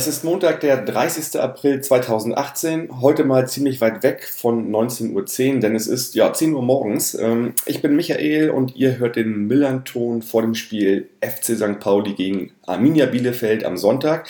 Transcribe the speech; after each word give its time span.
es 0.00 0.06
ist 0.06 0.24
Montag, 0.24 0.60
der 0.60 0.78
30. 0.78 1.38
April 1.38 1.82
2018. 1.82 3.02
Heute 3.02 3.22
mal 3.24 3.46
ziemlich 3.46 3.82
weit 3.82 4.02
weg 4.02 4.24
von 4.24 4.72
19.10 4.72 5.54
Uhr, 5.56 5.60
denn 5.60 5.76
es 5.76 5.86
ist 5.86 6.14
ja 6.14 6.32
10 6.32 6.54
Uhr 6.54 6.62
morgens. 6.62 7.14
Ähm, 7.14 7.52
ich 7.66 7.82
bin 7.82 7.96
Michael 7.96 8.48
und 8.48 8.76
ihr 8.76 8.96
hört 8.96 9.16
den 9.16 9.46
Millanton 9.46 10.22
vor 10.22 10.40
dem 10.40 10.54
Spiel 10.54 11.10
FC 11.20 11.54
St. 11.54 11.80
Pauli 11.80 12.14
gegen 12.14 12.50
Arminia 12.64 13.04
Bielefeld 13.04 13.62
am 13.66 13.76
Sonntag, 13.76 14.26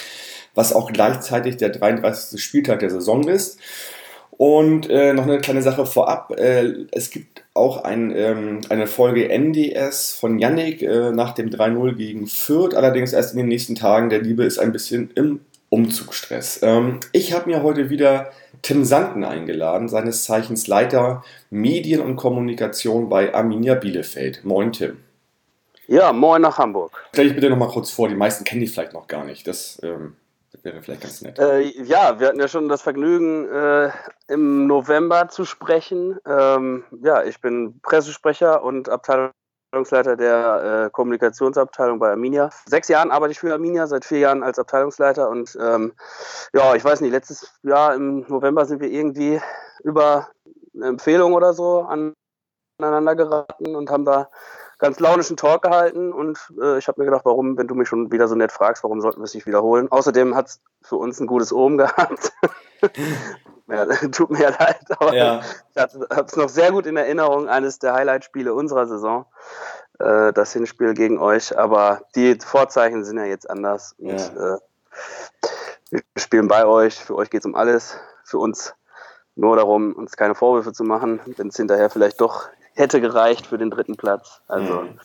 was 0.57 0.73
auch 0.73 0.93
gleichzeitig 0.93 1.57
der 1.57 1.69
33. 1.69 2.43
Spieltag 2.43 2.81
der 2.81 2.91
Saison 2.91 3.29
ist. 3.29 3.61
Und 4.33 4.91
äh, 4.91 5.13
noch 5.13 5.25
eine 5.25 5.39
kleine 5.39 5.63
Sache 5.63 5.87
vorab. 5.87 6.33
Äh, 6.37 6.87
es 6.91 7.11
gibt 7.11 7.45
auch 7.55 7.85
ein, 7.85 8.11
ähm, 8.17 8.63
eine 8.71 8.89
Folge 8.89 9.29
NDS 9.29 10.15
von 10.15 10.41
Yannick 10.41 10.83
äh, 10.83 11.13
nach 11.13 11.33
dem 11.33 11.51
3-0 11.51 11.95
gegen 11.95 12.27
Fürth, 12.27 12.75
allerdings 12.75 13.13
erst 13.13 13.35
in 13.35 13.39
den 13.39 13.49
nächsten 13.49 13.77
Tagen. 13.77 14.09
Der 14.09 14.23
Liebe 14.23 14.43
ist 14.45 14.59
ein 14.59 14.73
bisschen 14.73 15.11
im 15.15 15.41
Umzugsstress. 15.71 16.61
Ähm, 16.63 17.01
ich 17.13 17.33
habe 17.33 17.49
mir 17.49 17.63
heute 17.63 17.91
wieder 17.91 18.31
Tim 18.63 18.85
Sanden 18.85 19.25
eingeladen, 19.25 19.89
seines 19.89 20.25
Zeichens 20.25 20.67
Leiter 20.67 21.25
Medien 21.49 22.01
und 22.01 22.17
Kommunikation 22.17 23.09
bei 23.09 23.33
Arminia 23.35 23.75
Bielefeld. 23.75 24.45
Moin, 24.45 24.73
Tim. 24.73 24.99
Ja, 25.87 26.13
moin 26.13 26.43
nach 26.43 26.59
Hamburg. 26.59 27.05
Stell 27.13 27.27
dich 27.27 27.35
bitte 27.35 27.51
noch 27.51 27.57
mal 27.57 27.69
kurz 27.69 27.91
vor, 27.91 28.09
die 28.09 28.15
meisten 28.15 28.45
kennen 28.45 28.61
dich 28.61 28.73
vielleicht 28.73 28.93
noch 28.93 29.07
gar 29.07 29.25
nicht. 29.25 29.47
Das 29.47 29.81
ähm, 29.83 30.17
wäre 30.63 30.83
vielleicht 30.83 31.03
ganz 31.03 31.23
nett. 31.23 31.39
Äh, 31.39 31.63
ja, 31.83 32.21
wir 32.21 32.29
hatten 32.29 32.41
ja 32.41 32.49
schon 32.49 32.69
das 32.69 32.83
Vergnügen, 32.83 33.49
äh, 33.49 33.91
im 34.29 34.67
November 34.67 35.29
zu 35.29 35.45
sprechen. 35.45 36.19
Ähm, 36.27 36.85
ja, 37.03 37.25
ich 37.25 37.41
bin 37.41 37.81
Pressesprecher 37.81 38.63
und 38.63 38.89
Abteilungsleiter 39.71 40.17
der 40.17 40.87
äh, 40.87 40.91
Kommunikationsabteilung 40.91 42.01
bei 42.01 42.11
Arminia. 42.11 42.51
Sechs 42.67 42.89
Jahren 42.89 43.13
arbeite 43.13 43.31
ich 43.31 43.39
für 43.39 43.53
Arminia, 43.53 43.87
seit 43.87 44.05
vier 44.05 44.19
Jahren 44.19 44.43
als 44.43 44.59
Abteilungsleiter 44.59 45.29
und 45.29 45.57
ähm, 45.61 45.93
ja, 46.53 46.75
ich 46.75 46.85
weiß 46.85 47.01
nicht, 47.01 47.13
letztes 47.13 47.55
Jahr 47.63 47.95
im 47.95 48.25
November 48.27 48.67
sind 48.67 48.81
wir 48.81 48.91
irgendwie 48.91 49.41
über 49.85 50.29
eine 50.75 50.87
Empfehlung 50.87 51.35
oder 51.35 51.55
so 51.55 51.87
aneinander 52.79 53.15
geraten 53.15 53.77
und 53.77 53.91
haben 53.91 54.05
da 54.05 54.29
ganz 54.79 54.99
launischen 54.99 55.37
Talk 55.37 55.63
gehalten 55.63 56.13
und 56.13 56.39
äh, 56.61 56.79
ich 56.79 56.89
habe 56.89 57.01
mir 57.01 57.05
gedacht, 57.05 57.25
warum, 57.25 57.57
wenn 57.57 57.69
du 57.69 57.77
mich 57.77 57.87
schon 57.87 58.11
wieder 58.11 58.27
so 58.27 58.35
nett 58.35 58.51
fragst, 58.51 58.83
warum 58.83 59.01
sollten 59.01 59.21
wir 59.21 59.25
es 59.25 59.35
nicht 59.35 59.47
wiederholen? 59.47 59.87
Außerdem 59.89 60.35
hat 60.35 60.49
es 60.49 60.61
für 60.83 60.97
uns 60.97 61.21
ein 61.21 61.29
gutes 61.29 61.53
Ohm 61.53 61.79
gehabt. 61.79 62.33
ja, 63.71 63.87
tut 64.13 64.31
mir 64.31 64.51
leid, 64.51 64.81
aber 64.91 65.15
ja. 65.15 65.41
ich 65.75 65.81
habe 65.81 66.27
es 66.27 66.37
noch 66.37 66.49
sehr 66.49 66.73
gut 66.73 66.87
in 66.87 66.97
Erinnerung, 66.97 67.49
eines 67.49 67.79
der 67.79 67.95
Highlight-Spiele 67.95 68.55
unserer 68.55 68.87
Saison, 68.87 69.27
äh, 69.99 70.33
das 70.33 70.53
Hinspiel 70.53 70.95
gegen 70.95 71.19
euch, 71.19 71.57
aber 71.59 72.03
die 72.15 72.39
Vorzeichen 72.39 73.05
sind 73.05 73.19
ja 73.19 73.25
jetzt 73.25 73.49
anders 73.49 73.95
und 73.99 74.19
ja. 74.19 74.55
äh, 74.55 74.59
wir 75.91 76.03
spielen 76.17 76.49
bei 76.49 76.67
euch, 76.67 76.97
für 76.97 77.17
euch 77.17 77.31
geht 77.31 77.41
es 77.41 77.47
um 77.47 77.55
alles, 77.55 77.97
für 78.25 78.39
uns 78.39 78.75
nur 79.35 79.57
darum, 79.57 79.93
uns 79.95 80.17
keine 80.17 80.35
Vorwürfe 80.35 80.73
zu 80.73 80.85
machen, 80.85 81.21
wenn 81.37 81.49
es 81.49 81.57
hinterher 81.57 81.91
vielleicht 81.91 82.21
doch 82.21 82.49
hätte 82.75 83.01
gereicht 83.01 83.47
für 83.47 83.59
den 83.59 83.71
dritten 83.71 83.97
Platz. 83.97 84.41
Also, 84.47 84.83
mhm. 84.83 85.01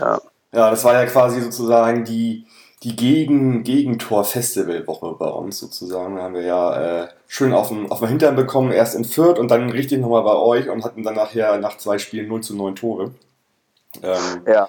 ja. 0.00 0.20
Ja, 0.50 0.70
das 0.70 0.82
war 0.82 0.94
ja 0.94 1.04
quasi 1.04 1.42
sozusagen 1.42 2.04
die, 2.04 2.46
die 2.82 2.94
Gegen 2.94 3.64
Gegentor-Festival-Woche 3.64 5.16
bei 5.18 5.28
uns 5.28 5.58
sozusagen. 5.58 6.16
Da 6.16 6.22
haben 6.22 6.34
wir 6.34 6.42
ja 6.42 7.02
äh, 7.02 7.08
schön 7.26 7.52
auf 7.52 7.68
dem, 7.68 7.90
auf 7.90 7.98
dem 7.98 8.08
Hintern 8.08 8.36
bekommen, 8.36 8.70
erst 8.70 8.94
in 8.94 9.04
Fürth 9.04 9.38
und 9.38 9.50
dann 9.50 9.70
richtig 9.70 10.00
nochmal 10.00 10.22
bei 10.22 10.36
euch 10.36 10.68
und 10.68 10.84
hatten 10.84 11.02
dann 11.02 11.14
nachher 11.14 11.58
nach 11.58 11.76
zwei 11.78 11.98
Spielen 11.98 12.28
0 12.28 12.42
zu 12.42 12.56
9 12.56 12.76
Tore. 12.76 13.12
Ähm, 14.02 14.42
ja. 14.46 14.68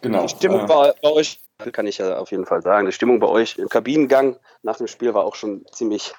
Genau. 0.00 0.22
Die 0.22 0.28
Stimmung 0.28 0.62
äh, 0.62 0.66
bei, 0.66 0.92
bei 1.02 1.10
euch, 1.10 1.40
kann 1.72 1.86
ich 1.86 1.98
ja 1.98 2.18
auf 2.18 2.30
jeden 2.30 2.46
Fall 2.46 2.62
sagen, 2.62 2.86
die 2.86 2.92
Stimmung 2.92 3.20
bei 3.20 3.28
euch 3.28 3.58
im 3.58 3.68
Kabinengang 3.68 4.36
nach 4.62 4.78
dem 4.78 4.86
Spiel 4.86 5.14
war 5.14 5.24
auch 5.24 5.34
schon 5.34 5.64
ziemlich 5.72 6.12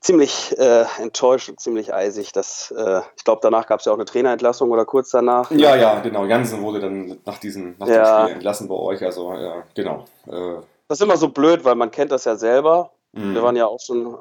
ziemlich 0.00 0.56
äh, 0.58 0.84
enttäuscht 0.98 1.48
und 1.48 1.60
ziemlich 1.60 1.92
eisig. 1.92 2.32
Das, 2.32 2.72
äh, 2.76 3.00
ich 3.16 3.24
glaube, 3.24 3.40
danach 3.42 3.66
gab 3.66 3.80
es 3.80 3.86
ja 3.86 3.92
auch 3.92 3.96
eine 3.96 4.06
Trainerentlassung 4.06 4.70
oder 4.70 4.84
kurz 4.84 5.10
danach. 5.10 5.50
Ja, 5.50 5.76
ja, 5.76 6.00
genau. 6.00 6.24
Jansen 6.24 6.62
wurde 6.62 6.80
dann 6.80 7.18
nach, 7.24 7.38
diesem, 7.38 7.76
nach 7.78 7.86
ja. 7.86 8.20
dem 8.20 8.24
Spiel 8.24 8.34
entlassen 8.36 8.68
bei 8.68 8.74
euch. 8.74 9.04
Also, 9.04 9.32
ja, 9.34 9.62
genau. 9.74 10.04
Äh. 10.26 10.60
Das 10.88 10.98
ist 10.98 11.02
immer 11.02 11.16
so 11.16 11.28
blöd, 11.28 11.64
weil 11.64 11.74
man 11.74 11.90
kennt 11.90 12.10
das 12.12 12.24
ja 12.24 12.36
selber. 12.36 12.90
Mhm. 13.12 13.34
Wir 13.34 13.42
waren 13.42 13.56
ja 13.56 13.66
auch 13.66 13.80
schon 13.80 14.16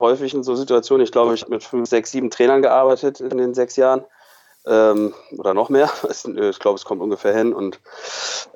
häufig 0.00 0.34
in 0.34 0.42
so 0.42 0.54
Situationen. 0.54 1.04
Ich 1.04 1.12
glaube, 1.12 1.34
ich 1.34 1.42
habe 1.42 1.52
mit 1.52 1.62
fünf, 1.62 1.88
sechs, 1.88 2.10
sieben 2.10 2.30
Trainern 2.30 2.62
gearbeitet 2.62 3.20
in 3.20 3.38
den 3.38 3.54
sechs 3.54 3.76
Jahren. 3.76 4.04
Ähm, 4.66 5.14
oder 5.38 5.54
noch 5.54 5.68
mehr. 5.68 5.90
Ich 6.10 6.58
glaube, 6.58 6.76
es 6.76 6.84
kommt 6.84 7.00
ungefähr 7.00 7.34
hin. 7.34 7.52
Und 7.52 7.80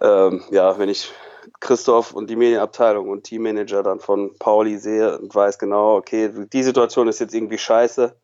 ähm, 0.00 0.42
ja, 0.50 0.78
wenn 0.78 0.88
ich 0.88 1.12
Christoph 1.60 2.12
und 2.12 2.30
die 2.30 2.36
Medienabteilung 2.36 3.08
und 3.08 3.24
Teammanager 3.24 3.82
dann 3.82 4.00
von 4.00 4.36
Pauli 4.38 4.78
sehe 4.78 5.18
und 5.18 5.34
weiß 5.34 5.58
genau, 5.58 5.96
okay, 5.96 6.30
die 6.52 6.62
Situation 6.62 7.08
ist 7.08 7.20
jetzt 7.20 7.34
irgendwie 7.34 7.58
scheiße, 7.58 8.14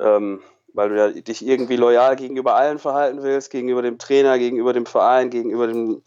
ähm, 0.00 0.42
weil 0.74 0.88
du 0.88 0.96
ja 0.96 1.08
dich 1.08 1.46
irgendwie 1.46 1.76
loyal 1.76 2.16
gegenüber 2.16 2.54
allen 2.54 2.78
verhalten 2.78 3.22
willst, 3.22 3.50
gegenüber 3.50 3.82
dem 3.82 3.98
Trainer, 3.98 4.38
gegenüber 4.38 4.72
dem 4.72 4.86
Verein, 4.86 5.30
gegenüber 5.30 5.66
dem 5.66 6.02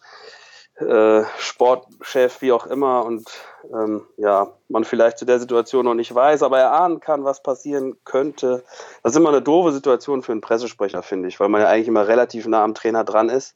äh, 0.75 1.23
Sportchef, 1.37 2.41
wie 2.41 2.51
auch 2.51 2.65
immer, 2.65 3.05
und 3.05 3.29
ähm, 3.73 4.05
ja, 4.17 4.51
man 4.67 4.83
vielleicht 4.83 5.17
zu 5.17 5.25
der 5.25 5.39
Situation 5.39 5.85
noch 5.85 5.93
nicht 5.93 6.13
weiß, 6.13 6.43
aber 6.43 6.59
erahnen 6.59 6.99
kann, 6.99 7.23
was 7.23 7.41
passieren 7.41 7.97
könnte. 8.03 8.63
Das 9.01 9.13
ist 9.13 9.17
immer 9.17 9.29
eine 9.29 9.41
doofe 9.41 9.71
Situation 9.71 10.21
für 10.21 10.33
einen 10.33 10.41
Pressesprecher, 10.41 11.01
finde 11.01 11.29
ich, 11.29 11.39
weil 11.39 11.49
man 11.49 11.61
ja 11.61 11.67
eigentlich 11.67 11.87
immer 11.87 12.07
relativ 12.07 12.45
nah 12.47 12.63
am 12.63 12.75
Trainer 12.75 13.03
dran 13.03 13.29
ist. 13.29 13.55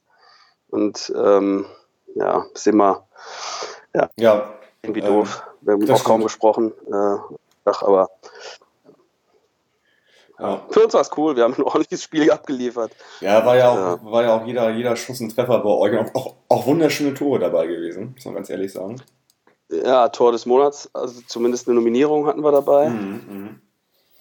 Und 0.68 1.12
ähm, 1.16 1.66
ja, 2.14 2.46
ist 2.54 2.66
immer 2.66 3.06
ja, 3.94 4.08
ja 4.16 4.52
irgendwie 4.82 5.00
ähm, 5.00 5.06
doof. 5.06 5.42
Wir 5.60 5.74
haben 5.74 5.82
auch 5.82 5.86
stimmt. 5.86 6.04
kaum 6.04 6.22
gesprochen. 6.22 6.72
Äh, 6.86 7.16
ach, 7.64 7.82
aber 7.82 8.08
ja. 10.40 10.62
Für 10.70 10.84
uns 10.84 10.94
war 10.94 11.02
es 11.02 11.10
cool, 11.18 11.36
wir 11.36 11.44
haben 11.44 11.54
ein 11.54 11.62
ordentliches 11.62 12.02
Spiel 12.02 12.30
abgeliefert. 12.30 12.92
Ja, 13.20 13.44
war 13.44 13.56
ja 13.56 13.70
auch, 13.70 13.76
ja. 13.76 14.04
War 14.04 14.22
ja 14.22 14.34
auch 14.34 14.46
jeder, 14.46 14.70
jeder 14.70 14.96
Schuss 14.96 15.20
ein 15.20 15.28
Treffer 15.28 15.58
bei 15.58 15.68
euch 15.68 15.98
und 15.98 16.14
auch, 16.14 16.36
auch 16.48 16.66
wunderschöne 16.66 17.12
Tore 17.12 17.38
dabei 17.38 17.66
gewesen, 17.66 18.12
muss 18.14 18.24
man 18.24 18.34
ganz 18.34 18.48
ehrlich 18.48 18.72
sagen. 18.72 18.96
Ja, 19.68 20.08
Tor 20.08 20.32
des 20.32 20.46
Monats, 20.46 20.88
also 20.94 21.20
zumindest 21.26 21.68
eine 21.68 21.76
Nominierung 21.76 22.26
hatten 22.26 22.42
wir 22.42 22.52
dabei. 22.52 22.88
Mhm, 22.88 23.20
mh. 23.28 23.50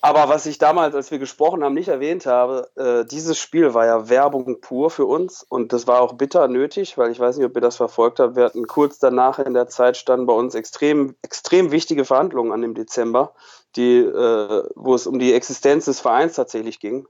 Aber 0.01 0.29
was 0.29 0.45
ich 0.45 0.57
damals, 0.57 0.95
als 0.95 1.11
wir 1.11 1.19
gesprochen 1.19 1.63
haben, 1.63 1.73
nicht 1.73 1.89
erwähnt 1.89 2.25
habe, 2.25 2.69
äh, 2.75 3.05
dieses 3.05 3.37
Spiel 3.37 3.73
war 3.73 3.85
ja 3.85 4.07
Werbung 4.09 4.61
pur 4.61 4.89
für 4.89 5.05
uns 5.05 5.43
und 5.43 5.73
das 5.73 5.87
war 5.87 6.01
auch 6.01 6.13
bitter 6.13 6.47
nötig, 6.47 6.97
weil 6.97 7.11
ich 7.11 7.19
weiß 7.19 7.37
nicht, 7.37 7.45
ob 7.45 7.55
ihr 7.55 7.61
das 7.61 7.75
verfolgt 7.75 8.19
habt. 8.19 8.35
Wir 8.38 8.45
hatten 8.45 8.65
kurz 8.65 8.99
danach 8.99 9.39
in 9.39 9.53
der 9.53 9.67
Zeit 9.67 9.97
standen 9.97 10.25
bei 10.25 10.33
uns 10.33 10.55
extrem, 10.55 11.15
extrem 11.21 11.71
wichtige 11.71 12.05
Verhandlungen 12.05 12.53
an 12.53 12.61
dem 12.61 12.75
Dezember, 12.75 13.33
die, 13.75 13.97
äh, 13.97 14.63
wo 14.75 14.95
es 14.95 15.05
um 15.05 15.19
die 15.19 15.33
Existenz 15.33 15.85
des 15.85 15.99
Vereins 15.99 16.35
tatsächlich 16.35 16.79
ging. 16.79 17.05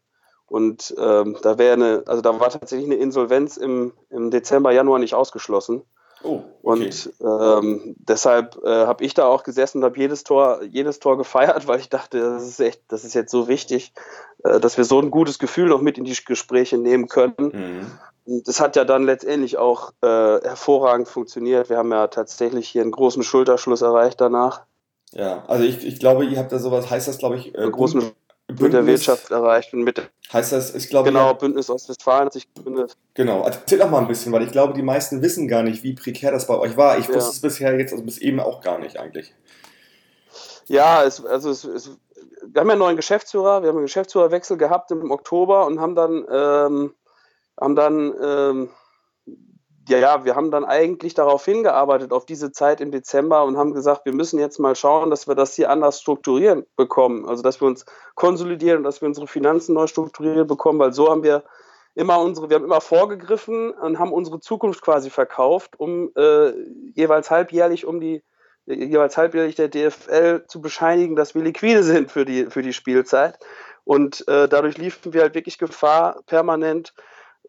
Und 0.47 0.95
ähm, 0.97 1.37
da 1.43 1.59
wäre 1.59 1.73
eine, 1.73 2.03
also 2.07 2.23
da 2.23 2.39
war 2.39 2.49
tatsächlich 2.49 2.89
eine 2.89 2.99
Insolvenz 2.99 3.55
im, 3.57 3.93
im 4.09 4.31
Dezember, 4.31 4.71
Januar 4.71 4.97
nicht 4.97 5.13
ausgeschlossen. 5.13 5.83
Oh, 6.23 6.43
okay. 6.63 6.85
Und 6.89 7.13
ähm, 7.21 7.95
deshalb 7.97 8.59
äh, 8.63 8.85
habe 8.85 9.03
ich 9.03 9.13
da 9.13 9.25
auch 9.25 9.43
gesessen 9.43 9.79
und 9.79 9.85
habe 9.85 9.97
jedes 9.97 10.23
Tor, 10.23 10.61
jedes 10.63 10.99
Tor 10.99 11.17
gefeiert, 11.17 11.67
weil 11.67 11.79
ich 11.79 11.89
dachte, 11.89 12.19
das 12.19 12.47
ist 12.47 12.59
echt, 12.59 12.81
das 12.89 13.03
ist 13.03 13.13
jetzt 13.13 13.31
so 13.31 13.47
wichtig, 13.47 13.93
äh, 14.43 14.59
dass 14.59 14.77
wir 14.77 14.83
so 14.83 14.99
ein 14.99 15.11
gutes 15.11 15.39
Gefühl 15.39 15.69
noch 15.69 15.81
mit 15.81 15.97
in 15.97 16.03
die 16.03 16.17
Gespräche 16.25 16.77
nehmen 16.77 17.07
können. 17.07 17.35
Mhm. 17.37 17.91
Und 18.25 18.47
das 18.47 18.59
hat 18.59 18.75
ja 18.75 18.85
dann 18.85 19.03
letztendlich 19.03 19.57
auch 19.57 19.91
äh, 20.01 20.07
hervorragend 20.07 21.07
funktioniert. 21.07 21.69
Wir 21.69 21.77
haben 21.77 21.91
ja 21.91 22.07
tatsächlich 22.07 22.69
hier 22.69 22.81
einen 22.81 22.91
großen 22.91 23.23
Schulterschluss 23.23 23.81
erreicht 23.81 24.21
danach. 24.21 24.61
Ja, 25.11 25.43
also 25.47 25.63
ich, 25.63 25.83
ich 25.85 25.99
glaube, 25.99 26.25
ihr 26.25 26.37
habt 26.37 26.51
da 26.51 26.59
sowas, 26.59 26.89
heißt 26.89 27.07
das, 27.07 27.17
glaube 27.17 27.37
ich, 27.37 27.57
äh, 27.57 27.69
großen 27.69 28.11
mit 28.57 28.73
der 28.73 28.85
Wirtschaft 28.85 29.31
erreicht 29.31 29.73
und 29.73 29.83
mit 29.83 30.09
heißt 30.31 30.51
das, 30.51 30.75
ich 30.75 30.89
glaube 30.89 31.09
genau 31.09 31.33
Bündnis 31.33 31.69
Ostwestfalen 31.69 32.25
hat 32.25 32.33
sich 32.33 32.51
gegründet. 32.53 32.97
Genau, 33.13 33.43
erzähl 33.43 33.79
doch 33.79 33.89
mal 33.89 33.99
ein 33.99 34.07
bisschen, 34.07 34.31
weil 34.31 34.43
ich 34.43 34.51
glaube, 34.51 34.73
die 34.73 34.81
meisten 34.81 35.21
wissen 35.21 35.47
gar 35.47 35.63
nicht, 35.63 35.83
wie 35.83 35.93
prekär 35.93 36.31
das 36.31 36.47
bei 36.47 36.57
euch 36.57 36.77
war. 36.77 36.97
Ich 36.97 37.07
ja. 37.07 37.15
wusste 37.15 37.31
es 37.31 37.41
bisher 37.41 37.77
jetzt 37.77 37.91
also 37.91 38.03
bis 38.03 38.17
eben 38.17 38.39
auch 38.39 38.61
gar 38.61 38.79
nicht 38.79 38.99
eigentlich. 38.99 39.33
Ja, 40.67 41.03
es, 41.03 41.25
also 41.25 41.49
es, 41.49 41.63
es, 41.63 41.97
wir 42.43 42.61
haben 42.61 42.67
ja 42.67 42.73
einen 42.73 42.79
neuen 42.79 42.95
Geschäftsführer, 42.95 43.61
wir 43.61 43.69
haben 43.69 43.77
einen 43.77 43.85
Geschäftsführerwechsel 43.85 44.57
gehabt 44.57 44.91
im 44.91 45.11
Oktober 45.11 45.65
und 45.65 45.79
haben 45.79 45.95
dann 45.95 46.25
ähm, 46.31 46.93
haben 47.59 47.75
dann 47.75 48.13
ähm, 48.21 48.69
ja, 49.89 49.97
ja, 49.97 50.25
wir 50.25 50.35
haben 50.35 50.51
dann 50.51 50.65
eigentlich 50.65 51.13
darauf 51.13 51.43
hingearbeitet, 51.45 52.11
auf 52.11 52.25
diese 52.25 52.51
Zeit 52.51 52.81
im 52.81 52.91
Dezember 52.91 53.43
und 53.43 53.57
haben 53.57 53.73
gesagt, 53.73 54.05
wir 54.05 54.13
müssen 54.13 54.39
jetzt 54.39 54.59
mal 54.59 54.75
schauen, 54.75 55.09
dass 55.09 55.27
wir 55.27 55.35
das 55.35 55.55
hier 55.55 55.69
anders 55.69 55.99
strukturieren 56.01 56.65
bekommen. 56.75 57.27
Also, 57.27 57.43
dass 57.43 57.61
wir 57.61 57.67
uns 57.67 57.85
konsolidieren 58.15 58.77
und 58.77 58.83
dass 58.83 59.01
wir 59.01 59.07
unsere 59.07 59.27
Finanzen 59.27 59.73
neu 59.73 59.87
strukturiert 59.87 60.47
bekommen, 60.47 60.79
weil 60.79 60.93
so 60.93 61.09
haben 61.09 61.23
wir 61.23 61.43
immer 61.95 62.19
unsere, 62.19 62.49
wir 62.49 62.55
haben 62.55 62.65
immer 62.65 62.81
vorgegriffen 62.81 63.71
und 63.71 63.99
haben 63.99 64.13
unsere 64.13 64.39
Zukunft 64.39 64.81
quasi 64.81 65.09
verkauft, 65.09 65.79
um 65.79 66.11
äh, 66.15 66.51
jeweils 66.93 67.29
halbjährlich 67.29 67.85
um 67.85 67.99
die 67.99 68.23
jeweils 68.65 69.17
halbjährlich 69.17 69.55
der 69.55 69.67
DFL 69.67 70.45
zu 70.47 70.61
bescheinigen, 70.61 71.15
dass 71.15 71.33
wir 71.33 71.41
liquide 71.41 71.83
sind 71.83 72.11
für 72.11 72.25
die, 72.25 72.45
für 72.45 72.61
die 72.61 72.73
Spielzeit. 72.73 73.39
Und 73.83 74.27
äh, 74.27 74.47
dadurch 74.47 74.77
liefen 74.77 75.13
wir 75.13 75.21
halt 75.21 75.33
wirklich 75.33 75.57
Gefahr, 75.57 76.21
permanent 76.27 76.93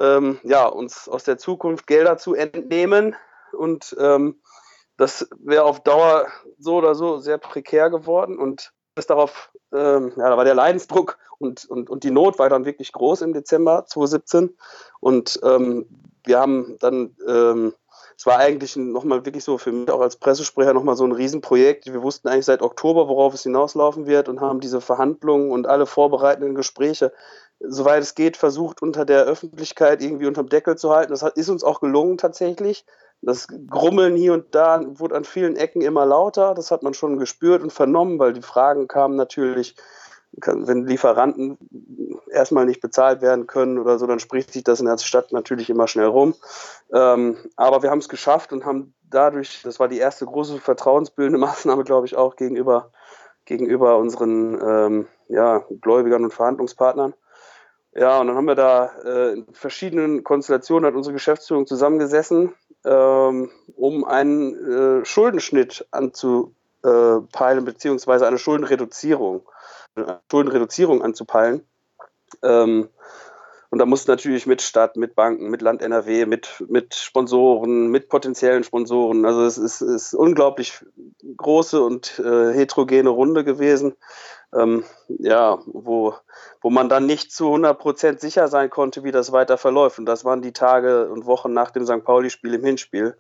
ähm, 0.01 0.39
ja, 0.43 0.67
uns 0.67 1.09
aus 1.09 1.25
der 1.25 1.39
Zukunft 1.39 1.87
Gelder 1.87 2.17
zu 2.17 2.35
entnehmen. 2.35 3.15
Und 3.53 3.97
ähm, 4.01 4.41
das 4.97 5.29
wäre 5.39 5.65
auf 5.65 5.81
Dauer 5.81 6.27
so 6.59 6.77
oder 6.77 6.95
so 6.95 7.19
sehr 7.19 7.39
prekär 7.39 7.91
geworden. 7.91 8.39
Und 8.39 8.73
das 8.95 9.07
darauf, 9.07 9.51
ähm, 9.73 10.13
ja, 10.17 10.31
da 10.31 10.37
war 10.37 10.45
der 10.45 10.55
Leidensdruck 10.55 11.19
und, 11.39 11.65
und, 11.67 11.91
und 11.91 12.05
die 12.05 12.11
Not 12.11 12.39
war 12.39 12.49
dann 12.49 12.65
wirklich 12.65 12.93
groß 12.93 13.23
im 13.23 13.33
Dezember 13.33 13.85
2017. 13.87 14.57
Und 15.01 15.41
ähm, 15.43 15.87
wir 16.25 16.39
haben 16.39 16.77
dann 16.81 17.17
ähm, 17.27 17.75
es 18.21 18.27
war 18.27 18.37
eigentlich 18.37 18.77
nochmal 18.77 19.25
wirklich 19.25 19.45
so 19.45 19.57
für 19.57 19.73
mich 19.73 19.91
auch 19.91 20.03
als 20.03 20.17
Pressesprecher 20.17 20.75
nochmal 20.75 20.95
so 20.95 21.07
ein 21.07 21.13
Riesenprojekt. 21.13 21.87
Wir 21.87 22.03
wussten 22.03 22.29
eigentlich 22.29 22.45
seit 22.45 22.61
Oktober, 22.61 23.09
worauf 23.09 23.33
es 23.33 23.45
hinauslaufen 23.45 24.07
wird 24.07 24.29
und 24.29 24.43
haben 24.43 24.61
diese 24.61 24.83
Verhandlungen 24.83 25.51
und 25.51 25.67
alle 25.67 25.87
vorbereitenden 25.87 26.55
Gespräche, 26.55 27.15
soweit 27.61 28.03
es 28.03 28.15
geht, 28.15 28.37
versucht 28.37 28.83
unter 28.83 29.05
der 29.05 29.25
Öffentlichkeit 29.25 30.03
irgendwie 30.03 30.27
unterm 30.27 30.49
Deckel 30.49 30.77
zu 30.77 30.91
halten. 30.91 31.13
Das 31.13 31.23
ist 31.23 31.49
uns 31.49 31.65
auch 31.65 31.81
gelungen 31.81 32.19
tatsächlich. 32.19 32.85
Das 33.23 33.49
Grummeln 33.69 34.17
hier 34.17 34.33
und 34.33 34.55
da 34.55 34.83
wurde 34.99 35.15
an 35.15 35.25
vielen 35.25 35.57
Ecken 35.57 35.83
immer 35.83 36.07
lauter. 36.07 36.55
Das 36.55 36.71
hat 36.71 36.83
man 36.83 36.95
schon 36.95 37.19
gespürt 37.19 37.63
und 37.63 37.73
vernommen, 37.73 38.19
weil 38.19 38.33
die 38.33 38.43
Fragen 38.43 38.89
kamen 38.89 39.17
natürlich 39.17 39.77
wenn 40.33 40.87
Lieferanten 40.87 41.59
erstmal 42.31 42.67
nicht 42.67 42.81
bezahlt 42.81 43.21
werden 43.21 43.47
können 43.47 43.79
oder 43.79 43.99
so, 43.99 44.07
dann 44.07 44.21
spricht 44.21 44.53
sich 44.53 44.63
das 44.63 44.81
in 44.81 44.87
der 44.87 44.99
Stadt 44.99 45.33
natürlich 45.33 45.71
immer 45.71 45.89
schnell 45.89 46.07
rum. 46.07 46.35
Ähm, 46.93 47.37
aber 47.57 47.83
wir 47.83 47.91
haben 47.91 47.99
es 47.99 48.09
geschafft 48.09 48.53
und 48.53 48.65
haben 48.65 48.95
dadurch, 49.03 49.63
das 49.63 49.81
war 49.81 49.89
die 49.89 49.99
erste 49.99 50.27
große 50.27 50.59
vertrauensbildende 50.59 51.39
Maßnahme, 51.47 51.85
glaube 51.85 52.07
ich, 52.07 52.17
auch 52.17 52.37
gegenüber, 52.37 52.91
gegenüber 53.45 53.99
unseren 53.99 54.61
ähm, 54.63 55.07
ja, 55.29 55.65
Gläubigern 55.81 56.25
und 56.25 56.33
Verhandlungspartnern. 56.33 57.15
Ja, 57.95 58.21
und 58.21 58.29
dann 58.29 58.37
haben 58.37 58.47
wir 58.47 58.55
da 58.55 58.93
äh, 59.05 59.33
in 59.33 59.47
verschiedenen 59.53 60.23
Konstellationen 60.23 60.87
hat 60.87 60.95
unsere 60.95 61.13
Geschäftsführung 61.13 61.67
zusammengesessen, 61.67 62.55
ähm, 62.85 63.51
um 63.77 64.05
einen 64.05 65.01
äh, 65.01 65.05
Schuldenschnitt 65.05 65.87
anzupeilen, 65.91 67.65
beziehungsweise 67.65 68.27
eine 68.27 68.39
Schuldenreduzierung. 68.39 69.43
Schuldenreduzierung 70.31 71.03
anzupeilen. 71.03 71.67
Ähm, 72.43 72.89
und 73.71 73.79
da 73.79 73.87
muss 73.87 74.09
natürlich 74.09 74.47
mit 74.47 74.63
Stadt, 74.63 74.97
mit 74.97 75.15
Banken, 75.15 75.49
mit 75.49 75.63
Land 75.63 75.81
NRW, 75.81 76.27
mit, 76.27 76.65
mit 76.69 76.95
Sponsoren, 76.95 77.89
mit 77.91 78.09
potenziellen 78.09 78.65
Sponsoren. 78.65 79.25
Also 79.25 79.45
es 79.45 79.59
ist, 79.59 79.81
ist 79.81 80.13
unglaublich 80.13 80.85
große 81.37 81.81
und 81.81 82.19
äh, 82.19 82.53
heterogene 82.53 83.11
Runde 83.11 83.45
gewesen, 83.45 83.95
ähm, 84.55 84.85
ja, 85.09 85.59
wo, 85.67 86.15
wo 86.61 86.71
man 86.71 86.89
dann 86.89 87.07
nicht 87.07 87.33
zu 87.33 87.47
100 87.47 87.79
Prozent 87.79 88.21
sicher 88.21 88.49
sein 88.49 88.71
konnte, 88.71 89.05
wie 89.05 89.13
das 89.13 89.33
weiter 89.33 89.59
verläuft. 89.59 89.99
Und 89.99 90.07
das 90.07 90.25
waren 90.25 90.43
die 90.43 90.53
Tage 90.53 91.09
und 91.09 91.27
Wochen 91.27 91.53
nach 91.53 91.71
dem 91.71 91.87
St. 91.87 92.05
Pauli-Spiel 92.05 92.55
im 92.55 92.65
Hinspiel. 92.65 93.17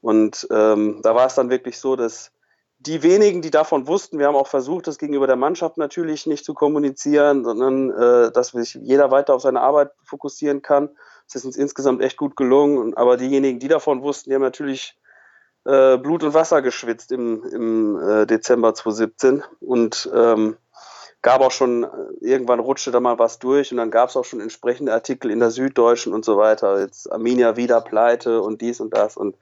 Und 0.00 0.46
ähm, 0.50 1.00
da 1.02 1.14
war 1.14 1.26
es 1.26 1.34
dann 1.34 1.50
wirklich 1.50 1.78
so, 1.78 1.96
dass 1.96 2.32
die 2.78 3.02
wenigen, 3.02 3.40
die 3.42 3.50
davon 3.50 3.86
wussten, 3.86 4.18
wir 4.18 4.26
haben 4.26 4.36
auch 4.36 4.48
versucht, 4.48 4.86
das 4.86 4.98
gegenüber 4.98 5.26
der 5.26 5.36
Mannschaft 5.36 5.78
natürlich 5.78 6.26
nicht 6.26 6.44
zu 6.44 6.52
kommunizieren, 6.52 7.42
sondern 7.42 7.90
äh, 7.90 8.30
dass 8.32 8.48
sich 8.48 8.74
jeder 8.74 9.10
weiter 9.10 9.34
auf 9.34 9.42
seine 9.42 9.62
Arbeit 9.62 9.92
fokussieren 10.04 10.62
kann. 10.62 10.90
Das 11.24 11.36
ist 11.36 11.44
uns 11.46 11.56
insgesamt 11.56 12.02
echt 12.02 12.18
gut 12.18 12.36
gelungen. 12.36 12.94
Aber 12.94 13.16
diejenigen, 13.16 13.58
die 13.58 13.68
davon 13.68 14.02
wussten, 14.02 14.30
die 14.30 14.34
haben 14.34 14.42
natürlich 14.42 14.96
äh, 15.64 15.96
Blut 15.96 16.22
und 16.22 16.34
Wasser 16.34 16.62
geschwitzt 16.62 17.10
im, 17.10 17.42
im 17.44 17.98
äh, 17.98 18.26
Dezember 18.26 18.74
2017 18.74 19.42
und 19.60 20.08
ähm, 20.14 20.56
gab 21.26 21.40
auch 21.40 21.50
schon, 21.50 21.82
äh, 21.82 21.88
irgendwann 22.20 22.60
rutschte 22.60 22.92
da 22.92 23.00
mal 23.00 23.18
was 23.18 23.40
durch 23.40 23.72
und 23.72 23.78
dann 23.78 23.90
gab 23.90 24.10
es 24.10 24.16
auch 24.16 24.24
schon 24.24 24.40
entsprechende 24.40 24.92
Artikel 24.92 25.32
in 25.32 25.40
der 25.40 25.50
Süddeutschen 25.50 26.14
und 26.14 26.24
so 26.24 26.36
weiter. 26.36 26.78
Jetzt 26.78 27.10
Arminia 27.10 27.56
wieder 27.56 27.80
pleite 27.80 28.40
und 28.40 28.60
dies 28.60 28.78
und 28.80 28.94
das 28.94 29.16
und 29.16 29.36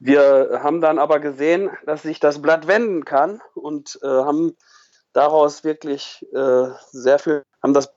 wir 0.00 0.58
haben 0.64 0.80
dann 0.80 0.98
aber 0.98 1.20
gesehen, 1.20 1.70
dass 1.86 2.02
sich 2.02 2.18
das 2.18 2.42
Blatt 2.42 2.66
wenden 2.66 3.04
kann 3.04 3.40
und 3.54 4.00
äh, 4.02 4.08
haben 4.08 4.56
daraus 5.12 5.62
wirklich 5.62 6.26
äh, 6.34 6.70
sehr 6.90 7.20
viel, 7.20 7.44
haben 7.62 7.72
das 7.72 7.94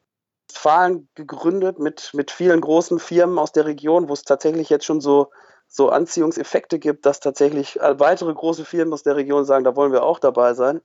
Westfalen 0.49 1.09
gegründet 1.15 1.79
mit, 1.79 2.11
mit 2.13 2.29
vielen 2.29 2.61
großen 2.61 2.99
Firmen 2.99 3.39
aus 3.39 3.51
der 3.51 3.65
Region, 3.65 4.07
wo 4.07 4.13
es 4.13 4.21
tatsächlich 4.21 4.69
jetzt 4.69 4.85
schon 4.85 5.01
so, 5.01 5.31
so 5.67 5.89
Anziehungseffekte 5.89 6.77
gibt, 6.77 7.07
dass 7.07 7.19
tatsächlich 7.19 7.79
äh, 7.81 7.99
weitere 7.99 8.33
große 8.33 8.65
Firmen 8.65 8.93
aus 8.93 9.01
der 9.01 9.15
Region 9.15 9.45
sagen, 9.45 9.63
da 9.63 9.75
wollen 9.75 9.91
wir 9.91 10.03
auch 10.03 10.19
dabei 10.19 10.53
sein. 10.53 10.81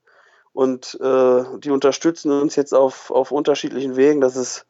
Und 0.52 0.98
äh, 1.00 1.44
die 1.58 1.70
unterstützen 1.70 2.32
uns 2.32 2.56
jetzt 2.56 2.74
auf, 2.74 3.10
auf 3.10 3.30
unterschiedlichen 3.30 3.96
Wegen. 3.96 4.20
Das 4.20 4.36
ist 4.36 4.66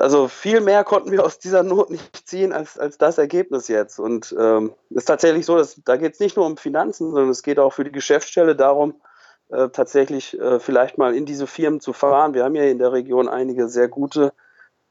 also 0.00 0.28
viel 0.28 0.60
mehr 0.60 0.84
konnten 0.84 1.10
wir 1.10 1.24
aus 1.24 1.38
dieser 1.38 1.62
Not 1.62 1.90
nicht 1.90 2.28
ziehen 2.28 2.52
als, 2.52 2.78
als 2.78 2.98
das 2.98 3.18
Ergebnis 3.18 3.68
jetzt. 3.68 3.98
Und 3.98 4.26
es 4.26 4.38
ähm, 4.38 4.74
ist 4.90 5.06
tatsächlich 5.06 5.46
so, 5.46 5.56
dass 5.56 5.80
da 5.84 5.96
geht 5.96 6.14
es 6.14 6.20
nicht 6.20 6.36
nur 6.36 6.46
um 6.46 6.56
Finanzen, 6.56 7.10
sondern 7.10 7.30
es 7.30 7.42
geht 7.42 7.58
auch 7.58 7.72
für 7.72 7.84
die 7.84 7.92
Geschäftsstelle 7.92 8.54
darum, 8.54 8.94
äh, 9.48 9.68
tatsächlich 9.70 10.38
äh, 10.38 10.60
vielleicht 10.60 10.98
mal 10.98 11.14
in 11.14 11.26
diese 11.26 11.46
Firmen 11.46 11.80
zu 11.80 11.92
fahren. 11.92 12.34
Wir 12.34 12.44
haben 12.44 12.54
ja 12.54 12.64
in 12.64 12.78
der 12.78 12.92
Region 12.92 13.28
einige 13.28 13.68
sehr 13.68 13.88
gute 13.88 14.32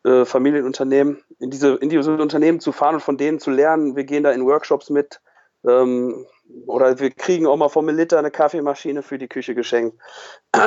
äh, 0.03 0.25
Familienunternehmen, 0.25 1.23
in 1.39 1.51
diese, 1.51 1.75
in 1.75 1.89
diese 1.89 2.11
Unternehmen 2.11 2.59
zu 2.59 2.71
fahren 2.71 2.95
und 2.95 3.01
von 3.01 3.17
denen 3.17 3.39
zu 3.39 3.51
lernen. 3.51 3.95
Wir 3.95 4.03
gehen 4.03 4.23
da 4.23 4.31
in 4.31 4.45
Workshops 4.45 4.89
mit. 4.89 5.21
Ähm, 5.67 6.25
oder 6.65 6.99
wir 6.99 7.11
kriegen 7.11 7.47
auch 7.47 7.57
mal 7.57 7.69
vom 7.69 7.85
Milita 7.85 8.17
eine 8.17 8.31
Kaffeemaschine 8.31 9.03
für 9.03 9.17
die 9.17 9.27
Küche 9.27 9.55
geschenkt. 9.55 9.97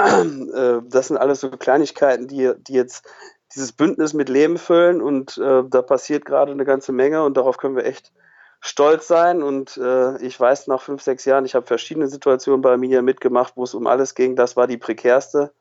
Äh, 0.51 0.81
das 0.85 1.09
sind 1.09 1.17
alles 1.17 1.41
so 1.41 1.51
Kleinigkeiten, 1.51 2.27
die, 2.27 2.53
die 2.59 2.73
jetzt 2.73 3.07
dieses 3.55 3.73
Bündnis 3.73 4.15
mit 4.15 4.29
Leben 4.29 4.59
füllen 4.59 5.01
und 5.01 5.39
äh, 5.39 5.63
da 5.69 5.83
passiert 5.83 6.25
gerade 6.25 6.53
eine 6.53 6.65
ganze 6.65 6.93
Menge 6.93 7.23
und 7.23 7.37
darauf 7.37 7.57
können 7.57 7.77
wir 7.77 7.85
echt 7.85 8.13
stolz 8.61 9.09
sein. 9.09 9.43
Und 9.43 9.77
äh, 9.77 10.19
ich 10.23 10.39
weiß, 10.39 10.67
nach 10.69 10.83
fünf, 10.83 11.03
sechs 11.03 11.25
Jahren, 11.25 11.45
ich 11.45 11.55
habe 11.55 11.67
verschiedene 11.67 12.09
Situationen 12.09 12.63
bei 12.63 12.71
Arminia 12.71 13.03
mitgemacht, 13.03 13.55
wo 13.57 13.65
es 13.65 13.75
um 13.75 13.87
alles 13.87 14.15
ging. 14.15 14.37
Das 14.37 14.57
war 14.57 14.67
die 14.67 14.77
prekärste. 14.77 15.53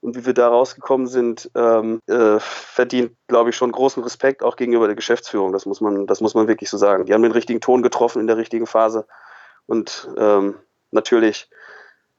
Und 0.00 0.16
wie 0.16 0.26
wir 0.26 0.34
da 0.34 0.48
rausgekommen 0.48 1.06
sind, 1.06 1.50
ähm, 1.54 2.00
äh, 2.06 2.38
verdient, 2.38 3.16
glaube 3.26 3.50
ich, 3.50 3.56
schon 3.56 3.72
großen 3.72 4.02
Respekt 4.02 4.42
auch 4.42 4.56
gegenüber 4.56 4.86
der 4.86 4.96
Geschäftsführung. 4.96 5.52
Das 5.52 5.64
muss 5.64 5.80
man, 5.80 6.06
das 6.06 6.20
muss 6.20 6.34
man 6.34 6.46
wirklich 6.46 6.68
so 6.68 6.76
sagen. 6.76 7.06
Die 7.06 7.14
haben 7.14 7.22
den 7.22 7.32
richtigen 7.32 7.62
Ton 7.62 7.82
getroffen 7.82 8.20
in 8.20 8.26
der 8.26 8.36
richtigen 8.36 8.66
Phase. 8.66 9.06
Und 9.66 10.08
ähm, 10.16 10.56
natürlich 10.90 11.48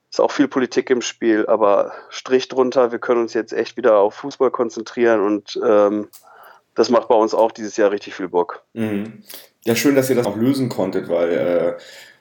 ist 0.09 0.19
auch 0.19 0.31
viel 0.31 0.47
Politik 0.47 0.89
im 0.89 1.01
Spiel, 1.01 1.45
aber 1.47 1.91
Strich 2.09 2.47
drunter, 2.47 2.91
wir 2.91 2.99
können 2.99 3.21
uns 3.21 3.33
jetzt 3.33 3.53
echt 3.53 3.77
wieder 3.77 3.97
auf 3.97 4.15
Fußball 4.15 4.51
konzentrieren 4.51 5.21
und 5.21 5.59
ähm, 5.65 6.07
das 6.73 6.89
macht 6.89 7.07
bei 7.07 7.15
uns 7.15 7.33
auch 7.33 7.51
dieses 7.51 7.77
Jahr 7.77 7.91
richtig 7.91 8.15
viel 8.15 8.29
Bock. 8.29 8.63
Mhm. 8.73 9.23
Ja, 9.65 9.75
schön, 9.75 9.95
dass 9.95 10.09
ihr 10.09 10.15
das 10.15 10.27
auch 10.27 10.35
lösen 10.35 10.69
konntet, 10.69 11.09
weil 11.09 11.31
äh, 11.31 11.77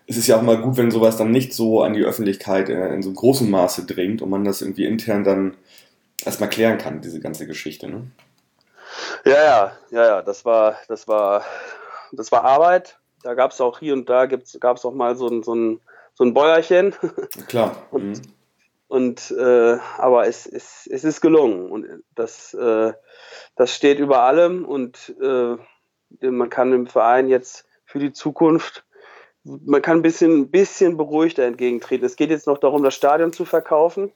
es 0.06 0.16
ist 0.16 0.26
ja 0.26 0.38
auch 0.38 0.42
mal 0.42 0.60
gut, 0.60 0.76
wenn 0.76 0.90
sowas 0.90 1.16
dann 1.16 1.30
nicht 1.30 1.52
so 1.52 1.82
an 1.82 1.94
die 1.94 2.04
Öffentlichkeit 2.04 2.68
äh, 2.68 2.94
in 2.94 3.02
so 3.02 3.12
großem 3.12 3.50
Maße 3.50 3.86
dringt 3.86 4.22
und 4.22 4.30
man 4.30 4.44
das 4.44 4.62
irgendwie 4.62 4.86
intern 4.86 5.24
dann 5.24 5.56
erstmal 6.24 6.50
klären 6.50 6.78
kann, 6.78 7.00
diese 7.00 7.20
ganze 7.20 7.46
Geschichte. 7.46 7.88
Ne? 7.88 8.06
Ja, 9.24 9.32
ja, 9.32 9.72
ja, 9.90 10.06
ja, 10.06 10.22
das 10.22 10.44
war, 10.44 10.78
das 10.88 11.08
war, 11.08 11.44
das 12.12 12.32
war 12.32 12.44
Arbeit. 12.44 12.98
Da 13.24 13.34
gab 13.34 13.50
es 13.50 13.60
auch 13.60 13.80
hier 13.80 13.94
und 13.94 14.08
da 14.08 14.26
gab 14.26 14.76
es 14.76 14.84
auch 14.84 14.94
mal 14.94 15.16
so 15.16 15.26
ein, 15.28 15.42
so 15.42 15.54
ein 15.54 15.80
so 16.14 16.24
ein 16.24 16.34
Bäuerchen. 16.34 16.94
Klar. 17.48 17.76
und, 17.90 18.04
mhm. 18.04 18.22
und 18.88 19.30
äh, 19.32 19.78
aber 19.98 20.26
es, 20.26 20.46
es, 20.46 20.88
es 20.90 21.04
ist 21.04 21.20
gelungen 21.20 21.70
und 21.70 21.86
das, 22.14 22.54
äh, 22.54 22.92
das 23.56 23.74
steht 23.74 23.98
über 23.98 24.20
allem 24.20 24.64
und 24.64 25.14
äh, 25.20 25.56
man 26.30 26.50
kann 26.50 26.72
im 26.72 26.86
Verein 26.86 27.28
jetzt 27.28 27.66
für 27.84 27.98
die 27.98 28.12
Zukunft 28.12 28.84
man 29.44 29.82
kann 29.82 29.98
ein 29.98 30.02
bisschen, 30.02 30.50
bisschen 30.50 30.96
beruhigter 30.96 31.44
entgegentreten. 31.44 32.06
Es 32.06 32.16
geht 32.16 32.30
jetzt 32.30 32.46
noch 32.46 32.56
darum, 32.56 32.82
das 32.82 32.94
Stadion 32.94 33.30
zu 33.30 33.44
verkaufen. 33.44 34.10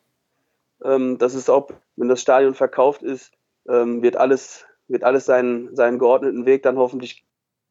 Ähm, 0.83 1.19
das 1.19 1.35
ist 1.35 1.51
auch, 1.51 1.69
wenn 1.97 2.09
das 2.09 2.23
Stadion 2.23 2.55
verkauft 2.55 3.03
ist, 3.03 3.33
ähm, 3.69 4.01
wird 4.01 4.17
alles, 4.17 4.65
wird 4.87 5.05
alles 5.05 5.27
seinen, 5.27 5.77
seinen 5.77 5.99
geordneten 5.99 6.47
Weg 6.47 6.63
dann 6.63 6.79
hoffentlich 6.79 7.27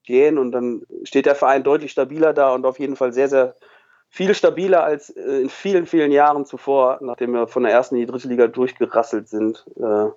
gehen 0.08 0.40
und 0.40 0.52
dann 0.52 0.82
steht 1.04 1.28
der 1.28 1.36
Verein 1.36 1.64
deutlich 1.64 1.92
stabiler 1.92 2.34
da 2.34 2.56
und 2.56 2.66
auf 2.66 2.80
jeden 2.80 2.96
Fall 2.96 3.14
sehr, 3.14 3.30
sehr 3.30 3.54
viel 4.10 4.34
stabiler 4.34 4.84
als 4.84 5.10
äh, 5.12 5.42
in 5.42 5.50
vielen, 5.50 5.86
vielen 5.86 6.12
Jahren 6.12 6.46
zuvor, 6.46 6.98
nachdem 7.02 7.34
wir 7.34 7.48
von 7.48 7.64
der 7.64 7.72
ersten 7.72 7.96
in 7.96 8.02
die 8.02 8.08
dritte 8.08 8.28
Liga 8.28 8.48
durchgerasselt 8.48 9.30
sind 9.30 9.66
äh, 9.76 10.08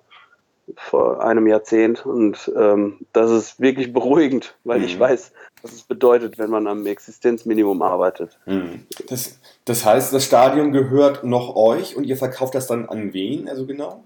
vor 0.75 1.23
einem 1.23 1.47
Jahrzehnt. 1.47 2.05
Und 2.05 2.51
ähm, 2.55 3.05
das 3.13 3.29
ist 3.29 3.59
wirklich 3.59 3.93
beruhigend, 3.93 4.55
weil 4.63 4.79
mhm. 4.79 4.85
ich 4.85 4.99
weiß, 4.99 5.33
was 5.61 5.73
es 5.73 5.83
bedeutet, 5.83 6.39
wenn 6.39 6.49
man 6.49 6.67
am 6.67 6.85
Existenzminimum 6.85 7.81
arbeitet. 7.81 8.39
Mhm. 8.45 8.87
Das, 9.07 9.39
das 9.65 9.85
heißt, 9.85 10.13
das 10.13 10.25
Stadion 10.25 10.71
gehört 10.71 11.23
noch 11.23 11.55
euch 11.55 11.95
und 11.95 12.05
ihr 12.05 12.17
verkauft 12.17 12.55
das 12.55 12.67
dann 12.67 12.87
an 12.87 13.13
wen, 13.13 13.49
also 13.49 13.65
genau? 13.65 14.03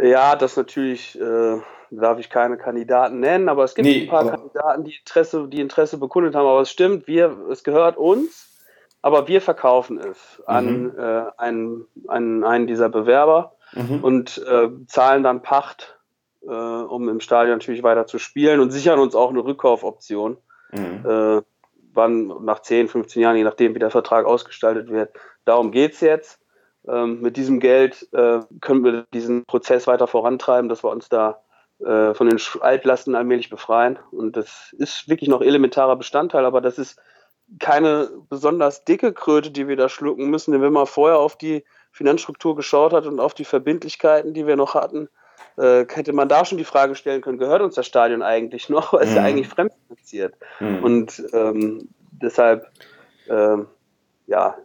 Ja, 0.00 0.36
das 0.36 0.56
natürlich 0.56 1.20
äh, 1.20 1.58
darf 1.90 2.18
ich 2.18 2.30
keine 2.30 2.56
Kandidaten 2.56 3.20
nennen, 3.20 3.48
aber 3.48 3.64
es 3.64 3.74
gibt 3.74 3.86
nee, 3.86 4.02
ein 4.02 4.08
paar 4.08 4.30
Kandidaten, 4.30 4.84
die 4.84 4.96
Interesse, 4.96 5.48
die 5.48 5.60
Interesse 5.60 5.98
bekundet 5.98 6.34
haben. 6.34 6.46
Aber 6.46 6.60
es 6.60 6.70
stimmt, 6.70 7.06
wir, 7.06 7.36
es 7.50 7.64
gehört 7.64 7.96
uns 7.96 8.52
aber 9.02 9.26
wir 9.26 9.40
verkaufen 9.42 9.98
es 9.98 10.40
an, 10.46 10.84
mhm. 10.84 10.92
äh, 10.96 11.24
einen, 11.36 11.86
einen, 12.06 12.44
einen 12.44 12.66
dieser 12.68 12.88
Bewerber 12.88 13.56
mhm. 13.72 14.02
und 14.02 14.38
äh, 14.48 14.68
zahlen 14.86 15.24
dann 15.24 15.42
Pacht, 15.42 15.98
äh, 16.42 16.46
um 16.46 17.08
im 17.08 17.20
Stadion 17.20 17.58
natürlich 17.58 17.82
weiter 17.82 18.06
zu 18.06 18.18
spielen 18.18 18.60
und 18.60 18.70
sichern 18.70 19.00
uns 19.00 19.16
auch 19.16 19.30
eine 19.30 19.44
Rückkaufoption. 19.44 20.38
Mhm. 20.70 21.04
Äh, 21.04 21.42
wann 21.94 22.44
nach 22.44 22.60
10, 22.60 22.88
15 22.88 23.20
Jahren, 23.20 23.36
je 23.36 23.44
nachdem, 23.44 23.74
wie 23.74 23.80
der 23.80 23.90
Vertrag 23.90 24.24
ausgestaltet 24.24 24.88
wird. 24.88 25.10
Darum 25.44 25.72
geht 25.72 25.94
es 25.94 26.00
jetzt. 26.00 26.38
Ähm, 26.88 27.20
mit 27.20 27.36
diesem 27.36 27.60
Geld 27.60 28.08
äh, 28.12 28.40
können 28.60 28.84
wir 28.84 29.06
diesen 29.14 29.44
Prozess 29.44 29.86
weiter 29.86 30.06
vorantreiben, 30.06 30.68
dass 30.68 30.82
wir 30.82 30.90
uns 30.90 31.08
da 31.08 31.42
äh, 31.78 32.14
von 32.14 32.28
den 32.28 32.40
Altlasten 32.60 33.14
allmählich 33.14 33.50
befreien. 33.50 33.98
Und 34.10 34.36
das 34.36 34.74
ist 34.78 35.08
wirklich 35.08 35.28
noch 35.28 35.42
elementarer 35.42 35.96
Bestandteil, 35.96 36.44
aber 36.44 36.60
das 36.60 36.78
ist 36.78 36.98
keine 37.58 38.10
besonders 38.28 38.84
dicke 38.84 39.12
Kröte, 39.12 39.50
die 39.50 39.68
wir 39.68 39.76
da 39.76 39.88
schlucken 39.88 40.30
müssen, 40.30 40.52
denn 40.52 40.62
wenn 40.62 40.72
man 40.72 40.86
vorher 40.86 41.18
auf 41.18 41.36
die 41.36 41.64
Finanzstruktur 41.90 42.56
geschaut 42.56 42.92
hat 42.92 43.06
und 43.06 43.20
auf 43.20 43.34
die 43.34 43.44
Verbindlichkeiten, 43.44 44.32
die 44.32 44.46
wir 44.46 44.56
noch 44.56 44.74
hatten, 44.74 45.08
äh, 45.58 45.84
hätte 45.88 46.12
man 46.12 46.28
da 46.28 46.44
schon 46.44 46.58
die 46.58 46.64
Frage 46.64 46.94
stellen 46.94 47.20
können, 47.20 47.38
gehört 47.38 47.62
uns 47.62 47.74
das 47.74 47.86
Stadion 47.86 48.22
eigentlich 48.22 48.68
noch? 48.68 48.92
Weil 48.92 49.04
es 49.04 49.10
mhm. 49.10 49.16
ja 49.16 49.22
eigentlich 49.22 49.48
fremdfinanziert. 49.48 50.34
Mhm. 50.60 50.82
Und 50.82 51.22
ähm, 51.32 51.88
deshalb, 52.10 52.70
ähm, 53.28 53.66
ja, 54.26 54.56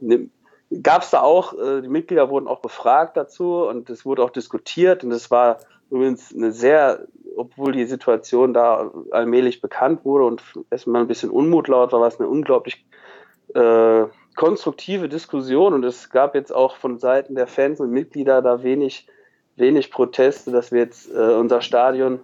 gab 0.84 1.02
es 1.02 1.12
da 1.12 1.22
auch, 1.22 1.54
äh, 1.54 1.82
die 1.82 1.90
Mitglieder 1.90 2.30
wurden 2.30 2.48
auch 2.48 2.60
befragt 2.60 3.18
dazu 3.18 3.68
und 3.68 3.90
es 3.90 4.06
wurde 4.06 4.24
auch 4.24 4.30
diskutiert 4.30 5.04
und 5.04 5.12
es 5.12 5.32
war 5.32 5.60
übrigens 5.90 6.34
eine 6.36 6.52
sehr, 6.52 7.08
obwohl 7.36 7.72
die 7.72 7.86
Situation 7.86 8.54
da 8.54 8.92
allmählich 9.12 9.62
bekannt 9.62 10.04
wurde 10.04 10.26
und 10.26 10.42
erstmal 10.70 11.02
ein 11.02 11.08
bisschen 11.08 11.30
Unmut 11.30 11.68
laut 11.68 11.94
war, 11.94 12.02
war 12.02 12.08
es 12.08 12.20
eine 12.20 12.28
unglaublich 12.28 12.86
äh, 13.54 14.04
konstruktive 14.36 15.10
Diskussion 15.10 15.74
und 15.74 15.84
es 15.84 16.10
gab 16.10 16.36
jetzt 16.36 16.54
auch 16.54 16.76
von 16.76 17.00
Seiten 17.00 17.36
der 17.36 17.48
Fans 17.48 17.80
und 17.80 17.92
Mitglieder 17.92 18.42
da 18.42 18.62
wenig, 18.62 19.08
wenig 19.56 19.90
Proteste, 19.90 20.52
dass 20.52 20.72
wir 20.72 20.82
jetzt 20.82 21.10
äh, 21.10 21.34
unser 21.34 21.62
Stadion 21.62 22.20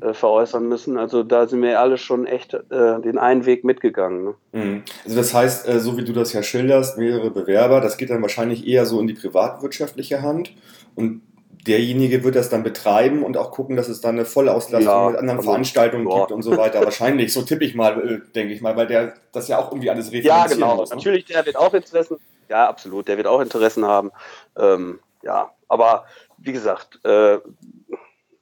äh, 0.00 0.14
veräußern 0.14 0.68
müssen. 0.68 0.98
Also 0.98 1.22
da 1.22 1.46
sind 1.46 1.62
wir 1.62 1.80
alle 1.80 1.98
schon 1.98 2.26
echt 2.26 2.54
äh, 2.54 3.00
den 3.00 3.18
einen 3.18 3.46
Weg 3.46 3.64
mitgegangen. 3.64 4.24
Ne? 4.24 4.34
Mhm. 4.52 4.82
Also 5.04 5.16
das 5.16 5.34
heißt, 5.34 5.68
äh, 5.68 5.80
so 5.80 5.96
wie 5.96 6.04
du 6.04 6.12
das 6.12 6.32
ja 6.32 6.42
schilderst, 6.42 6.98
mehrere 6.98 7.30
Bewerber, 7.30 7.80
das 7.80 7.96
geht 7.96 8.10
dann 8.10 8.22
wahrscheinlich 8.22 8.66
eher 8.66 8.86
so 8.86 9.00
in 9.00 9.06
die 9.06 9.14
privatwirtschaftliche 9.14 10.22
Hand 10.22 10.52
und 10.94 11.22
derjenige 11.66 12.24
wird 12.24 12.36
das 12.36 12.48
dann 12.48 12.62
betreiben 12.62 13.22
und 13.22 13.36
auch 13.36 13.50
gucken, 13.50 13.76
dass 13.76 13.88
es 13.88 14.00
dann 14.00 14.14
eine 14.14 14.24
Vollauslastung 14.24 14.92
ja, 14.92 15.10
mit 15.10 15.18
anderen 15.18 15.38
also, 15.38 15.50
Veranstaltungen 15.50 16.04
boah. 16.04 16.20
gibt 16.20 16.32
und 16.32 16.42
so 16.42 16.56
weiter. 16.56 16.80
Wahrscheinlich, 16.84 17.32
so 17.32 17.42
tippe 17.42 17.64
ich 17.64 17.74
mal, 17.74 18.00
äh, 18.00 18.32
denke 18.34 18.54
ich 18.54 18.60
mal, 18.60 18.76
weil 18.76 18.86
der 18.86 19.14
das 19.32 19.48
ja 19.48 19.58
auch 19.58 19.70
irgendwie 19.70 19.90
alles 19.90 20.12
refinanzieren 20.12 20.60
Ja, 20.60 20.66
genau. 20.68 20.76
Muss, 20.76 20.90
ne? 20.90 20.96
Natürlich, 20.96 21.24
der 21.26 21.44
wird 21.44 21.56
auch 21.56 21.74
Interessen, 21.74 22.18
ja, 22.48 22.68
absolut, 22.68 23.08
der 23.08 23.16
wird 23.16 23.26
auch 23.26 23.40
Interessen 23.40 23.84
haben. 23.84 24.10
Ähm, 24.56 25.00
ja, 25.22 25.50
aber 25.68 26.06
wie 26.38 26.52
gesagt, 26.52 27.04
äh, 27.04 27.38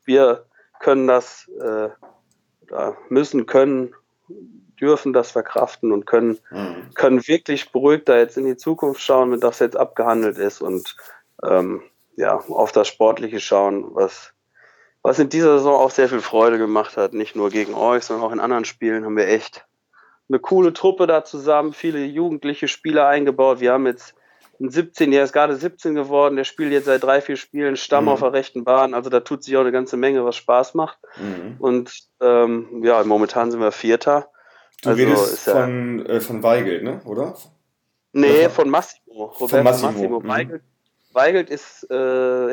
wir 0.05 0.45
können 0.81 1.07
das, 1.07 1.51
äh, 1.61 1.89
müssen, 3.09 3.47
können, 3.47 3.95
dürfen 4.81 5.13
das 5.13 5.31
verkraften 5.31 5.93
und 5.93 6.07
können, 6.07 6.39
mhm. 6.51 6.91
können 6.95 7.27
wirklich 7.27 7.73
beruhigt 7.73 8.09
da 8.09 8.19
jetzt 8.19 8.37
in 8.37 8.45
die 8.45 8.57
Zukunft 8.57 9.01
schauen, 9.01 9.33
wenn 9.33 9.41
das 9.41 9.59
jetzt 9.59 9.77
abgehandelt 9.77 10.39
ist 10.39 10.61
und 10.61 10.97
ähm, 11.43 11.83
ja, 12.17 12.37
auf 12.37 12.73
das 12.73 12.89
Sportliche 12.89 13.41
schauen, 13.41 13.95
was, 13.95 14.33
was 15.03 15.19
in 15.19 15.29
dieser 15.29 15.59
Saison 15.59 15.81
auch 15.81 15.91
sehr 15.91 16.09
viel 16.09 16.21
Freude 16.21 16.59
gemacht 16.59 16.97
hat. 16.97 17.13
Nicht 17.13 17.37
nur 17.37 17.51
gegen 17.51 17.75
euch, 17.75 18.05
sondern 18.05 18.27
auch 18.27 18.33
in 18.33 18.41
anderen 18.41 18.65
Spielen 18.65 19.05
haben 19.05 19.17
wir 19.17 19.29
echt 19.29 19.67
eine 20.29 20.39
coole 20.39 20.73
Truppe 20.73 21.07
da 21.07 21.25
zusammen, 21.25 21.73
viele 21.73 22.05
jugendliche 22.05 22.69
Spieler 22.69 23.07
eingebaut. 23.07 23.61
Wir 23.61 23.73
haben 23.73 23.87
jetzt 23.87 24.15
einen 24.61 24.71
17, 24.71 25.11
der 25.11 25.25
ist 25.25 25.33
gerade 25.33 25.57
17 25.57 25.95
geworden, 25.95 26.37
der 26.37 26.45
spielt 26.45 26.73
jetzt 26.73 26.87
seit 26.87 27.03
drei, 27.03 27.21
vier 27.21 27.37
Spielen 27.37 27.77
Stamm 27.77 28.05
mhm. 28.05 28.11
auf 28.11 28.21
der 28.21 28.33
rechten 28.33 28.65
Bahn. 28.65 28.95
Also 28.95 29.11
da 29.11 29.21
tut 29.21 29.43
sich 29.45 29.57
auch 29.57 29.63
eine 29.63 29.73
ganze 29.73 29.97
Menge, 29.97 30.25
was 30.25 30.37
Spaß 30.37 30.75
macht. 30.75 30.99
Mhm. 31.17 31.57
Und 31.59 31.93
ähm, 32.21 32.83
ja, 32.83 33.03
momentan 33.05 33.51
sind 33.51 33.61
wir 33.61 33.73
Vierter. 33.73 34.29
Du 34.83 34.91
also 34.91 35.03
redest 35.03 35.49
von, 35.49 36.07
äh, 36.07 36.21
von 36.21 36.43
Weigel, 36.43 36.83
ne? 36.83 37.01
oder? 37.05 37.35
Nee, 38.13 38.49
von 38.49 38.71
Massimo. 38.71 39.25
Roberto 39.25 39.49
von 39.49 39.65
Massimo. 39.65 39.93
Massimo. 39.93 40.21
Mhm. 40.21 40.29
Weigel, 40.29 40.61
Weigelt 41.17 41.51
ist, 41.51 41.91
äh, 41.91 41.95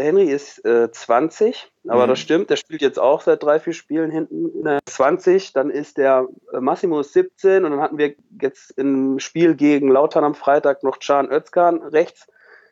Henry 0.02 0.32
ist 0.32 0.66
äh, 0.66 0.90
20, 0.92 1.72
aber 1.88 2.06
mhm. 2.06 2.10
das 2.10 2.20
stimmt, 2.20 2.50
der 2.50 2.56
spielt 2.56 2.82
jetzt 2.82 2.98
auch 2.98 3.22
seit 3.22 3.44
drei, 3.44 3.60
vier 3.60 3.74
Spielen 3.74 4.10
hinten 4.10 4.50
in 4.50 4.64
der 4.64 4.80
20. 4.86 5.54
Dann 5.54 5.70
ist 5.70 5.98
der 5.98 6.28
äh, 6.52 6.60
Massimo 6.60 7.04
17 7.04 7.66
und 7.66 7.72
dann 7.72 7.82
hatten 7.82 7.98
wir 7.98 8.16
jetzt 8.42 8.72
im 8.72 9.20
Spiel 9.20 9.56
gegen 9.56 9.90
Lautern 9.90 10.24
am 10.24 10.34
Freitag 10.34 10.82
noch 10.82 11.00
Can 11.00 11.30
Özkan 11.30 11.84
rechts 11.84 12.28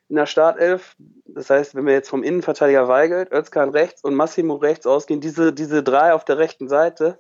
in 0.10 0.16
der 0.16 0.26
Startelf. 0.26 0.96
Das 1.26 1.50
heißt, 1.50 1.76
wenn 1.76 1.86
wir 1.86 1.94
jetzt 1.94 2.10
vom 2.10 2.24
Innenverteidiger 2.24 2.88
Weigelt, 2.88 3.32
Özkan 3.32 3.70
rechts 3.70 4.04
und 4.04 4.16
Massimo 4.16 4.56
rechts 4.56 4.88
ausgehen, 4.88 5.22
diese, 5.22 5.54
diese 5.54 5.84
drei 5.84 6.14
auf 6.14 6.26
der 6.26 6.38
rechten 6.38 6.68
Seite 6.68 7.20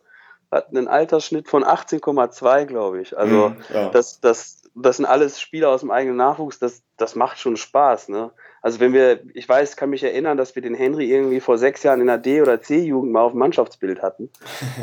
hatten 0.51 0.77
einen 0.77 0.87
Altersschnitt 0.87 1.47
von 1.47 1.63
18,2, 1.63 2.65
glaube 2.65 3.01
ich. 3.01 3.17
Also 3.17 3.49
mhm, 3.49 3.55
ja. 3.73 3.89
das, 3.89 4.19
das, 4.19 4.60
das 4.75 4.97
sind 4.97 5.05
alles 5.05 5.39
Spieler 5.39 5.69
aus 5.69 5.81
dem 5.81 5.91
eigenen 5.91 6.17
Nachwuchs, 6.17 6.59
das, 6.59 6.83
das 6.97 7.15
macht 7.15 7.39
schon 7.39 7.57
Spaß. 7.57 8.09
Ne? 8.09 8.31
Also 8.61 8.79
wenn 8.79 8.93
wir, 8.93 9.21
ich 9.33 9.47
weiß, 9.47 9.75
kann 9.75 9.89
mich 9.89 10.03
erinnern, 10.03 10.37
dass 10.37 10.55
wir 10.55 10.61
den 10.61 10.75
Henry 10.75 11.11
irgendwie 11.11 11.39
vor 11.39 11.57
sechs 11.57 11.83
Jahren 11.83 11.99
in 11.99 12.07
der 12.07 12.17
D- 12.17 12.41
oder 12.41 12.61
C-Jugend 12.61 13.11
mal 13.11 13.21
auf 13.21 13.31
dem 13.31 13.39
Mannschaftsbild 13.39 14.01
hatten. 14.01 14.29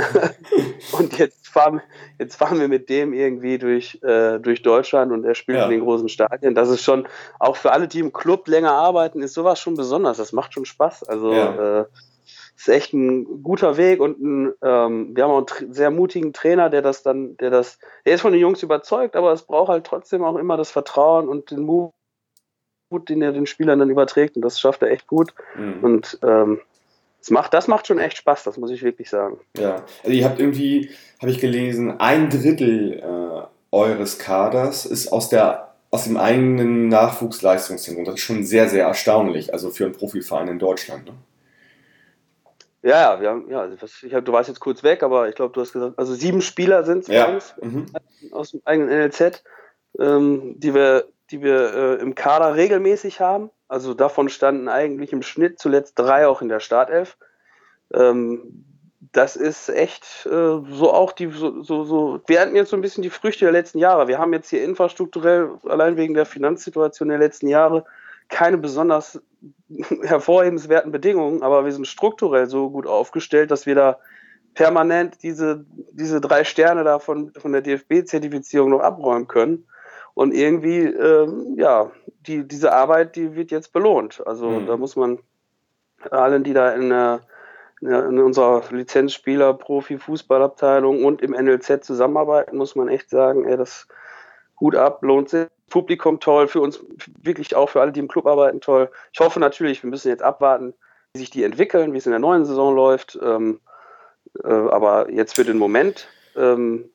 und 0.93 1.19
jetzt 1.19 1.49
fahren, 1.49 1.81
jetzt 2.19 2.37
fahren 2.37 2.61
wir 2.61 2.69
mit 2.69 2.89
dem 2.89 3.13
irgendwie 3.13 3.59
durch, 3.59 4.01
äh, 4.03 4.39
durch 4.39 4.63
Deutschland 4.63 5.13
und 5.13 5.25
er 5.25 5.35
spielt 5.35 5.59
ja. 5.59 5.65
in 5.65 5.71
den 5.71 5.81
großen 5.81 6.09
Stadien. 6.09 6.55
Das 6.55 6.69
ist 6.69 6.83
schon, 6.83 7.09
auch 7.39 7.57
für 7.57 7.73
alle, 7.73 7.89
die 7.89 8.01
im 8.01 8.13
Club 8.13 8.49
länger 8.49 8.73
arbeiten, 8.73 9.23
ist 9.23 9.35
sowas 9.35 9.61
schon 9.61 9.75
besonders. 9.75 10.19
Das 10.19 10.33
macht 10.33 10.53
schon 10.53 10.65
Spaß. 10.65 11.05
Also 11.05 11.33
ja. 11.33 11.81
äh, 11.81 11.85
ist 12.59 12.69
echt 12.69 12.93
ein 12.93 13.43
guter 13.43 13.77
Weg 13.77 14.01
und 14.01 14.21
ein, 14.21 14.53
ähm, 14.63 15.17
wir 15.17 15.25
haben 15.25 15.31
auch 15.31 15.61
einen 15.61 15.73
sehr 15.73 15.91
mutigen 15.91 16.33
Trainer, 16.33 16.71
der 16.71 16.83
das 16.83 17.03
dann, 17.03 17.37
der 17.37 17.51
das, 17.51 17.79
der 18.05 18.15
ist 18.15 18.21
von 18.21 18.33
den 18.33 18.41
Jungs 18.41 18.63
überzeugt, 18.63 19.15
aber 19.15 19.33
es 19.33 19.43
braucht 19.43 19.69
halt 19.69 19.85
trotzdem 19.85 20.25
auch 20.25 20.37
immer 20.37 20.57
das 20.57 20.71
Vertrauen 20.71 21.29
und 21.29 21.51
den 21.51 21.63
Mut 21.63 21.93
den 22.91 23.21
er 23.21 23.33
den 23.33 23.47
Spielern 23.47 23.79
dann 23.79 23.91
überträgt 23.91 24.37
und 24.37 24.43
das 24.43 24.59
schafft 24.59 24.83
er 24.83 24.91
echt 24.91 25.07
gut. 25.07 25.35
Mhm. 25.57 25.85
Und 25.85 26.19
ähm, 26.23 26.61
das 27.21 27.31
macht, 27.31 27.53
das 27.53 27.69
macht 27.69 27.87
schon 27.87 27.99
echt 27.99 28.17
Spaß, 28.17 28.45
das 28.45 28.57
muss 28.57 28.71
ich 28.71 28.83
wirklich 28.83 29.11
sagen. 29.11 29.39
Ja, 29.57 29.85
also 30.03 30.17
ihr 30.17 30.25
habt 30.25 30.41
irgendwie, 30.41 30.91
habe 31.21 31.31
ich 31.31 31.39
gelesen, 31.39 32.01
ein 32.01 32.31
Drittel 32.31 33.01
äh, 33.01 33.77
eures 33.77 34.19
Kaders 34.19 34.87
ist 34.87 35.13
aus 35.13 35.29
der 35.29 35.69
aus 35.91 36.05
dem 36.05 36.19
eigenen 36.19 36.89
Nachwuchsleistungszentrum. 36.89 38.05
Das 38.05 38.17
ist 38.17 38.21
schon 38.21 38.45
sehr, 38.45 38.69
sehr 38.69 38.87
erstaunlich, 38.87 39.55
also 39.55 39.71
für 39.71 39.85
einen 39.85 39.95
Profiverein 39.95 40.49
in 40.49 40.59
Deutschland. 40.59 41.07
Ne? 41.07 41.13
Ja, 42.83 43.21
wir 43.21 43.31
haben, 43.31 43.51
ja, 43.51 43.61
also 43.61 43.77
ich 44.07 44.15
hab, 44.15 44.25
du 44.25 44.33
warst 44.33 44.49
jetzt 44.49 44.61
kurz 44.61 44.83
weg, 44.83 45.03
aber 45.03 45.29
ich 45.29 45.35
glaube, 45.35 45.53
du 45.53 45.61
hast 45.61 45.73
gesagt, 45.73 45.99
also 45.99 46.15
sieben 46.15 46.41
Spieler 46.41 46.85
sind 46.85 47.01
es 47.01 47.09
ja. 47.09 47.39
mhm. 47.61 47.87
aus 48.31 48.53
dem 48.53 48.63
eigenen 48.65 48.89
NLZ, 48.89 49.43
ähm, 49.99 50.55
die 50.59 50.75
wir 50.75 51.09
die 51.31 51.43
wir 51.43 51.75
äh, 51.75 51.95
im 51.97 52.15
Kader 52.15 52.55
regelmäßig 52.55 53.21
haben. 53.21 53.51
Also 53.69 53.95
davon 53.95 54.29
standen 54.29 54.69
eigentlich 54.69 55.13
im 55.13 55.23
Schnitt 55.23 55.59
zuletzt 55.59 55.99
drei 55.99 56.27
auch 56.27 56.41
in 56.41 56.49
der 56.49 56.61
Startelf. 56.61 57.19
Ähm, 57.93 58.65
das 59.13 59.37
ist 59.37 59.69
echt 59.69 60.27
äh, 60.27 60.31
so 60.31 60.93
auch 60.93 61.13
die, 61.13 61.31
so, 61.31 61.63
so, 61.63 61.85
so, 61.85 62.21
wir 62.27 62.41
hatten 62.41 62.57
jetzt 62.57 62.71
so 62.71 62.77
ein 62.77 62.83
bisschen 62.83 63.03
die 63.03 63.11
Früchte 63.11 63.45
der 63.45 63.53
letzten 63.53 63.79
Jahre. 63.79 64.09
Wir 64.09 64.19
haben 64.19 64.33
jetzt 64.33 64.51
hier 64.51 64.65
infrastrukturell, 64.65 65.51
allein 65.67 65.97
wegen 65.97 66.15
der 66.15 66.27
Finanzsituation 66.27 67.09
der 67.09 67.19
letzten 67.19 67.49
Jahre, 67.49 67.85
keine 68.29 68.59
besonders 68.59 69.21
hervorhebenswerten 70.03 70.93
Bedingungen, 70.93 71.43
aber 71.43 71.65
wir 71.65 71.73
sind 71.73 71.87
strukturell 71.87 72.47
so 72.47 72.71
gut 72.71 72.87
aufgestellt, 72.87 73.51
dass 73.51 73.67
wir 73.67 73.75
da 73.75 73.99
permanent 74.55 75.23
diese, 75.23 75.65
diese 75.93 76.21
drei 76.21 76.45
Sterne 76.45 76.85
da 76.85 76.99
von, 76.99 77.33
von 77.35 77.53
der 77.53 77.63
DFB-Zertifizierung 77.63 78.71
noch 78.71 78.81
abräumen 78.81 79.29
können. 79.29 79.67
Und 80.15 80.35
irgendwie, 80.35 80.81
ähm, 80.81 81.55
ja, 81.57 81.93
die, 82.27 82.47
diese 82.47 82.73
Arbeit, 82.73 83.15
die 83.15 83.37
wird 83.37 83.53
jetzt 83.53 83.73
belohnt. 83.73 84.21
Also 84.27 84.51
mhm. 84.51 84.67
da 84.67 84.77
muss 84.77 84.97
man 84.97 85.21
allen, 86.11 86.43
die 86.43 86.55
da 86.55 86.73
in, 86.73 86.89
der, 86.89 87.21
in 87.81 88.19
unserer 88.19 88.65
Lizenzspieler, 88.71 89.55
Profi-Fußballabteilung 89.55 91.05
und 91.05 91.23
im 91.23 91.33
NLZ 91.33 91.85
zusammenarbeiten, 91.85 92.57
muss 92.57 92.75
man 92.75 92.89
echt 92.89 93.11
sagen, 93.11 93.45
ey, 93.45 93.57
das 93.57 93.87
gut 94.59 94.77
ab, 94.77 95.03
lohnt 95.03 95.29
sich. 95.29 95.49
Publikum 95.71 96.19
toll, 96.19 96.49
für 96.49 96.63
uns 96.63 96.81
wirklich 97.23 97.55
auch 97.55 97.69
für 97.69 97.83
alle, 97.83 97.93
die 97.93 98.01
im 98.01 98.09
Club 98.09 98.27
arbeiten, 98.27 98.61
toll. 98.61 98.91
Ich 99.13 99.21
hoffe 99.21 99.39
natürlich, 99.39 99.83
wir 99.83 99.91
müssen 99.91 100.09
jetzt 100.09 100.23
abwarten, 100.23 100.73
wie 101.13 101.19
sich 101.19 101.31
die 101.31 101.45
entwickeln, 101.45 101.93
wie 101.93 101.99
es 101.99 102.07
in 102.07 102.13
der 102.13 102.21
neuen 102.21 102.47
Saison 102.47 102.75
läuft. 102.75 103.19
Ähm, 103.23 103.61
äh, 104.45 104.49
aber 104.49 105.11
jetzt 105.11 105.35
für 105.35 105.45
den 105.45 105.59
Moment 105.59 106.09
ähm, 106.37 106.91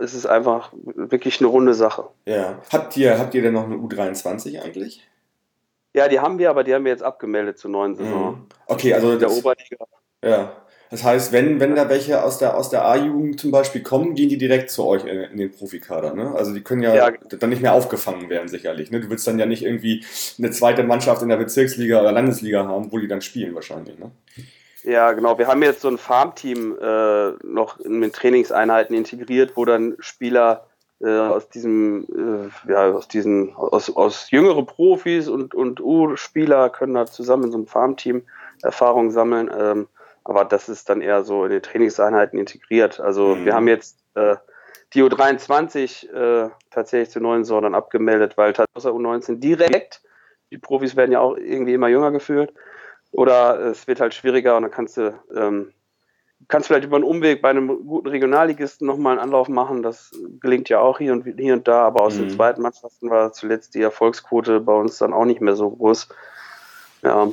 es 0.00 0.14
ist 0.14 0.26
einfach 0.26 0.72
wirklich 0.72 1.40
eine 1.40 1.48
runde 1.48 1.74
Sache. 1.74 2.08
Ja. 2.26 2.58
Habt 2.72 2.96
ihr, 2.96 3.18
habt 3.18 3.34
ihr 3.34 3.42
denn 3.42 3.54
noch 3.54 3.64
eine 3.64 3.76
U23 3.76 4.60
eigentlich? 4.60 5.06
Ja, 5.94 6.08
die 6.08 6.18
haben 6.18 6.38
wir, 6.38 6.50
aber 6.50 6.64
die 6.64 6.74
haben 6.74 6.84
wir 6.84 6.90
jetzt 6.90 7.04
abgemeldet 7.04 7.58
zur 7.58 7.70
neuen 7.70 7.94
Saison. 7.94 8.32
Mhm. 8.32 8.46
Okay, 8.66 8.92
also 8.92 9.16
der 9.16 9.30
Oberliga. 9.30 9.86
Ja. 10.24 10.52
Das 10.94 11.02
heißt, 11.02 11.32
wenn, 11.32 11.58
wenn 11.58 11.74
da 11.74 11.88
welche 11.88 12.22
aus 12.22 12.38
der, 12.38 12.56
aus 12.56 12.70
der 12.70 12.84
A-Jugend 12.84 13.40
zum 13.40 13.50
Beispiel 13.50 13.82
kommen, 13.82 14.14
gehen 14.14 14.28
die 14.28 14.38
direkt 14.38 14.70
zu 14.70 14.86
euch 14.86 15.04
in, 15.04 15.18
in 15.24 15.38
den 15.38 15.50
Profikader. 15.50 16.14
Ne? 16.14 16.32
Also 16.36 16.54
die 16.54 16.60
können 16.60 16.84
ja, 16.84 16.94
ja, 16.94 17.10
dann 17.10 17.50
nicht 17.50 17.62
mehr 17.62 17.72
aufgefangen 17.72 18.30
werden, 18.30 18.46
sicherlich. 18.46 18.92
Ne? 18.92 19.00
Du 19.00 19.10
willst 19.10 19.26
dann 19.26 19.36
ja 19.36 19.44
nicht 19.44 19.64
irgendwie 19.64 20.04
eine 20.38 20.52
zweite 20.52 20.84
Mannschaft 20.84 21.20
in 21.22 21.30
der 21.30 21.36
Bezirksliga 21.36 22.00
oder 22.00 22.12
Landesliga 22.12 22.64
haben, 22.68 22.92
wo 22.92 22.98
die 22.98 23.08
dann 23.08 23.22
spielen 23.22 23.56
wahrscheinlich. 23.56 23.98
Ne? 23.98 24.12
Ja, 24.84 25.10
genau. 25.14 25.36
Wir 25.36 25.48
haben 25.48 25.64
jetzt 25.64 25.80
so 25.80 25.88
ein 25.88 25.98
Farmteam 25.98 26.78
äh, 26.80 27.30
noch 27.42 27.80
in 27.80 28.00
den 28.00 28.12
Trainingseinheiten 28.12 28.94
integriert, 28.94 29.56
wo 29.56 29.64
dann 29.64 29.96
Spieler 29.98 30.68
äh, 31.00 31.08
aus 31.08 31.48
diesem, 31.48 32.06
äh, 32.68 32.70
ja, 32.70 32.92
aus 32.92 33.08
diesen, 33.08 33.52
aus, 33.56 33.90
aus 33.96 34.30
jüngere 34.30 34.64
Profis 34.64 35.26
und, 35.26 35.56
und 35.56 35.80
U-Spieler 35.80 36.70
können 36.70 36.94
da 36.94 37.06
zusammen 37.06 37.46
in 37.46 37.50
so 37.50 37.58
einem 37.58 37.66
Farmteam 37.66 38.22
Erfahrung 38.62 39.10
sammeln. 39.10 39.50
Ähm, 39.52 39.88
aber 40.24 40.44
das 40.44 40.68
ist 40.68 40.88
dann 40.88 41.00
eher 41.00 41.22
so 41.22 41.44
in 41.44 41.50
den 41.50 41.62
Trainingseinheiten 41.62 42.38
integriert. 42.38 43.00
Also 43.00 43.34
mhm. 43.34 43.44
wir 43.44 43.54
haben 43.54 43.68
jetzt 43.68 43.98
äh, 44.14 44.36
die 44.94 45.02
U23 45.02 46.10
äh, 46.12 46.50
tatsächlich 46.70 47.10
zur 47.10 47.22
neuen 47.22 47.44
Saison 47.44 47.62
dann 47.62 47.74
abgemeldet, 47.74 48.36
weil 48.36 48.52
tatsächlich 48.52 48.92
U19 48.92 49.38
direkt, 49.40 50.02
die 50.50 50.58
Profis 50.58 50.96
werden 50.96 51.12
ja 51.12 51.20
auch 51.20 51.36
irgendwie 51.36 51.74
immer 51.74 51.88
jünger 51.88 52.10
geführt, 52.10 52.52
oder 53.10 53.60
es 53.60 53.86
wird 53.86 54.00
halt 54.00 54.14
schwieriger 54.14 54.56
und 54.56 54.62
dann 54.62 54.70
kannst 54.72 54.96
du 54.96 55.14
ähm, 55.34 55.72
kannst 56.48 56.66
vielleicht 56.66 56.84
über 56.84 56.96
einen 56.96 57.04
Umweg 57.04 57.42
bei 57.42 57.50
einem 57.50 57.68
guten 57.86 58.08
Regionalligisten 58.08 58.86
nochmal 58.86 59.12
einen 59.12 59.20
Anlauf 59.20 59.48
machen. 59.48 59.82
Das 59.82 60.10
gelingt 60.40 60.68
ja 60.68 60.80
auch 60.80 60.98
hier 60.98 61.12
und 61.12 61.24
hier 61.24 61.54
und 61.54 61.68
da, 61.68 61.82
aber 61.86 62.02
aus 62.02 62.16
mhm. 62.16 62.22
den 62.22 62.30
zweiten 62.30 62.62
Mannschaften 62.62 63.10
war 63.10 63.32
zuletzt 63.32 63.74
die 63.74 63.82
Erfolgsquote 63.82 64.60
bei 64.60 64.74
uns 64.74 64.98
dann 64.98 65.12
auch 65.12 65.24
nicht 65.24 65.40
mehr 65.40 65.56
so 65.56 65.70
groß. 65.70 66.08
Ja. 67.02 67.28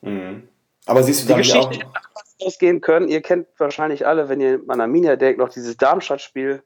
Mhm. 0.00 0.48
Aber 0.86 1.02
siehst 1.02 1.24
du 1.24 1.32
die 1.32 1.38
Geschichte 1.38 1.86
auch 1.86 2.46
ausgehen 2.46 2.80
können? 2.80 3.08
Ihr 3.08 3.22
kennt 3.22 3.46
wahrscheinlich 3.58 4.06
alle, 4.06 4.28
wenn 4.28 4.40
ihr 4.40 4.60
an 4.68 4.80
Arminia 4.80 5.16
denkt, 5.16 5.38
noch 5.38 5.50
dieses 5.50 5.76
Darmstadt-Spiel, 5.76 6.62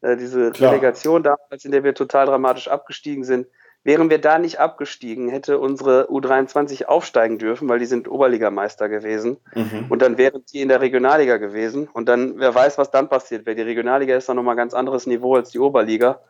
äh, 0.00 0.16
diese 0.16 0.50
Klar. 0.52 0.72
Relegation 0.72 1.22
damals, 1.22 1.64
in 1.64 1.72
der 1.72 1.84
wir 1.84 1.94
total 1.94 2.26
dramatisch 2.26 2.68
abgestiegen 2.68 3.24
sind. 3.24 3.46
Wären 3.84 4.10
wir 4.10 4.18
da 4.18 4.38
nicht 4.38 4.58
abgestiegen, 4.58 5.28
hätte 5.28 5.58
unsere 5.58 6.10
U23 6.10 6.86
aufsteigen 6.86 7.38
dürfen, 7.38 7.68
weil 7.68 7.78
die 7.78 7.86
sind 7.86 8.08
Oberligameister 8.08 8.88
gewesen. 8.88 9.38
Mhm. 9.54 9.86
Und 9.88 10.02
dann 10.02 10.18
wären 10.18 10.44
die 10.52 10.60
in 10.60 10.68
der 10.68 10.80
Regionalliga 10.80 11.36
gewesen. 11.36 11.88
Und 11.92 12.08
dann, 12.08 12.38
wer 12.38 12.54
weiß, 12.54 12.76
was 12.76 12.90
dann 12.90 13.08
passiert 13.08 13.46
wäre. 13.46 13.56
Die 13.56 13.62
Regionalliga 13.62 14.16
ist 14.16 14.28
dann 14.28 14.36
nochmal 14.36 14.54
ein 14.54 14.58
ganz 14.58 14.74
anderes 14.74 15.06
Niveau 15.06 15.36
als 15.36 15.50
die 15.50 15.60
Oberliga. 15.60 16.20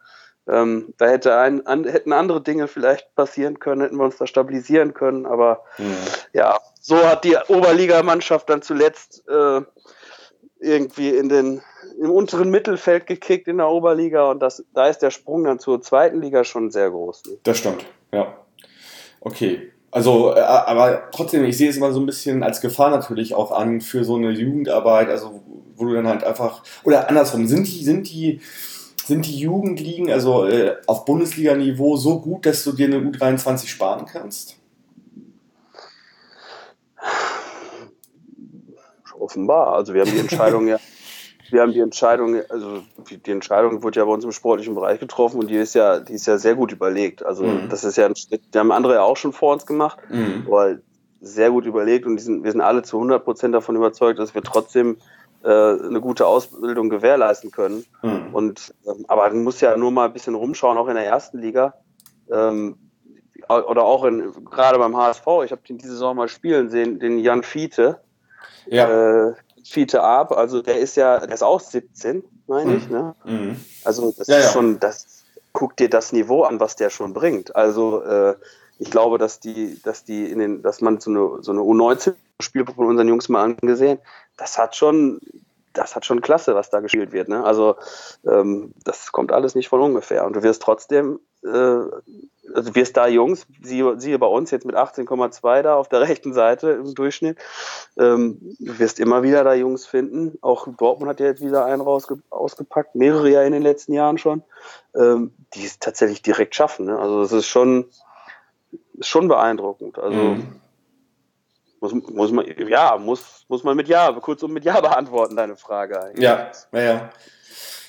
Ähm, 0.47 0.95
da 0.97 1.09
hätte 1.09 1.37
ein, 1.37 1.67
an, 1.67 1.85
hätten 1.85 2.13
andere 2.13 2.43
Dinge 2.43 2.69
vielleicht 2.69 3.15
passieren 3.15 3.59
können, 3.59 3.83
hätten 3.83 3.97
wir 3.97 4.05
uns 4.05 4.17
da 4.17 4.27
stabilisieren 4.27 4.95
können. 4.95 5.27
Aber 5.27 5.65
mhm. 5.79 5.97
ja, 6.33 6.59
so 6.81 6.97
hat 6.97 7.25
die 7.25 7.37
Oberligamannschaft 7.49 8.49
dann 8.49 8.63
zuletzt 8.63 9.25
äh, 9.29 9.61
irgendwie 10.61 11.11
in 11.11 11.29
den 11.29 11.63
im 12.01 12.11
unteren 12.11 12.51
Mittelfeld 12.51 13.07
gekickt 13.07 13.49
in 13.49 13.59
der 13.59 13.69
Oberliga 13.69 14.31
und 14.31 14.41
das, 14.41 14.65
da 14.75 14.87
ist 14.87 15.01
der 15.01 15.11
Sprung 15.11 15.45
dann 15.45 15.59
zur 15.59 15.81
zweiten 15.83 16.21
Liga 16.21 16.45
schon 16.45 16.71
sehr 16.71 16.91
groß. 16.91 17.25
Ne? 17.27 17.33
Das 17.43 17.59
stimmt, 17.59 17.85
ja. 18.13 18.37
Okay. 19.21 19.73
Also, 19.91 20.35
äh, 20.35 20.41
aber 20.41 21.11
trotzdem, 21.13 21.45
ich 21.45 21.57
sehe 21.57 21.71
es 21.71 21.77
immer 21.77 21.93
so 21.93 22.01
ein 22.01 22.07
bisschen 22.07 22.43
als 22.43 22.61
Gefahr 22.61 22.91
natürlich 22.91 23.35
auch 23.35 23.53
an 23.53 23.81
für 23.81 24.05
so 24.05 24.17
eine 24.17 24.31
Jugendarbeit, 24.31 25.09
also 25.09 25.43
wo 25.75 25.87
du 25.87 25.95
dann 25.95 26.07
halt 26.07 26.25
einfach, 26.25 26.63
oder 26.85 27.09
andersrum, 27.09 27.47
sind 27.47 27.67
die, 27.67 27.85
sind 27.85 28.11
die, 28.11 28.41
sind 29.09 29.27
die 29.27 29.39
Jugendligen, 29.39 30.11
also 30.11 30.47
äh, 30.47 30.77
auf 30.87 31.05
Bundesliga-Niveau 31.05 31.97
so 31.97 32.21
gut, 32.21 32.47
dass 32.47 32.63
du 32.63 32.73
dir 32.73 32.87
eine 32.87 32.99
U23 32.99 33.67
sparen 33.67 34.07
kannst? 34.07 34.57
Offenbar. 39.19 39.75
Also 39.75 39.95
wir 39.95 40.03
haben 40.03 40.13
die 40.13 40.19
Entscheidung 40.19 40.69
ja 40.69 40.79
wir 41.51 41.63
haben 41.63 41.73
die 41.73 41.81
Entscheidung, 41.81 42.43
also 42.49 42.83
die 43.11 43.31
Entscheidung 43.31 43.83
wurde 43.83 44.01
ja 44.01 44.05
bei 44.05 44.13
uns 44.13 44.25
im 44.25 44.33
sportlichen 44.33 44.75
Bereich 44.75 45.01
getroffen 45.01 45.41
und 45.41 45.49
die 45.49 45.57
ist 45.57 45.75
ja, 45.75 46.01
die 46.01 46.15
ist 46.15 46.27
ja 46.27 46.39
sehr 46.39 46.55
gut 46.55 46.73
überlegt. 46.73 47.25
Also 47.25 47.45
mhm. 47.45 47.69
das 47.69 47.85
ist 47.85 47.97
ja 47.97 48.07
ein 48.07 48.17
Schritt, 48.17 48.43
die 48.53 48.59
haben 48.59 48.73
andere 48.73 48.95
ja 48.95 49.03
auch 49.03 49.17
schon 49.17 49.33
vor 49.33 49.53
uns 49.53 49.67
gemacht, 49.67 49.99
mhm. 50.11 50.45
aber 50.47 50.79
sehr 51.21 51.51
gut 51.51 51.67
überlegt 51.67 52.07
und 52.07 52.21
sind, 52.21 52.45
wir 52.45 52.53
sind 52.53 52.61
alle 52.61 52.83
zu 52.83 52.97
100 52.97 53.25
Prozent 53.25 53.55
davon 53.55 53.77
überzeugt, 53.77 54.19
dass 54.19 54.35
wir 54.35 54.43
trotzdem 54.43 54.99
eine 55.47 56.01
gute 56.01 56.27
Ausbildung 56.27 56.89
gewährleisten 56.89 57.51
können. 57.51 57.85
Mhm. 58.03 58.29
Und 58.33 58.75
ähm, 58.87 59.05
aber 59.09 59.29
man 59.29 59.45
muss 59.45 59.61
ja 59.61 59.77
nur 59.77 59.91
mal 59.91 60.07
ein 60.07 60.13
bisschen 60.13 60.35
rumschauen, 60.35 60.77
auch 60.77 60.89
in 60.89 60.95
der 60.95 61.07
ersten 61.07 61.39
Liga. 61.39 61.75
Ähm, 62.31 62.77
oder 63.49 63.85
auch 63.85 64.05
in, 64.05 64.33
gerade 64.45 64.79
beim 64.79 64.97
HSV, 64.97 65.27
ich 65.45 65.53
habe 65.53 65.63
den 65.67 65.79
diese 65.79 65.93
Saison 65.93 66.17
mal 66.17 66.29
spielen 66.29 66.69
sehen, 66.69 66.99
den 66.99 67.19
Jan 67.19 67.43
Fiete. 67.43 68.01
Ja. 68.67 69.29
Äh, 69.29 69.35
Fiete 69.65 70.03
Ab, 70.03 70.33
also 70.33 70.63
der 70.63 70.79
ist 70.79 70.97
ja, 70.97 71.19
der 71.19 71.35
ist 71.35 71.43
auch 71.43 71.61
17, 71.61 72.25
meine 72.47 72.77
ich, 72.77 72.89
ne? 72.89 73.15
Mhm. 73.25 73.57
Also 73.85 74.15
das 74.17 74.27
ja, 74.27 74.39
ist 74.39 74.47
ja. 74.47 74.53
schon, 74.53 74.81
das 74.81 75.25
guck 75.53 75.77
dir 75.77 75.91
das 75.91 76.13
Niveau 76.13 76.45
an, 76.45 76.61
was 76.61 76.77
der 76.77 76.89
schon 76.89 77.13
bringt. 77.13 77.55
Also 77.55 78.03
äh, 78.03 78.35
ich 78.79 78.91
glaube, 78.91 79.19
dass 79.19 79.41
die, 79.41 79.81
dass 79.83 80.05
die 80.05 80.31
in 80.31 80.39
den, 80.39 80.63
dass 80.63 80.81
man 80.81 81.01
so 81.01 81.11
eine, 81.11 81.43
so 81.43 81.53
eine 81.53 81.61
U19 81.61 82.15
Spiel 82.41 82.65
von 82.65 82.87
unseren 82.87 83.09
Jungs 83.09 83.29
mal 83.29 83.43
angesehen, 83.43 83.99
das 84.39 84.57
hat 84.57 84.75
schon, 84.75 85.21
das 85.75 85.95
hat 85.95 86.07
schon 86.07 86.23
klasse, 86.23 86.55
was 86.55 86.71
da 86.71 86.81
gespielt 86.81 87.13
wird. 87.13 87.29
Ne? 87.29 87.45
Also 87.45 87.77
ähm, 88.27 88.73
das 88.85 89.13
kommt 89.13 89.33
alles 89.33 89.55
nicht 89.55 89.69
von 89.69 89.83
ungefähr. 89.83 90.25
Und 90.25 90.35
du 90.35 90.43
wirst 90.43 90.63
trotzdem 90.63 91.21
äh, 91.45 91.83
also 92.55 92.75
wir 92.75 92.85
Star-Jungs, 92.85 93.47
siehe, 93.63 93.99
siehe 94.01 94.19
bei 94.19 94.27
uns 94.27 94.51
jetzt 94.51 94.65
mit 94.65 94.77
18,2 94.77 95.63
da 95.63 95.77
auf 95.77 95.89
der 95.89 96.01
rechten 96.09 96.33
Seite 96.33 96.71
im 96.71 96.95
Durchschnitt, 96.95 97.39
ähm, 97.97 98.57
du 98.59 98.79
wirst 98.79 99.01
immer 99.01 99.23
wieder 99.23 99.45
da 99.45 99.55
Jungs 99.55 99.87
finden. 99.87 100.39
Auch 100.41 100.69
Dortmund 100.77 101.11
hat 101.11 101.21
ja 101.21 101.27
jetzt 101.27 101.45
wieder 101.45 101.65
einen 101.65 101.83
rausge 101.83 102.19
ausgepackt, 102.31 102.95
mehrere 102.95 103.31
ja 103.31 103.43
in 103.43 103.53
den 103.53 103.63
letzten 103.63 103.93
Jahren 103.93 104.19
schon, 104.19 104.43
ähm, 104.95 105.33
die 105.55 105.65
es 105.65 105.79
tatsächlich 105.79 106.23
direkt 106.23 106.55
schaffen. 106.55 106.87
Ne? 106.87 106.99
Also 106.99 107.23
es 107.23 107.33
ist 107.33 107.47
schon, 107.47 107.87
ist 108.95 109.09
schon 109.09 109.29
beeindruckend. 109.29 109.99
Also 109.99 110.17
mhm. 110.17 110.61
Muss, 111.81 111.93
muss 111.93 112.33
man, 112.33 112.47
ja, 112.69 112.97
muss, 112.99 113.45
muss 113.49 113.65
man 113.65 113.77
mit 113.77 113.89
Ja, 113.89 114.13
kurz 114.13 114.43
um 114.43 114.53
mit 114.53 114.65
Ja 114.65 114.81
beantworten, 114.81 115.37
deine 115.37 115.57
Frage 115.57 116.03
eigentlich. 116.03 116.25
Ja, 116.25 116.51
ja, 116.73 117.11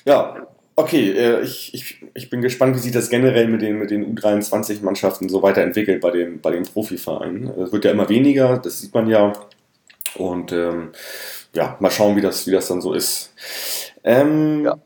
ja. 0.04 0.46
Okay, 0.76 1.10
äh, 1.10 1.42
ich, 1.42 1.74
ich, 1.74 2.06
ich 2.14 2.30
bin 2.30 2.40
gespannt, 2.40 2.74
wie 2.74 2.80
sich 2.80 2.92
das 2.92 3.10
generell 3.10 3.48
mit 3.48 3.60
den, 3.60 3.78
mit 3.78 3.90
den 3.90 4.16
U23-Mannschaften 4.16 5.28
so 5.28 5.42
weiterentwickelt 5.42 6.00
bei 6.00 6.10
den, 6.10 6.40
bei 6.40 6.52
den 6.52 6.62
Profivereinen. 6.62 7.48
Es 7.60 7.72
wird 7.72 7.84
ja 7.84 7.90
immer 7.90 8.08
weniger, 8.08 8.56
das 8.58 8.80
sieht 8.80 8.94
man 8.94 9.06
ja. 9.06 9.32
Und 10.14 10.52
ähm, 10.52 10.92
ja, 11.54 11.76
mal 11.80 11.90
schauen, 11.90 12.16
wie 12.16 12.22
das, 12.22 12.46
wie 12.46 12.52
das 12.52 12.68
dann 12.68 12.80
so 12.80 12.94
ist. 12.94 13.34
Ähm, 14.04 14.64
ja. 14.64 14.78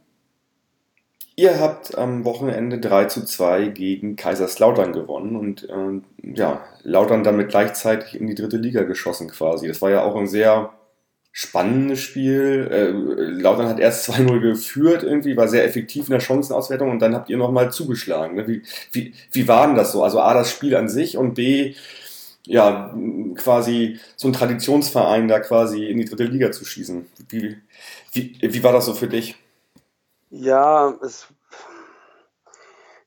Ihr 1.36 1.58
habt 1.58 1.98
am 1.98 2.24
Wochenende 2.24 2.78
3 2.78 3.06
zu 3.06 3.24
2 3.24 3.68
gegen 3.68 4.14
Kaiserslautern 4.14 4.92
gewonnen 4.92 5.34
und 5.34 5.68
äh, 5.68 6.00
ja, 6.34 6.64
Lautern 6.82 7.24
damit 7.24 7.48
gleichzeitig 7.48 8.18
in 8.20 8.28
die 8.28 8.36
dritte 8.36 8.56
Liga 8.56 8.84
geschossen 8.84 9.28
quasi. 9.28 9.66
Das 9.66 9.82
war 9.82 9.90
ja 9.90 10.04
auch 10.04 10.14
ein 10.14 10.28
sehr 10.28 10.72
spannendes 11.32 12.00
Spiel. 12.00 12.68
Äh, 12.70 12.90
Lautern 13.40 13.68
hat 13.68 13.80
erst 13.80 14.08
2-0 14.10 14.40
geführt, 14.40 15.02
irgendwie, 15.02 15.36
war 15.36 15.48
sehr 15.48 15.64
effektiv 15.64 16.04
in 16.06 16.12
der 16.12 16.20
Chancenauswertung 16.20 16.90
und 16.90 17.00
dann 17.00 17.14
habt 17.14 17.28
ihr 17.28 17.36
nochmal 17.36 17.72
zugeschlagen. 17.72 18.36
Ne? 18.36 18.46
Wie, 18.46 18.62
wie, 18.92 19.12
wie 19.32 19.48
war 19.48 19.66
denn 19.66 19.76
das 19.76 19.90
so? 19.90 20.04
Also 20.04 20.20
A, 20.20 20.34
das 20.34 20.52
Spiel 20.52 20.76
an 20.76 20.88
sich 20.88 21.16
und 21.16 21.34
B, 21.34 21.74
ja, 22.46 22.94
quasi 23.36 23.98
so 24.16 24.28
ein 24.28 24.34
Traditionsverein 24.34 25.28
da 25.28 25.40
quasi 25.40 25.86
in 25.86 25.98
die 25.98 26.04
dritte 26.04 26.24
Liga 26.24 26.52
zu 26.52 26.64
schießen. 26.64 27.06
Wie, 27.28 27.56
wie, 28.12 28.38
wie 28.40 28.62
war 28.62 28.72
das 28.72 28.86
so 28.86 28.94
für 28.94 29.08
dich? 29.08 29.34
Ja, 30.36 30.92
es, 31.00 31.28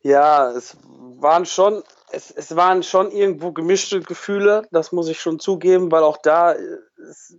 ja, 0.02 0.50
es 0.52 0.78
waren 1.20 1.46
schon, 1.46 1.84
es, 2.10 2.32
es 2.32 2.56
waren 2.56 2.84
schon 2.84 3.12
irgendwo 3.12 3.52
gemischte 3.52 4.00
Gefühle, 4.00 4.66
das 4.72 4.94
muss 4.94 5.10
ich 5.10 5.20
schon 5.20 5.38
zugeben, 5.38 5.92
weil 5.92 6.04
auch 6.04 6.16
da, 6.18 6.54
es, 6.54 7.36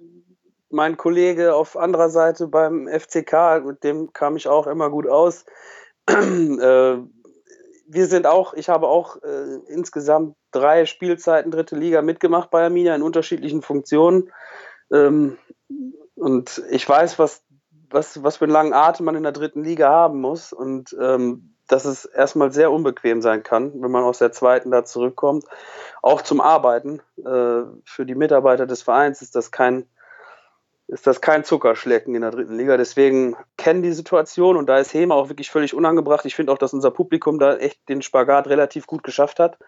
mein 0.69 0.99
Kollege 0.99 1.55
auf 1.55 1.75
anderer 1.75 2.11
Seite 2.11 2.49
beim 2.49 2.87
FCK, 2.87 3.65
mit 3.65 3.83
dem 3.83 4.13
kam 4.13 4.37
ich 4.37 4.47
auch 4.47 4.67
immer 4.67 4.91
gut 4.91 5.07
aus. 5.07 5.47
äh, 6.07 6.99
wir 7.91 8.07
sind 8.07 8.27
auch, 8.27 8.53
ich 8.53 8.69
habe 8.69 8.89
auch 8.89 9.17
äh, 9.23 9.55
insgesamt 9.69 10.37
drei 10.51 10.85
Spielzeiten 10.85 11.51
dritte 11.51 11.77
Liga 11.77 12.03
mitgemacht 12.03 12.51
bei 12.51 12.65
Arminia 12.65 12.95
in 12.95 13.01
unterschiedlichen 13.01 13.63
Funktionen. 13.63 14.31
Ähm, 14.93 15.39
und 16.15 16.63
ich 16.69 16.87
weiß, 16.87 17.19
was, 17.19 17.43
was, 17.91 18.23
was 18.23 18.37
für 18.39 18.45
einen 18.45 18.53
langen 18.53 18.73
Atem 18.73 19.07
man 19.07 19.17
in 19.17 19.23
der 19.23 19.33
dritten 19.33 19.65
Liga 19.65 19.89
haben 19.89 20.21
muss. 20.21 20.53
Und 20.53 20.97
ähm, 21.01 21.55
dass 21.69 21.85
es 21.85 22.07
erstmal 22.07 22.51
sehr 22.53 22.73
unbequem 22.73 23.21
sein 23.21 23.43
kann, 23.43 23.73
wenn 23.83 23.91
man 23.91 24.05
aus 24.05 24.19
der 24.19 24.33
zweiten 24.33 24.71
da 24.71 24.85
zurückkommt. 24.85 25.45
Auch 26.03 26.23
zum 26.23 26.41
Arbeiten. 26.41 27.01
Äh, 27.19 27.63
für 27.85 28.07
die 28.07 28.15
Mitarbeiter 28.15 28.67
des 28.67 28.83
Vereins 28.83 29.23
ist 29.23 29.35
das 29.35 29.51
kein 29.51 29.87
ist 30.89 31.07
das 31.07 31.21
kein 31.21 31.45
Zuckerschlecken 31.45 32.15
in 32.15 32.23
der 32.23 32.31
dritten 32.31 32.57
Liga. 32.57 32.79
Deswegen 32.79 33.37
kennen 33.59 33.83
die 33.83 33.93
Situation 33.93 34.57
und 34.57 34.67
da 34.71 34.79
ist 34.79 34.95
Hema 34.95 35.15
auch 35.15 35.29
wirklich 35.29 35.51
völlig 35.51 35.75
unangebracht. 35.75 36.25
Ich 36.25 36.35
finde 36.35 36.51
auch, 36.51 36.57
dass 36.57 36.73
unser 36.73 36.91
Publikum 36.91 37.39
da 37.39 37.59
echt 37.59 37.87
den 37.91 38.01
Spagat 38.01 38.49
relativ 38.49 38.87
gut 38.87 39.03
geschafft 39.03 39.39
hat. 39.39 39.59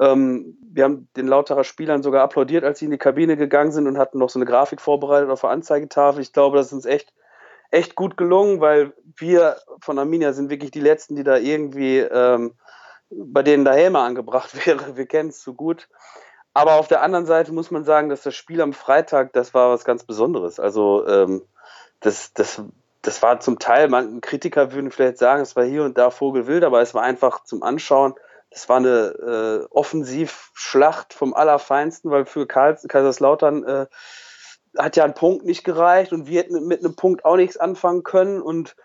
Ähm, 0.00 0.56
wir 0.72 0.84
haben 0.84 1.08
den 1.14 1.28
Lauterer 1.28 1.64
Spielern 1.64 2.02
sogar 2.02 2.22
applaudiert, 2.22 2.64
als 2.64 2.78
sie 2.78 2.86
in 2.86 2.90
die 2.90 2.98
Kabine 2.98 3.36
gegangen 3.36 3.70
sind 3.70 3.86
und 3.86 3.98
hatten 3.98 4.18
noch 4.18 4.30
so 4.30 4.38
eine 4.38 4.46
Grafik 4.46 4.80
vorbereitet 4.80 5.28
auf 5.28 5.42
der 5.42 5.50
Anzeigetafel. 5.50 6.22
Ich 6.22 6.32
glaube, 6.32 6.56
das 6.56 6.68
ist 6.68 6.72
uns 6.72 6.86
echt, 6.86 7.12
echt 7.72 7.94
gut 7.96 8.16
gelungen, 8.16 8.60
weil 8.60 8.92
wir 9.16 9.56
von 9.80 9.98
Arminia 9.98 10.32
sind 10.32 10.50
wirklich 10.50 10.70
die 10.70 10.80
Letzten, 10.80 11.16
die 11.16 11.24
da 11.24 11.36
irgendwie, 11.36 11.98
ähm, 11.98 12.54
bei 13.10 13.42
denen 13.42 13.64
da 13.64 13.72
Helme 13.72 13.98
angebracht 13.98 14.54
wäre. 14.66 14.96
Wir 14.96 15.06
kennen 15.06 15.30
es 15.30 15.42
so 15.42 15.54
gut. 15.54 15.88
Aber 16.54 16.74
auf 16.74 16.86
der 16.86 17.02
anderen 17.02 17.26
Seite 17.26 17.52
muss 17.52 17.70
man 17.70 17.84
sagen, 17.84 18.10
dass 18.10 18.22
das 18.22 18.34
Spiel 18.34 18.60
am 18.60 18.74
Freitag, 18.74 19.32
das 19.32 19.54
war 19.54 19.70
was 19.70 19.84
ganz 19.84 20.04
Besonderes. 20.04 20.60
Also 20.60 21.06
ähm, 21.08 21.42
das, 22.00 22.34
das, 22.34 22.62
das 23.00 23.22
war 23.22 23.40
zum 23.40 23.58
Teil, 23.58 23.88
man, 23.88 24.20
Kritiker 24.20 24.72
würden 24.72 24.90
vielleicht 24.90 25.16
sagen, 25.16 25.40
es 25.40 25.56
war 25.56 25.64
hier 25.64 25.82
und 25.84 25.96
da 25.96 26.10
Vogelwild, 26.10 26.64
aber 26.64 26.82
es 26.82 26.94
war 26.94 27.02
einfach 27.02 27.44
zum 27.44 27.62
Anschauen 27.62 28.14
das 28.52 28.68
war 28.68 28.76
eine 28.76 29.64
äh, 29.64 29.66
Offensivschlacht 29.70 31.14
vom 31.14 31.34
Allerfeinsten, 31.34 32.10
weil 32.10 32.26
für 32.26 32.46
Karl, 32.46 32.76
Kaiserslautern 32.86 33.64
äh, 33.64 33.86
hat 34.78 34.96
ja 34.96 35.04
ein 35.04 35.14
Punkt 35.14 35.44
nicht 35.44 35.64
gereicht 35.64 36.12
und 36.12 36.26
wir 36.26 36.40
hätten 36.40 36.66
mit 36.66 36.84
einem 36.84 36.96
Punkt 36.96 37.24
auch 37.24 37.36
nichts 37.36 37.56
anfangen 37.56 38.02
können 38.02 38.40
und 38.40 38.76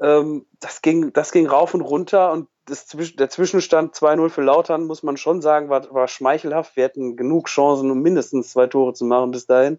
ähm, 0.00 0.46
das, 0.60 0.82
ging, 0.82 1.12
das 1.12 1.32
ging 1.32 1.46
rauf 1.46 1.74
und 1.74 1.82
runter 1.82 2.32
und 2.32 2.48
das, 2.66 2.86
der 2.86 3.28
Zwischenstand 3.28 3.94
2-0 3.94 4.30
für 4.30 4.42
Lautern, 4.42 4.86
muss 4.86 5.02
man 5.02 5.16
schon 5.16 5.42
sagen, 5.42 5.68
war, 5.68 5.92
war 5.92 6.08
schmeichelhaft. 6.08 6.76
Wir 6.76 6.84
hatten 6.84 7.16
genug 7.16 7.48
Chancen, 7.48 7.90
um 7.90 8.00
mindestens 8.00 8.52
zwei 8.52 8.66
Tore 8.66 8.94
zu 8.94 9.04
machen 9.04 9.32
bis 9.32 9.46
dahin. 9.46 9.78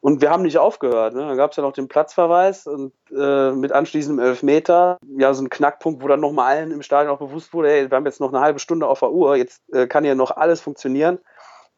Und 0.00 0.20
wir 0.20 0.30
haben 0.30 0.42
nicht 0.42 0.58
aufgehört. 0.58 1.14
Ne? 1.14 1.20
Dann 1.20 1.36
gab 1.36 1.52
es 1.52 1.56
ja 1.56 1.62
noch 1.62 1.72
den 1.72 1.88
Platzverweis 1.88 2.66
und 2.66 2.92
äh, 3.16 3.52
mit 3.52 3.72
anschließendem 3.72 4.24
Elfmeter, 4.24 4.98
ja, 5.16 5.32
so 5.32 5.42
ein 5.42 5.48
Knackpunkt, 5.48 6.02
wo 6.02 6.08
dann 6.08 6.20
nochmal 6.20 6.56
allen 6.56 6.70
im 6.70 6.82
Stadion 6.82 7.14
auch 7.14 7.18
bewusst 7.18 7.54
wurde, 7.54 7.70
hey, 7.70 7.90
wir 7.90 7.96
haben 7.96 8.06
jetzt 8.06 8.20
noch 8.20 8.32
eine 8.32 8.40
halbe 8.40 8.58
Stunde 8.58 8.86
auf 8.86 9.00
der 9.00 9.10
Uhr, 9.10 9.36
jetzt 9.36 9.62
äh, 9.72 9.86
kann 9.86 10.04
ja 10.04 10.14
noch 10.14 10.30
alles 10.30 10.60
funktionieren. 10.60 11.18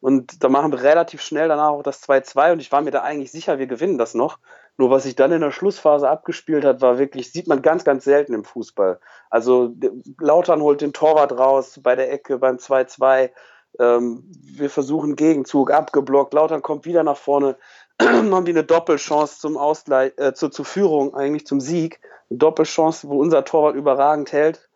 Und 0.01 0.43
da 0.43 0.49
machen 0.49 0.73
wir 0.73 0.83
relativ 0.83 1.21
schnell 1.21 1.49
danach 1.49 1.71
auch 1.71 1.83
das 1.83 2.03
2-2 2.03 2.53
und 2.53 2.61
ich 2.61 2.73
war 2.73 2.81
mir 2.81 2.91
da 2.91 3.03
eigentlich 3.03 3.31
sicher, 3.31 3.59
wir 3.59 3.67
gewinnen 3.67 3.99
das 3.99 4.15
noch. 4.15 4.39
Nur 4.79 4.91
was 4.91 5.03
sich 5.03 5.15
dann 5.15 5.33
in 5.33 5.43
der 5.43 5.51
Schlussphase 5.51 6.09
abgespielt 6.09 6.65
hat, 6.65 6.81
war 6.81 6.99
wirklich, 6.99 7.33
sieht 7.33 7.47
man 7.47 7.61
ganz, 7.61 7.85
ganz 7.85 8.05
selten 8.05 8.33
im 8.33 8.45
Fußball. 8.45 8.99
Also 9.29 9.75
Lautern 10.19 10.63
holt 10.63 10.81
den 10.81 10.95
Torwart 10.95 11.33
raus 11.39 11.79
bei 11.83 11.97
der 11.97 12.11
Ecke 12.11 12.39
beim 12.39 12.57
2-2. 12.57 13.31
Ähm, 13.79 14.25
wir 14.43 14.71
versuchen 14.71 15.17
Gegenzug, 15.17 15.71
abgeblockt. 15.71 16.33
Lautern 16.33 16.63
kommt 16.63 16.87
wieder 16.87 17.03
nach 17.03 17.19
vorne. 17.19 17.57
haben 18.01 18.45
die 18.47 18.53
eine 18.53 18.65
Doppelchance 18.65 19.39
zum 19.39 19.59
Ausgleich, 19.59 20.13
äh, 20.17 20.33
zur, 20.33 20.51
zur 20.51 20.65
Führung, 20.65 21.15
eigentlich 21.15 21.47
zum 21.47 21.61
Sieg. 21.61 22.01
Eine 22.31 22.39
Doppelchance, 22.39 23.07
wo 23.07 23.21
unser 23.21 23.45
Torwart 23.45 23.77
überragend 23.77 24.33
hält. 24.33 24.70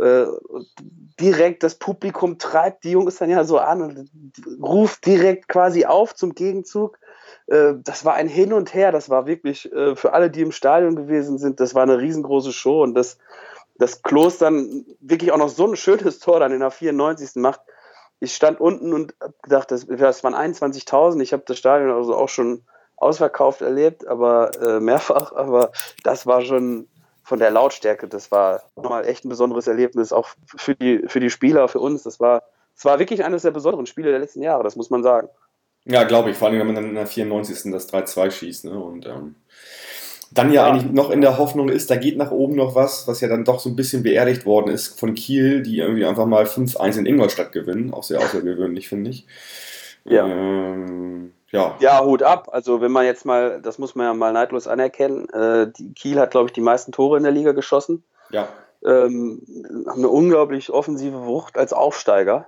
Äh, 0.00 0.26
direkt 1.18 1.64
das 1.64 1.74
Publikum 1.74 2.38
treibt 2.38 2.84
die 2.84 2.92
Jungs 2.92 3.16
dann 3.16 3.30
ja 3.30 3.42
so 3.42 3.58
an 3.58 3.82
und 3.82 4.10
ruft 4.62 5.04
direkt 5.06 5.48
quasi 5.48 5.84
auf 5.84 6.14
zum 6.14 6.34
Gegenzug. 6.34 6.98
Äh, 7.46 7.74
das 7.82 8.04
war 8.04 8.14
ein 8.14 8.28
Hin 8.28 8.52
und 8.52 8.74
Her, 8.74 8.92
das 8.92 9.10
war 9.10 9.26
wirklich 9.26 9.72
äh, 9.72 9.96
für 9.96 10.12
alle, 10.12 10.30
die 10.30 10.42
im 10.42 10.52
Stadion 10.52 10.94
gewesen 10.94 11.38
sind, 11.38 11.58
das 11.58 11.74
war 11.74 11.82
eine 11.82 11.98
riesengroße 11.98 12.52
Show 12.52 12.82
und 12.82 12.94
das, 12.94 13.18
das 13.76 14.02
Klos 14.02 14.38
dann 14.38 14.86
wirklich 15.00 15.32
auch 15.32 15.38
noch 15.38 15.48
so 15.48 15.66
ein 15.66 15.76
schönes 15.76 16.20
Tor 16.20 16.38
dann 16.40 16.52
in 16.52 16.60
der 16.60 16.70
94. 16.70 17.36
macht. 17.36 17.60
Ich 18.20 18.34
stand 18.34 18.60
unten 18.60 18.92
und 18.92 19.14
gedacht, 19.42 19.70
das, 19.70 19.86
das 19.86 20.24
waren 20.24 20.34
21.000. 20.34 21.20
Ich 21.20 21.32
habe 21.32 21.44
das 21.46 21.58
Stadion 21.58 21.90
also 21.90 22.14
auch 22.14 22.28
schon 22.28 22.62
ausverkauft 22.96 23.62
erlebt, 23.62 24.06
aber 24.06 24.50
äh, 24.60 24.80
mehrfach. 24.80 25.32
Aber 25.32 25.70
das 26.02 26.26
war 26.26 26.42
schon 26.42 26.88
von 27.28 27.38
der 27.38 27.50
Lautstärke, 27.50 28.08
das 28.08 28.30
war 28.30 28.62
nochmal 28.74 29.06
echt 29.06 29.26
ein 29.26 29.28
besonderes 29.28 29.66
Erlebnis, 29.66 30.14
auch 30.14 30.28
für 30.46 30.74
die, 30.74 31.02
für 31.08 31.20
die 31.20 31.28
Spieler, 31.28 31.68
für 31.68 31.78
uns. 31.78 32.02
Das 32.02 32.18
war, 32.20 32.42
das 32.74 32.86
war 32.86 32.98
wirklich 32.98 33.22
eines 33.22 33.42
der 33.42 33.50
besonderen 33.50 33.84
Spiele 33.84 34.10
der 34.10 34.18
letzten 34.18 34.40
Jahre, 34.40 34.64
das 34.64 34.76
muss 34.76 34.88
man 34.88 35.02
sagen. 35.02 35.28
Ja, 35.84 36.04
glaube 36.04 36.30
ich, 36.30 36.38
vor 36.38 36.48
allem, 36.48 36.58
wenn 36.58 36.66
man 36.68 36.74
dann 36.74 36.88
in 36.88 36.94
der 36.94 37.06
94. 37.06 37.70
das 37.70 37.92
3-2 37.92 38.30
schießt. 38.30 38.64
Ne? 38.64 38.78
Und 38.78 39.04
ähm, 39.04 39.34
dann 40.30 40.50
ja, 40.50 40.66
ja, 40.66 40.72
eigentlich 40.72 40.90
noch 40.90 41.10
in 41.10 41.20
der 41.20 41.36
Hoffnung 41.36 41.68
ist, 41.68 41.90
da 41.90 41.96
geht 41.96 42.16
nach 42.16 42.30
oben 42.30 42.56
noch 42.56 42.74
was, 42.74 43.06
was 43.06 43.20
ja 43.20 43.28
dann 43.28 43.44
doch 43.44 43.60
so 43.60 43.68
ein 43.68 43.76
bisschen 43.76 44.02
beerdigt 44.02 44.46
worden 44.46 44.72
ist 44.72 44.98
von 44.98 45.14
Kiel, 45.14 45.60
die 45.62 45.80
irgendwie 45.80 46.06
einfach 46.06 46.24
mal 46.24 46.44
5-1 46.44 46.98
in 46.98 47.04
Ingolstadt 47.04 47.52
gewinnen. 47.52 47.92
Auch 47.92 48.04
sehr 48.04 48.20
außergewöhnlich, 48.20 48.88
finde 48.88 49.10
ich. 49.10 49.26
Ja. 50.04 50.26
Ähm, 50.26 51.34
ja. 51.50 51.76
ja, 51.80 52.04
Hut 52.04 52.22
ab. 52.22 52.48
Also 52.52 52.80
wenn 52.80 52.92
man 52.92 53.04
jetzt 53.04 53.24
mal, 53.24 53.60
das 53.62 53.78
muss 53.78 53.94
man 53.94 54.06
ja 54.06 54.14
mal 54.14 54.32
neidlos 54.32 54.66
anerkennen, 54.66 55.28
äh, 55.30 55.70
Kiel 55.94 56.18
hat, 56.18 56.30
glaube 56.30 56.46
ich, 56.46 56.52
die 56.52 56.60
meisten 56.60 56.92
Tore 56.92 57.16
in 57.16 57.22
der 57.22 57.32
Liga 57.32 57.52
geschossen. 57.52 58.04
Ja. 58.30 58.48
Ähm, 58.84 59.42
haben 59.86 59.98
eine 59.98 60.08
unglaublich 60.08 60.70
offensive 60.70 61.24
Wucht 61.24 61.58
als 61.58 61.72
Aufsteiger. 61.72 62.46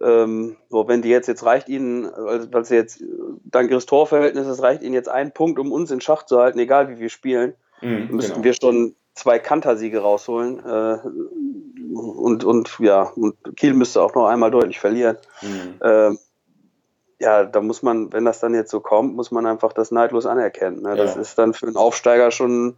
Ähm, 0.00 0.56
so, 0.68 0.86
wenn 0.88 1.02
die 1.02 1.08
jetzt, 1.08 1.26
jetzt 1.26 1.44
reicht 1.44 1.68
ihnen, 1.68 2.04
weil 2.04 2.64
sie 2.64 2.74
jetzt 2.74 3.02
dank 3.44 3.70
ihres 3.70 3.86
Torverhältnisses 3.86 4.62
reicht 4.62 4.82
ihnen 4.82 4.94
jetzt 4.94 5.08
ein 5.08 5.32
Punkt, 5.32 5.58
um 5.58 5.72
uns 5.72 5.90
in 5.90 6.02
Schach 6.02 6.24
zu 6.24 6.38
halten, 6.38 6.58
egal 6.58 6.90
wie 6.90 6.98
wir 6.98 7.08
spielen, 7.08 7.54
mhm, 7.80 8.08
müssten 8.10 8.34
genau. 8.34 8.44
wir 8.44 8.52
schon 8.52 8.94
zwei 9.14 9.38
Kantersiege 9.38 10.00
rausholen. 10.00 10.60
Äh, 10.64 10.98
und, 11.94 12.44
und 12.44 12.78
ja, 12.78 13.04
und 13.16 13.36
Kiel 13.56 13.72
müsste 13.72 14.02
auch 14.02 14.14
noch 14.14 14.26
einmal 14.26 14.50
deutlich 14.50 14.78
verlieren. 14.78 15.16
Mhm. 15.40 15.74
Äh, 15.80 16.10
ja, 17.18 17.44
da 17.44 17.60
muss 17.60 17.82
man, 17.82 18.12
wenn 18.12 18.24
das 18.24 18.40
dann 18.40 18.54
jetzt 18.54 18.70
so 18.70 18.80
kommt, 18.80 19.16
muss 19.16 19.30
man 19.30 19.46
einfach 19.46 19.72
das 19.72 19.90
neidlos 19.90 20.26
anerkennen. 20.26 20.82
Ne? 20.82 20.96
Das 20.96 21.14
ja. 21.14 21.20
ist 21.20 21.38
dann 21.38 21.54
für 21.54 21.66
einen 21.66 21.76
Aufsteiger 21.76 22.30
schon 22.30 22.76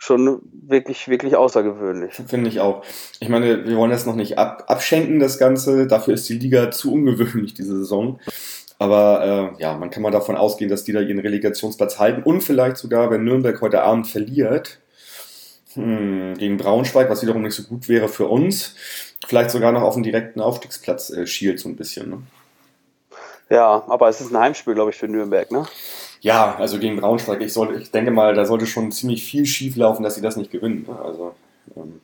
schon 0.00 0.40
wirklich, 0.52 1.08
wirklich 1.08 1.34
außergewöhnlich. 1.34 2.14
Finde 2.28 2.48
ich 2.48 2.60
auch. 2.60 2.84
Ich 3.18 3.28
meine, 3.28 3.66
wir 3.66 3.76
wollen 3.76 3.90
das 3.90 4.06
noch 4.06 4.14
nicht 4.14 4.38
ab, 4.38 4.64
abschenken, 4.68 5.18
das 5.18 5.38
Ganze. 5.38 5.88
Dafür 5.88 6.14
ist 6.14 6.28
die 6.28 6.38
Liga 6.38 6.70
zu 6.70 6.92
ungewöhnlich 6.92 7.52
diese 7.54 7.76
Saison. 7.76 8.20
Aber 8.78 9.54
äh, 9.58 9.62
ja, 9.62 9.76
man 9.76 9.90
kann 9.90 10.04
mal 10.04 10.12
davon 10.12 10.36
ausgehen, 10.36 10.70
dass 10.70 10.84
die 10.84 10.92
da 10.92 11.00
ihren 11.00 11.18
Relegationsplatz 11.18 11.98
halten 11.98 12.22
und 12.22 12.42
vielleicht 12.42 12.76
sogar, 12.76 13.10
wenn 13.10 13.24
Nürnberg 13.24 13.60
heute 13.60 13.82
Abend 13.82 14.06
verliert 14.06 14.78
hm, 15.74 16.34
gegen 16.38 16.58
Braunschweig, 16.58 17.10
was 17.10 17.22
wiederum 17.22 17.42
nicht 17.42 17.56
so 17.56 17.64
gut 17.64 17.88
wäre 17.88 18.08
für 18.08 18.28
uns, 18.28 18.76
vielleicht 19.26 19.50
sogar 19.50 19.72
noch 19.72 19.82
auf 19.82 19.94
den 19.94 20.04
direkten 20.04 20.40
Aufstiegsplatz 20.40 21.10
äh, 21.10 21.26
schielt 21.26 21.58
so 21.58 21.68
ein 21.68 21.74
bisschen. 21.74 22.10
Ne? 22.10 22.22
Ja, 23.50 23.84
aber 23.88 24.08
es 24.08 24.20
ist 24.20 24.30
ein 24.30 24.38
Heimspiel, 24.38 24.74
glaube 24.74 24.90
ich, 24.90 24.96
für 24.96 25.08
Nürnberg, 25.08 25.50
ne? 25.50 25.66
Ja, 26.20 26.56
also 26.58 26.78
gegen 26.78 26.96
Braunschweig. 26.96 27.40
Ich, 27.40 27.52
soll, 27.52 27.80
ich 27.80 27.90
denke 27.90 28.10
mal, 28.10 28.34
da 28.34 28.44
sollte 28.44 28.66
schon 28.66 28.90
ziemlich 28.92 29.24
viel 29.24 29.46
schief 29.46 29.76
laufen, 29.76 30.02
dass 30.02 30.16
sie 30.16 30.20
das 30.20 30.36
nicht 30.36 30.50
gewinnen. 30.50 30.84
Ne? 30.88 30.98
Also, 31.00 31.34
ähm. 31.76 32.00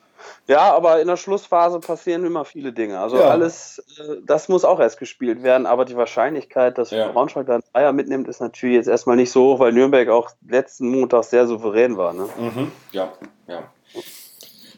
Ja, 0.47 0.75
aber 0.75 1.01
in 1.01 1.09
der 1.09 1.17
Schlussphase 1.17 1.81
passieren 1.81 2.25
immer 2.25 2.45
viele 2.45 2.73
Dinge. 2.73 2.99
Also 2.99 3.17
ja. 3.17 3.29
alles, 3.29 3.83
äh, 3.99 4.17
das 4.25 4.49
muss 4.49 4.65
auch 4.65 4.79
erst 4.79 4.99
gespielt 4.99 5.43
werden, 5.43 5.67
aber 5.67 5.85
die 5.85 5.97
Wahrscheinlichkeit, 5.97 6.77
dass 6.77 6.91
ja. 6.91 7.09
Braunschweig 7.09 7.47
da 7.47 7.55
einen 7.55 7.63
Dreier 7.73 7.93
mitnimmt, 7.93 8.29
ist 8.29 8.41
natürlich 8.41 8.77
jetzt 8.77 8.89
erstmal 8.89 9.17
nicht 9.17 9.31
so 9.31 9.55
hoch, 9.55 9.59
weil 9.59 9.73
Nürnberg 9.73 10.09
auch 10.09 10.31
letzten 10.47 10.89
Montag 10.91 11.25
sehr 11.25 11.47
souverän 11.47 11.97
war. 11.97 12.13
Ne? 12.13 12.29
Mhm. 12.39 12.73
Ja, 12.93 13.13
ja. 13.47 13.65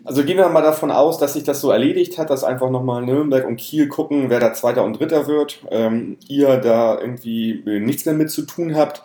Also 0.06 0.22
gehen 0.22 0.36
wir 0.36 0.48
mal 0.48 0.62
davon 0.62 0.92
aus, 0.92 1.18
dass 1.18 1.32
sich 1.32 1.42
das 1.42 1.60
so 1.60 1.72
erledigt 1.72 2.16
hat, 2.16 2.30
dass 2.30 2.44
einfach 2.44 2.70
nochmal 2.70 3.04
Nürnberg 3.04 3.44
und 3.44 3.56
Kiel 3.56 3.88
gucken, 3.88 4.30
wer 4.30 4.38
da 4.38 4.54
Zweiter 4.54 4.84
und 4.84 5.00
Dritter 5.00 5.26
wird. 5.26 5.58
Ähm, 5.68 6.16
ihr 6.28 6.58
da 6.58 6.96
irgendwie 7.00 7.60
nichts 7.64 8.04
mehr 8.04 8.14
mit 8.14 8.30
zu 8.30 8.42
tun 8.42 8.76
habt. 8.76 9.02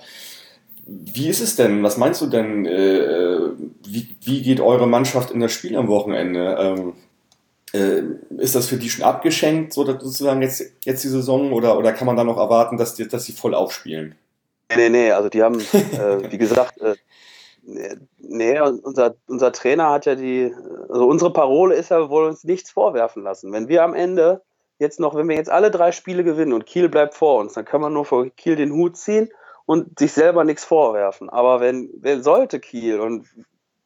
Wie 0.85 1.27
ist 1.27 1.41
es 1.41 1.55
denn? 1.55 1.81
Was 1.81 1.97
meinst 1.97 2.21
du 2.21 2.27
denn? 2.27 2.67
Äh, 2.67 3.39
wie, 3.87 4.09
wie, 4.23 4.43
geht 4.43 4.59
eure 4.59 4.87
Mannschaft 4.87 5.31
in 5.31 5.39
das 5.39 5.51
Spiel 5.51 5.75
am 5.75 5.87
Wochenende? 5.87 6.55
Ähm, 6.59 6.93
äh, 7.73 8.03
ist 8.39 8.53
das 8.53 8.67
für 8.67 8.77
die 8.77 8.89
schon 8.89 9.03
abgeschenkt, 9.03 9.73
so 9.73 9.83
sozusagen 9.85 10.43
jetzt, 10.43 10.63
jetzt 10.83 11.03
die 11.03 11.07
Saison, 11.07 11.51
oder, 11.51 11.79
oder 11.79 11.93
kann 11.93 12.05
man 12.05 12.15
da 12.15 12.23
noch 12.23 12.37
erwarten, 12.37 12.77
dass, 12.77 12.93
die, 12.93 13.07
dass 13.07 13.25
sie 13.25 13.33
voll 13.33 13.55
aufspielen? 13.55 14.13
Nee, 14.69 14.77
nee, 14.77 14.89
nee, 14.89 15.11
also 15.11 15.29
die 15.29 15.41
haben, 15.41 15.59
äh, 15.59 16.31
wie 16.31 16.37
gesagt, 16.37 16.79
äh, 16.79 16.95
Nee, 17.63 18.59
unser, 18.59 19.15
unser 19.27 19.51
Trainer 19.51 19.89
hat 19.91 20.05
ja 20.05 20.15
die, 20.15 20.53
also 20.89 21.07
unsere 21.07 21.31
Parole 21.31 21.75
ist 21.75 21.89
ja, 21.89 21.99
wir 21.99 22.09
wollen 22.09 22.29
uns 22.29 22.43
nichts 22.43 22.71
vorwerfen 22.71 23.23
lassen. 23.23 23.51
Wenn 23.51 23.67
wir 23.67 23.83
am 23.83 23.93
Ende 23.93 24.41
jetzt 24.79 24.99
noch, 24.99 25.15
wenn 25.15 25.29
wir 25.29 25.35
jetzt 25.35 25.51
alle 25.51 25.69
drei 25.69 25.91
Spiele 25.91 26.23
gewinnen 26.23 26.53
und 26.53 26.65
Kiel 26.65 26.89
bleibt 26.89 27.13
vor 27.13 27.39
uns, 27.39 27.53
dann 27.53 27.65
kann 27.65 27.81
man 27.81 27.93
nur 27.93 28.05
vor 28.05 28.25
Kiel 28.31 28.55
den 28.55 28.71
Hut 28.73 28.97
ziehen 28.97 29.29
und 29.65 29.99
sich 29.99 30.11
selber 30.11 30.43
nichts 30.43 30.65
vorwerfen. 30.65 31.29
Aber 31.29 31.59
wenn, 31.59 31.89
wenn 31.97 32.23
sollte 32.23 32.59
Kiel, 32.59 32.99
und 32.99 33.27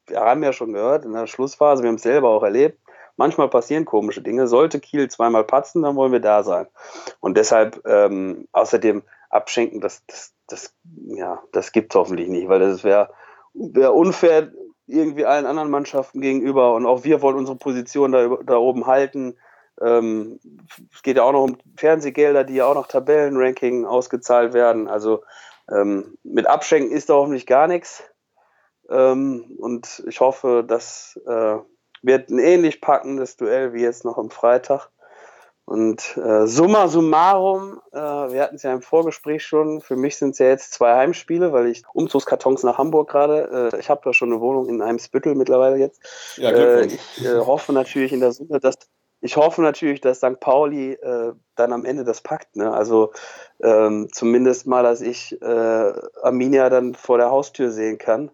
wir 0.08 0.22
haben 0.22 0.42
ja 0.42 0.54
schon 0.54 0.72
gehört 0.72 1.04
in 1.04 1.14
der 1.14 1.28
Schlussphase, 1.28 1.84
wir 1.84 1.90
haben 1.90 1.96
es 1.96 2.04
selber 2.04 2.30
auch 2.30 2.44
erlebt, 2.44 2.80
manchmal 3.18 3.50
passieren 3.50 3.84
komische 3.84 4.22
Dinge. 4.22 4.48
Sollte 4.48 4.80
Kiel 4.80 5.10
zweimal 5.10 5.44
patzen, 5.44 5.82
dann 5.82 5.96
wollen 5.96 6.14
wir 6.14 6.22
da 6.22 6.44
sein. 6.44 6.68
Und 7.20 7.36
deshalb 7.36 7.82
ähm, 7.86 8.48
außerdem 8.54 9.04
abschenken, 9.30 9.82
das, 9.82 10.04
das, 10.08 10.34
das, 10.48 10.74
ja, 11.08 11.42
das 11.52 11.72
gibt 11.74 11.94
es 11.94 12.00
hoffentlich 12.00 12.30
nicht, 12.30 12.48
weil 12.48 12.60
das 12.60 12.84
wäre 12.84 13.10
wäre 13.56 13.94
unfair 13.94 14.52
irgendwie 14.88 15.26
allen 15.26 15.46
anderen 15.46 15.72
Mannschaften 15.72 16.22
gegenüber 16.22 16.76
und 16.76 16.86
auch 16.86 17.04
wir 17.04 17.22
wollen 17.22 17.38
unsere 17.38 17.58
Position 17.58 18.12
da, 18.12 18.38
da 18.46 18.58
oben 18.58 18.86
halten. 18.86 19.38
Ähm, 19.82 20.40
es 20.94 21.02
geht 21.02 21.18
ja 21.18 21.24
auch 21.24 21.32
noch 21.32 21.44
um 21.44 21.58
Fernsehgelder, 21.76 22.44
die 22.44 22.56
ja 22.56 22.66
auch 22.66 22.76
noch 22.76 22.88
Tabellenranking 22.88 23.86
ausgezahlt 23.86 24.54
werden. 24.54 24.88
Also 24.88 25.24
ähm, 25.72 26.18
mit 26.24 26.48
Abschenken 26.48 26.92
ist 26.92 27.10
da 27.10 27.16
hoffentlich 27.16 27.48
gar 27.48 27.68
nichts. 27.68 28.04
Ähm, 28.90 29.58
und 29.58 30.04
ich 30.08 30.20
hoffe, 30.20 30.64
das 30.66 31.20
äh, 31.26 31.58
wird 32.04 32.30
ein 32.30 32.40
ähnlich 32.40 32.82
packendes 32.82 33.36
Duell 33.38 33.74
wie 33.74 33.82
jetzt 33.82 34.06
noch 34.06 34.18
am 34.18 34.30
Freitag. 34.30 34.90
Und 35.66 36.16
äh, 36.18 36.46
summa 36.46 36.88
summarum, 36.88 37.82
äh, 37.92 37.98
wir 37.98 38.44
hatten 38.44 38.56
es 38.56 38.64
ja 38.64 38.72
im 38.72 38.84
Vorgespräch 38.84 39.44
schon, 39.44 39.82
für 39.82 39.96
mich 39.96 40.16
sind 40.16 40.32
es 40.32 40.40
ja 40.40 40.46
jetzt 40.46 40.74
zwei 40.74 40.96
Heimspiele, 40.96 41.54
weil 41.54 41.66
ich 41.66 41.82
Umzugskartons 41.92 42.62
nach 42.62 42.78
Hamburg 42.78 43.10
gerade, 43.10 43.72
äh, 43.74 43.80
ich 43.80 43.90
habe 43.90 44.02
da 44.04 44.14
schon 44.14 44.32
eine 44.32 44.42
Wohnung 44.42 44.70
in 44.70 44.84
einem 44.84 45.00
Spittel 45.00 45.34
mittlerweile 45.34 45.78
jetzt. 45.78 46.36
Ja, 46.38 46.52
äh, 46.52 46.86
ich 46.86 47.26
äh, 47.26 47.40
hoffe 47.40 47.74
natürlich 47.74 48.14
in 48.14 48.20
der 48.20 48.32
Summe, 48.32 48.60
dass 48.60 48.76
ich 49.22 49.38
hoffe 49.38 49.64
natürlich, 49.64 50.02
dass 50.02 50.18
St. 50.18 50.40
Pauli 50.40 50.94
äh, 50.94 51.34
dann 51.56 51.74
am 51.74 51.84
Ende 51.84 52.04
das 52.04 52.22
packt. 52.22 52.56
Ne? 52.56 52.72
Also 52.72 53.12
ähm, 53.64 54.10
zumindest 54.12 54.68
mal, 54.68 54.84
dass 54.84 55.02
ich 55.02 55.42
äh, 55.42 55.94
Arminia 56.22 56.70
dann 56.70 56.94
vor 56.94 57.18
der 57.18 57.32
Haustür 57.32 57.72
sehen 57.72 57.98
kann 57.98 58.30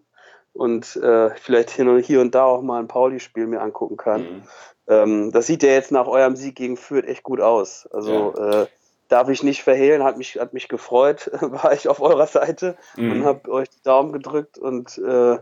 und 0.52 0.96
äh, 0.96 1.30
vielleicht 1.36 1.70
hier 1.70 1.86
und, 1.86 2.02
hier 2.02 2.20
und 2.20 2.34
da 2.34 2.44
auch 2.44 2.62
mal 2.62 2.78
ein 2.78 2.88
Pauli-Spiel 2.88 3.46
mir 3.46 3.60
angucken 3.60 3.96
kann. 3.96 4.22
Mhm. 4.22 4.42
Ähm, 4.88 5.32
das 5.32 5.46
sieht 5.46 5.62
ja 5.62 5.70
jetzt 5.70 5.92
nach 5.92 6.06
eurem 6.06 6.36
Sieg 6.36 6.56
gegen 6.56 6.76
Fürth 6.76 7.06
echt 7.06 7.22
gut 7.22 7.40
aus. 7.40 7.88
Also 7.92 8.34
ja. 8.36 8.62
äh, 8.62 8.66
darf 9.08 9.28
ich 9.28 9.42
nicht 9.42 9.62
verhehlen, 9.62 10.02
hat 10.02 10.18
mich, 10.18 10.38
hat 10.38 10.54
mich 10.54 10.68
gefreut, 10.68 11.30
war 11.40 11.72
ich 11.72 11.88
auf 11.88 12.00
eurer 12.00 12.26
Seite 12.26 12.76
mhm. 12.96 13.12
und 13.12 13.24
habe 13.24 13.50
euch 13.50 13.68
die 13.68 13.82
Daumen 13.82 14.12
gedrückt 14.12 14.58
und 14.58 14.98
äh, 14.98 15.38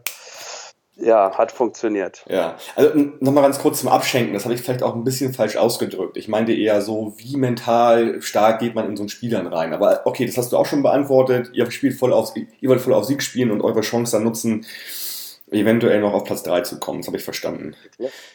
ja, 1.00 1.36
hat 1.36 1.52
funktioniert. 1.52 2.24
Ja, 2.28 2.56
also 2.76 2.90
nochmal 3.20 3.42
ganz 3.42 3.58
kurz 3.58 3.80
zum 3.80 3.88
Abschenken, 3.88 4.34
das 4.34 4.44
habe 4.44 4.54
ich 4.54 4.60
vielleicht 4.60 4.82
auch 4.82 4.94
ein 4.94 5.04
bisschen 5.04 5.32
falsch 5.32 5.56
ausgedrückt. 5.56 6.16
Ich 6.16 6.28
meinte 6.28 6.52
eher 6.52 6.80
so, 6.82 7.14
wie 7.16 7.36
mental 7.36 8.20
stark 8.22 8.60
geht 8.60 8.74
man 8.74 8.86
in 8.86 8.96
so 8.96 9.04
ein 9.04 9.08
Spiel 9.08 9.30
dann 9.30 9.46
rein. 9.46 9.72
Aber 9.72 10.02
okay, 10.04 10.26
das 10.26 10.36
hast 10.36 10.52
du 10.52 10.56
auch 10.56 10.66
schon 10.66 10.82
beantwortet. 10.82 11.50
Ihr 11.52 11.70
spielt 11.70 11.94
voll 11.94 12.12
auf, 12.12 12.34
ihr 12.36 12.68
wollt 12.68 12.80
voll 12.80 12.94
auf 12.94 13.04
Sieg 13.04 13.22
spielen 13.22 13.50
und 13.50 13.62
eure 13.62 13.80
Chance 13.80 14.12
dann 14.12 14.24
nutzen, 14.24 14.66
eventuell 15.50 16.00
noch 16.00 16.12
auf 16.12 16.24
Platz 16.24 16.42
3 16.42 16.60
zu 16.62 16.78
kommen. 16.78 17.00
Das 17.00 17.08
habe 17.08 17.16
ich 17.16 17.24
verstanden. 17.24 17.74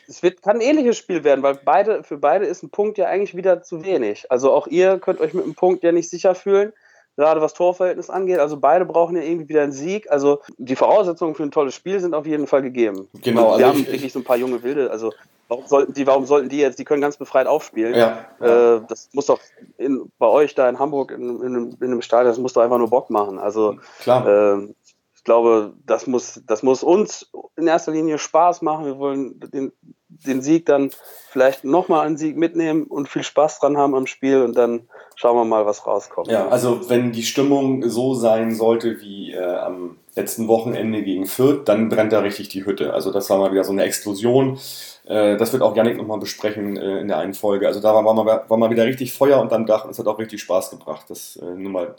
Es 0.07 0.21
wird, 0.23 0.41
kann 0.41 0.57
ein 0.57 0.61
ähnliches 0.61 0.97
Spiel 0.97 1.23
werden, 1.23 1.43
weil 1.43 1.55
beide, 1.63 2.03
für 2.03 2.17
beide 2.17 2.45
ist 2.45 2.63
ein 2.63 2.69
Punkt 2.69 2.97
ja 2.97 3.07
eigentlich 3.07 3.35
wieder 3.35 3.61
zu 3.61 3.85
wenig. 3.85 4.31
Also 4.31 4.51
auch 4.51 4.67
ihr 4.67 4.99
könnt 4.99 5.21
euch 5.21 5.33
mit 5.33 5.45
einem 5.45 5.55
Punkt 5.55 5.83
ja 5.83 5.91
nicht 5.91 6.09
sicher 6.09 6.35
fühlen, 6.35 6.73
gerade 7.15 7.41
was 7.41 7.53
Torverhältnis 7.53 8.09
angeht. 8.09 8.39
Also 8.39 8.57
beide 8.57 8.85
brauchen 8.85 9.15
ja 9.15 9.23
irgendwie 9.23 9.49
wieder 9.49 9.63
einen 9.63 9.71
Sieg. 9.71 10.09
Also 10.11 10.41
die 10.57 10.75
Voraussetzungen 10.75 11.35
für 11.35 11.43
ein 11.43 11.51
tolles 11.51 11.75
Spiel 11.75 11.99
sind 11.99 12.13
auf 12.13 12.25
jeden 12.25 12.47
Fall 12.47 12.61
gegeben. 12.61 13.07
Genau. 13.21 13.53
Und 13.53 13.59
wir 13.59 13.65
also 13.65 13.79
haben 13.79 13.87
wirklich 13.87 14.13
so 14.13 14.19
ein 14.19 14.25
paar 14.25 14.37
junge 14.37 14.63
Wilde. 14.63 14.91
Also 14.91 15.13
warum 15.47 15.65
sollten 15.67 15.93
die, 15.93 16.07
warum 16.07 16.25
sollten 16.25 16.49
die 16.49 16.57
jetzt, 16.57 16.79
die 16.79 16.85
können 16.85 17.01
ganz 17.01 17.17
befreit 17.17 17.47
aufspielen. 17.47 17.95
Ja. 17.95 18.25
Äh, 18.39 18.81
das 18.87 19.09
muss 19.13 19.27
doch 19.27 19.39
in, 19.77 20.11
bei 20.17 20.27
euch 20.27 20.55
da 20.55 20.67
in 20.67 20.79
Hamburg 20.79 21.11
in, 21.11 21.41
in, 21.41 21.71
in, 21.71 21.77
einem 21.81 22.01
Stadion, 22.01 22.31
das 22.31 22.39
muss 22.39 22.53
doch 22.53 22.61
einfach 22.61 22.77
nur 22.77 22.89
Bock 22.89 23.09
machen. 23.09 23.39
Also 23.39 23.77
Klar. 23.99 24.27
Äh, 24.27 24.73
glaube, 25.25 25.73
das 25.85 26.07
muss, 26.07 26.41
das 26.47 26.63
muss 26.63 26.83
uns 26.83 27.29
in 27.57 27.67
erster 27.67 27.91
Linie 27.91 28.17
Spaß 28.17 28.61
machen. 28.61 28.85
Wir 28.85 28.97
wollen 28.97 29.37
den, 29.39 29.73
den 30.25 30.41
Sieg 30.41 30.65
dann 30.65 30.91
vielleicht 31.29 31.63
nochmal 31.63 32.05
einen 32.05 32.17
Sieg 32.17 32.37
mitnehmen 32.37 32.83
und 32.83 33.09
viel 33.09 33.23
Spaß 33.23 33.59
dran 33.59 33.77
haben 33.77 33.95
am 33.95 34.07
Spiel 34.07 34.41
und 34.41 34.55
dann 34.55 34.87
schauen 35.15 35.35
wir 35.35 35.45
mal, 35.45 35.65
was 35.65 35.85
rauskommt. 35.85 36.27
Ja, 36.27 36.47
also 36.47 36.89
wenn 36.89 37.11
die 37.11 37.23
Stimmung 37.23 37.87
so 37.89 38.13
sein 38.13 38.53
sollte 38.53 39.01
wie 39.01 39.33
äh, 39.33 39.43
am 39.43 39.97
letzten 40.15 40.47
Wochenende 40.47 41.03
gegen 41.03 41.25
Fürth, 41.25 41.65
dann 41.65 41.89
brennt 41.89 42.13
da 42.13 42.19
richtig 42.19 42.49
die 42.49 42.65
Hütte. 42.65 42.93
Also 42.93 43.11
das 43.11 43.29
war 43.29 43.37
mal 43.37 43.51
wieder 43.51 43.63
so 43.63 43.71
eine 43.71 43.83
Explosion. 43.83 44.57
Äh, 45.05 45.37
das 45.37 45.51
wird 45.53 45.61
auch 45.61 45.75
Janik 45.75 45.97
nochmal 45.97 46.19
besprechen 46.19 46.77
äh, 46.77 46.99
in 46.99 47.07
der 47.07 47.17
einen 47.17 47.33
Folge. 47.33 47.67
Also 47.67 47.79
da 47.79 47.93
war, 47.93 48.05
war, 48.05 48.13
mal, 48.13 48.43
war 48.47 48.57
mal 48.57 48.69
wieder 48.69 48.85
richtig 48.85 49.13
Feuer 49.13 49.39
unterm 49.41 49.65
Dach 49.65 49.85
und 49.85 49.91
es 49.91 49.99
hat 49.99 50.07
auch 50.07 50.19
richtig 50.19 50.41
Spaß 50.41 50.71
gebracht. 50.71 51.05
Das 51.09 51.37
äh, 51.37 51.45
nur 51.45 51.71
mal 51.71 51.95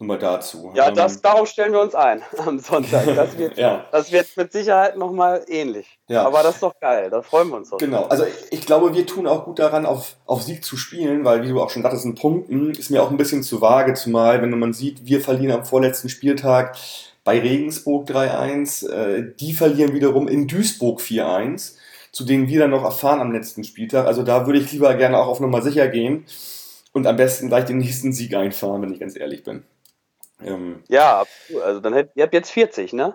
nur 0.00 0.06
mal 0.06 0.18
dazu. 0.18 0.72
Ja, 0.74 0.90
das, 0.90 1.16
ähm, 1.16 1.20
darauf 1.22 1.48
stellen 1.48 1.72
wir 1.72 1.80
uns 1.80 1.94
ein 1.94 2.22
am 2.38 2.58
Sonntag. 2.58 3.04
Das 3.14 3.36
wird, 3.36 3.56
ja. 3.58 3.84
das 3.92 4.10
wird 4.10 4.28
mit 4.34 4.50
Sicherheit 4.50 4.96
nochmal 4.96 5.44
ähnlich. 5.46 5.98
Ja. 6.08 6.24
Aber 6.24 6.42
das 6.42 6.54
ist 6.54 6.62
doch 6.62 6.72
geil, 6.80 7.10
da 7.10 7.20
freuen 7.20 7.50
wir 7.50 7.58
uns 7.58 7.70
doch. 7.70 7.78
Genau, 7.78 8.04
also 8.04 8.24
ich 8.50 8.64
glaube, 8.64 8.94
wir 8.94 9.06
tun 9.06 9.26
auch 9.26 9.44
gut 9.44 9.58
daran, 9.58 9.84
auf, 9.84 10.16
auf 10.24 10.42
Sieg 10.42 10.64
zu 10.64 10.76
spielen, 10.78 11.24
weil, 11.24 11.42
wie 11.42 11.48
du 11.48 11.60
auch 11.60 11.70
schon 11.70 11.82
sagtest, 11.82 12.06
in 12.06 12.14
Punkten 12.14 12.70
ist 12.70 12.90
mir 12.90 13.02
auch 13.02 13.10
ein 13.10 13.18
bisschen 13.18 13.42
zu 13.42 13.60
vage, 13.60 13.92
zumal, 13.92 14.40
wenn 14.40 14.58
man 14.58 14.72
sieht, 14.72 15.04
wir 15.04 15.20
verlieren 15.20 15.54
am 15.54 15.64
vorletzten 15.66 16.08
Spieltag 16.08 16.76
bei 17.22 17.38
Regensburg 17.38 18.08
3-1, 18.08 18.88
äh, 18.88 19.34
die 19.38 19.52
verlieren 19.52 19.92
wiederum 19.92 20.28
in 20.28 20.48
Duisburg 20.48 21.00
4-1, 21.00 21.74
zu 22.10 22.24
denen 22.24 22.48
wir 22.48 22.60
dann 22.60 22.70
noch 22.70 22.84
erfahren 22.84 23.20
am 23.20 23.32
letzten 23.32 23.64
Spieltag. 23.64 24.06
Also 24.06 24.22
da 24.22 24.46
würde 24.46 24.58
ich 24.60 24.72
lieber 24.72 24.94
gerne 24.94 25.18
auch 25.18 25.28
auf 25.28 25.40
Nummer 25.40 25.60
sicher 25.60 25.88
gehen 25.88 26.24
und 26.92 27.06
am 27.06 27.16
besten 27.16 27.48
gleich 27.48 27.66
den 27.66 27.78
nächsten 27.78 28.14
Sieg 28.14 28.34
einfahren, 28.34 28.80
wenn 28.80 28.92
ich 28.92 29.00
ganz 29.00 29.16
ehrlich 29.16 29.44
bin. 29.44 29.62
Ähm, 30.44 30.82
ja, 30.88 31.24
also 31.64 31.80
dann 31.80 31.94
hätt, 31.94 32.10
ihr 32.14 32.24
habt 32.24 32.34
jetzt 32.34 32.50
40, 32.50 32.92
ne? 32.92 33.14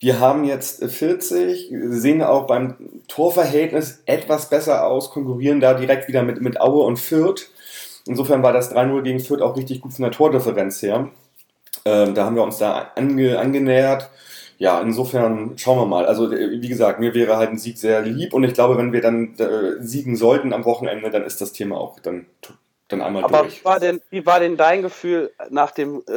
Wir 0.00 0.20
haben 0.20 0.44
jetzt 0.44 0.84
40, 0.84 1.72
sehen 1.88 2.22
auch 2.22 2.46
beim 2.46 3.02
Torverhältnis 3.08 4.02
etwas 4.06 4.50
besser 4.50 4.86
aus, 4.86 5.10
konkurrieren 5.10 5.60
da 5.60 5.74
direkt 5.74 6.08
wieder 6.08 6.22
mit, 6.22 6.40
mit 6.40 6.60
Aue 6.60 6.84
und 6.84 6.98
Fürth. 6.98 7.48
Insofern 8.06 8.42
war 8.42 8.52
das 8.52 8.74
3-0 8.74 9.02
gegen 9.02 9.20
Fürth 9.20 9.40
auch 9.40 9.56
richtig 9.56 9.80
gut 9.80 9.94
von 9.94 10.02
der 10.02 10.12
Tordifferenz 10.12 10.82
her. 10.82 11.10
Ähm, 11.86 12.14
da 12.14 12.26
haben 12.26 12.36
wir 12.36 12.42
uns 12.42 12.58
da 12.58 12.92
ange, 12.96 13.38
angenähert. 13.38 14.10
Ja, 14.58 14.80
insofern 14.80 15.56
schauen 15.56 15.78
wir 15.78 15.86
mal. 15.86 16.06
Also 16.06 16.30
wie 16.30 16.68
gesagt, 16.68 17.00
mir 17.00 17.14
wäre 17.14 17.36
halt 17.36 17.50
ein 17.50 17.58
Sieg 17.58 17.78
sehr 17.78 18.02
lieb 18.02 18.34
und 18.34 18.44
ich 18.44 18.54
glaube, 18.54 18.76
wenn 18.76 18.92
wir 18.92 19.00
dann 19.00 19.34
äh, 19.38 19.82
siegen 19.82 20.16
sollten 20.16 20.52
am 20.52 20.64
Wochenende, 20.64 21.10
dann 21.10 21.24
ist 21.24 21.40
das 21.40 21.52
Thema 21.52 21.76
auch 21.76 21.98
dann 22.00 22.26
dann 22.98 23.06
einmal 23.06 23.24
Aber 23.24 23.42
durch. 23.42 23.60
Wie 23.60 23.64
war, 23.64 23.80
denn, 23.80 24.00
wie 24.10 24.26
war 24.26 24.40
denn 24.40 24.56
dein 24.56 24.82
Gefühl 24.82 25.32
nach 25.50 25.70
dem 25.70 26.02
äh, 26.06 26.12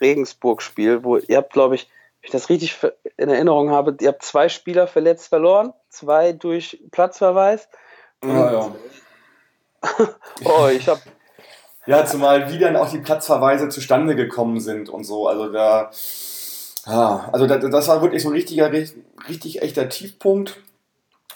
Regensburg-Spiel, 0.00 1.04
wo 1.04 1.16
ihr 1.16 1.36
habt, 1.36 1.52
glaube 1.52 1.74
ich, 1.74 1.88
wenn 2.20 2.28
ich 2.28 2.30
das 2.32 2.48
richtig 2.48 2.76
in 3.16 3.28
Erinnerung 3.28 3.70
habe, 3.70 3.96
ihr 4.00 4.08
habt 4.08 4.22
zwei 4.22 4.48
Spieler 4.48 4.86
verletzt 4.86 5.28
verloren, 5.28 5.72
zwei 5.88 6.32
durch 6.32 6.82
Platzverweis. 6.90 7.68
Ja, 8.24 8.52
ja. 8.52 8.72
oh, 10.44 10.68
ich 10.68 10.88
habe 10.88 11.00
ja, 11.86 12.04
zumal 12.06 12.50
wie 12.50 12.58
dann 12.58 12.76
auch 12.76 12.90
die 12.90 12.98
Platzverweise 12.98 13.68
zustande 13.68 14.14
gekommen 14.14 14.60
sind 14.60 14.88
und 14.88 15.04
so. 15.04 15.26
Also 15.26 15.50
da, 15.50 15.90
ja, 16.86 17.28
also 17.32 17.46
das 17.46 17.88
war 17.88 18.02
wirklich 18.02 18.22
so 18.22 18.28
ein 18.28 18.34
richtiger, 18.34 18.70
richtig 18.70 19.62
echter 19.62 19.88
Tiefpunkt 19.88 20.60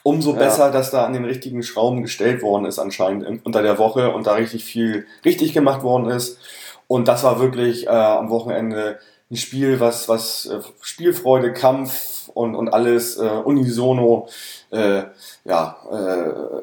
umso 0.06 0.34
ja. 0.34 0.38
besser, 0.38 0.70
dass 0.70 0.92
da 0.92 1.04
an 1.04 1.14
den 1.14 1.24
richtigen 1.24 1.64
Schrauben 1.64 2.00
gestellt 2.00 2.40
worden 2.40 2.64
ist 2.64 2.78
anscheinend 2.78 3.44
unter 3.44 3.60
der 3.60 3.76
Woche 3.76 4.12
und 4.12 4.28
da 4.28 4.34
richtig 4.34 4.64
viel 4.64 5.04
richtig 5.24 5.52
gemacht 5.52 5.82
worden 5.82 6.08
ist. 6.10 6.38
Und 6.86 7.08
das 7.08 7.24
war 7.24 7.40
wirklich 7.40 7.88
äh, 7.88 7.90
am 7.90 8.30
Wochenende 8.30 9.00
ein 9.32 9.36
Spiel, 9.36 9.80
was, 9.80 10.08
was 10.08 10.46
äh, 10.46 10.60
Spielfreude, 10.80 11.52
Kampf 11.52 12.30
und, 12.34 12.54
und 12.54 12.68
alles 12.68 13.16
äh, 13.16 13.26
unisono, 13.26 14.28
äh, 14.70 15.02
ja, 15.44 15.76
äh, 15.90 16.62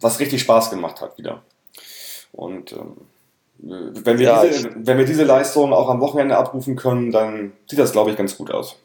was 0.00 0.18
richtig 0.18 0.40
Spaß 0.40 0.70
gemacht 0.70 1.02
hat 1.02 1.18
wieder. 1.18 1.42
Und 2.32 2.72
ähm, 2.72 2.96
wenn, 3.58 4.18
wir 4.18 4.26
ja, 4.26 4.46
diese, 4.46 4.70
wenn 4.74 4.96
wir 4.96 5.04
diese 5.04 5.24
Leistung 5.24 5.74
auch 5.74 5.90
am 5.90 6.00
Wochenende 6.00 6.38
abrufen 6.38 6.76
können, 6.76 7.12
dann 7.12 7.52
sieht 7.66 7.78
das, 7.78 7.92
glaube 7.92 8.12
ich, 8.12 8.16
ganz 8.16 8.38
gut 8.38 8.50
aus. 8.50 8.76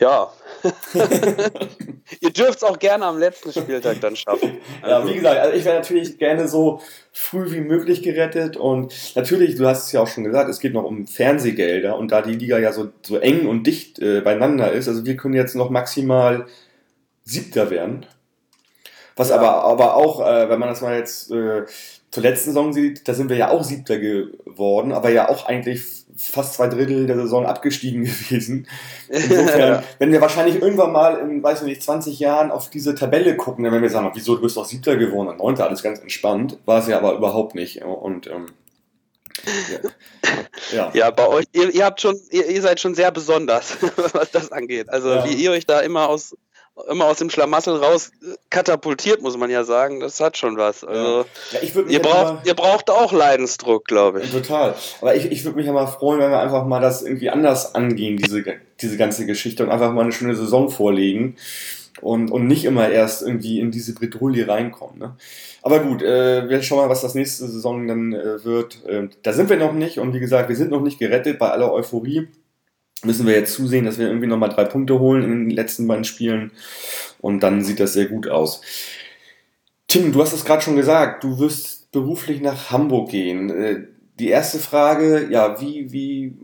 Ja, 0.00 0.32
Ihr 2.20 2.30
dürft 2.30 2.58
es 2.58 2.64
auch 2.64 2.78
gerne 2.78 3.06
am 3.06 3.18
letzten 3.18 3.52
Spieltag 3.52 4.00
dann 4.00 4.16
schaffen. 4.16 4.58
Also. 4.82 4.90
Ja, 4.90 5.08
wie 5.08 5.14
gesagt, 5.14 5.38
also 5.38 5.56
ich 5.56 5.64
wäre 5.64 5.76
natürlich 5.76 6.18
gerne 6.18 6.48
so 6.48 6.80
früh 7.12 7.50
wie 7.52 7.60
möglich 7.60 8.02
gerettet 8.02 8.56
und 8.56 8.94
natürlich, 9.14 9.56
du 9.56 9.66
hast 9.66 9.86
es 9.86 9.92
ja 9.92 10.00
auch 10.00 10.08
schon 10.08 10.24
gesagt, 10.24 10.50
es 10.50 10.60
geht 10.60 10.74
noch 10.74 10.84
um 10.84 11.06
Fernsehgelder 11.06 11.96
und 11.96 12.10
da 12.12 12.22
die 12.22 12.34
Liga 12.34 12.58
ja 12.58 12.72
so, 12.72 12.88
so 13.02 13.18
eng 13.18 13.46
und 13.46 13.66
dicht 13.66 13.98
äh, 14.00 14.20
beieinander 14.20 14.72
ist, 14.72 14.88
also 14.88 15.06
wir 15.06 15.16
können 15.16 15.34
jetzt 15.34 15.54
noch 15.54 15.70
maximal 15.70 16.46
Siebter 17.24 17.70
werden. 17.70 18.06
Was 19.16 19.30
ja. 19.30 19.36
aber, 19.36 19.64
aber 19.64 19.96
auch, 19.96 20.20
äh, 20.20 20.48
wenn 20.48 20.58
man 20.58 20.68
das 20.68 20.80
mal 20.80 20.96
jetzt 20.96 21.30
äh, 21.30 21.64
zur 22.10 22.22
letzten 22.22 22.50
Saison 22.50 22.72
sieht, 22.72 23.06
da 23.06 23.14
sind 23.14 23.28
wir 23.28 23.36
ja 23.36 23.50
auch 23.50 23.62
Siebter 23.62 23.98
geworden, 23.98 24.92
aber 24.92 25.10
ja 25.10 25.28
auch 25.28 25.46
eigentlich 25.46 25.99
fast 26.20 26.54
zwei 26.54 26.68
Drittel 26.68 27.06
der 27.06 27.16
Saison 27.16 27.46
abgestiegen 27.46 28.04
gewesen. 28.04 28.66
Insofern, 29.08 29.82
wenn 29.98 30.12
wir 30.12 30.20
wahrscheinlich 30.20 30.60
irgendwann 30.60 30.92
mal 30.92 31.18
in, 31.18 31.42
weiß 31.42 31.62
ich 31.62 31.66
nicht, 31.66 31.82
20 31.82 32.18
Jahren 32.18 32.50
auf 32.50 32.70
diese 32.70 32.94
Tabelle 32.94 33.36
gucken, 33.36 33.64
dann 33.64 33.72
werden 33.72 33.82
wir 33.82 33.90
sagen, 33.90 34.10
wieso, 34.14 34.36
du 34.36 34.42
bist 34.42 34.56
doch 34.56 34.64
Siebter 34.64 34.96
geworden 34.96 35.28
und 35.28 35.38
Neunter, 35.38 35.66
alles 35.66 35.82
ganz 35.82 35.98
entspannt. 36.00 36.58
War 36.66 36.80
es 36.80 36.88
ja 36.88 36.98
aber 36.98 37.14
überhaupt 37.14 37.54
nicht. 37.54 37.82
Und 37.82 38.26
ähm, 38.26 38.46
ja. 40.72 40.90
ja. 40.92 41.10
bei 41.10 41.26
euch, 41.28 41.46
ihr, 41.52 41.70
ihr 41.70 41.84
habt 41.84 42.00
schon, 42.00 42.18
ihr, 42.30 42.46
ihr, 42.48 42.62
seid 42.62 42.80
schon 42.80 42.94
sehr 42.94 43.10
besonders, 43.10 43.76
was 44.12 44.30
das 44.30 44.52
angeht. 44.52 44.88
Also 44.90 45.10
ja. 45.10 45.24
wie 45.24 45.34
ihr 45.34 45.50
euch 45.52 45.66
da 45.66 45.80
immer 45.80 46.08
aus 46.08 46.36
immer 46.88 47.06
aus 47.06 47.18
dem 47.18 47.30
Schlamassel 47.30 47.76
raus 47.76 48.10
katapultiert, 48.48 49.22
muss 49.22 49.36
man 49.36 49.50
ja 49.50 49.64
sagen. 49.64 50.00
Das 50.00 50.20
hat 50.20 50.36
schon 50.36 50.56
was. 50.56 50.84
Also, 50.84 51.24
ja. 51.52 51.60
Ja, 51.60 51.82
ihr, 51.88 52.00
braucht, 52.00 52.46
ihr 52.46 52.54
braucht 52.54 52.90
auch 52.90 53.12
Leidensdruck, 53.12 53.86
glaube 53.86 54.22
ich. 54.22 54.30
Total. 54.30 54.74
Aber 55.00 55.14
ich, 55.14 55.30
ich 55.30 55.44
würde 55.44 55.56
mich 55.56 55.66
ja 55.66 55.72
mal 55.72 55.86
freuen, 55.86 56.20
wenn 56.20 56.30
wir 56.30 56.40
einfach 56.40 56.66
mal 56.66 56.80
das 56.80 57.02
irgendwie 57.02 57.30
anders 57.30 57.74
angehen, 57.74 58.16
diese, 58.16 58.44
diese 58.80 58.96
ganze 58.96 59.26
Geschichte, 59.26 59.62
und 59.62 59.70
einfach 59.70 59.92
mal 59.92 60.02
eine 60.02 60.12
schöne 60.12 60.34
Saison 60.34 60.70
vorlegen. 60.70 61.36
Und, 62.00 62.30
und 62.30 62.46
nicht 62.46 62.64
immer 62.64 62.88
erst 62.88 63.20
irgendwie 63.20 63.60
in 63.60 63.70
diese 63.70 63.92
Bredouille 63.92 64.48
reinkommen. 64.48 64.98
Ne? 64.98 65.16
Aber 65.60 65.80
gut, 65.80 66.02
äh, 66.02 66.48
wir 66.48 66.62
schauen 66.62 66.78
mal, 66.78 66.88
was 66.88 67.02
das 67.02 67.14
nächste 67.14 67.46
Saison 67.46 67.86
dann 67.86 68.14
äh, 68.14 68.42
wird. 68.42 68.86
Äh, 68.86 69.08
da 69.22 69.34
sind 69.34 69.50
wir 69.50 69.58
noch 69.58 69.74
nicht 69.74 69.98
und 69.98 70.14
wie 70.14 70.20
gesagt, 70.20 70.48
wir 70.48 70.56
sind 70.56 70.70
noch 70.70 70.80
nicht 70.80 70.98
gerettet 70.98 71.38
bei 71.38 71.50
aller 71.50 71.70
Euphorie 71.70 72.28
müssen 73.04 73.26
wir 73.26 73.34
jetzt 73.34 73.54
zusehen, 73.54 73.84
dass 73.84 73.98
wir 73.98 74.06
irgendwie 74.06 74.26
nochmal 74.26 74.50
drei 74.50 74.64
Punkte 74.64 74.98
holen 74.98 75.22
in 75.22 75.30
den 75.30 75.50
letzten 75.50 75.86
beiden 75.86 76.04
Spielen. 76.04 76.52
Und 77.20 77.40
dann 77.40 77.62
sieht 77.62 77.80
das 77.80 77.92
sehr 77.92 78.06
gut 78.06 78.28
aus. 78.28 78.60
Tim, 79.86 80.12
du 80.12 80.20
hast 80.20 80.32
es 80.32 80.44
gerade 80.44 80.62
schon 80.62 80.76
gesagt, 80.76 81.24
du 81.24 81.38
wirst 81.38 81.90
beruflich 81.92 82.40
nach 82.40 82.70
Hamburg 82.70 83.10
gehen. 83.10 83.50
Äh, 83.50 83.86
die 84.18 84.28
erste 84.28 84.58
Frage, 84.58 85.28
ja, 85.30 85.60
wie, 85.60 85.92
wie, 85.92 86.34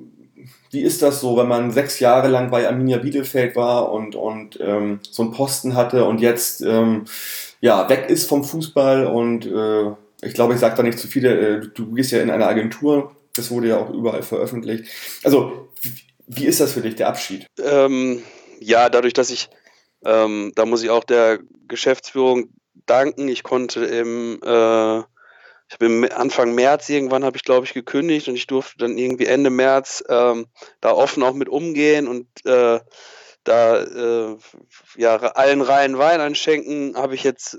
wie 0.70 0.80
ist 0.80 1.02
das 1.02 1.20
so, 1.20 1.36
wenn 1.36 1.48
man 1.48 1.70
sechs 1.70 2.00
Jahre 2.00 2.28
lang 2.28 2.50
bei 2.50 2.66
Arminia 2.66 2.98
Bielefeld 2.98 3.54
war 3.54 3.92
und, 3.92 4.14
und 4.14 4.58
ähm, 4.60 5.00
so 5.02 5.22
einen 5.22 5.32
Posten 5.32 5.74
hatte 5.74 6.04
und 6.04 6.20
jetzt 6.20 6.62
ähm, 6.62 7.04
ja, 7.60 7.88
weg 7.88 8.06
ist 8.08 8.28
vom 8.28 8.44
Fußball 8.44 9.06
und 9.06 9.46
äh, 9.46 9.90
ich 10.22 10.34
glaube, 10.34 10.54
ich 10.54 10.60
sage 10.60 10.76
da 10.76 10.82
nicht 10.82 10.98
zu 10.98 11.06
viele, 11.06 11.38
äh, 11.38 11.68
du 11.74 11.92
gehst 11.92 12.12
ja 12.12 12.20
in 12.20 12.30
eine 12.30 12.46
Agentur, 12.46 13.14
das 13.34 13.50
wurde 13.50 13.68
ja 13.68 13.78
auch 13.78 13.90
überall 13.90 14.22
veröffentlicht. 14.22 14.86
Also, 15.22 15.68
wie, 16.26 16.46
ist 16.46 16.60
das 16.60 16.72
für 16.72 16.80
dich, 16.80 16.96
der 16.96 17.08
Abschied? 17.08 17.46
Ähm, 17.62 18.22
ja, 18.60 18.88
dadurch, 18.88 19.12
dass 19.12 19.30
ich, 19.30 19.48
ähm, 20.04 20.52
da 20.54 20.66
muss 20.66 20.82
ich 20.82 20.90
auch 20.90 21.04
der 21.04 21.38
Geschäftsführung 21.68 22.50
danken. 22.86 23.28
Ich 23.28 23.42
konnte 23.42 23.84
im, 23.84 24.40
äh, 24.42 24.98
ich 25.68 25.74
habe 25.80 26.16
Anfang 26.16 26.54
März 26.54 26.88
irgendwann 26.88 27.24
habe 27.24 27.36
ich 27.36 27.42
glaube 27.42 27.66
ich 27.66 27.74
gekündigt 27.74 28.28
und 28.28 28.36
ich 28.36 28.46
durfte 28.46 28.78
dann 28.78 28.98
irgendwie 28.98 29.26
Ende 29.26 29.50
März 29.50 30.04
ähm, 30.08 30.46
da 30.80 30.92
offen 30.92 31.24
auch 31.24 31.34
mit 31.34 31.48
umgehen 31.48 32.06
und 32.06 32.28
äh, 32.46 32.78
da 33.42 33.82
äh, 33.82 34.36
ja 34.96 35.16
allen 35.16 35.62
Reihen 35.62 35.98
Wein 35.98 36.20
einschenken. 36.20 36.96
Habe 36.96 37.14
ich 37.14 37.24
jetzt 37.24 37.58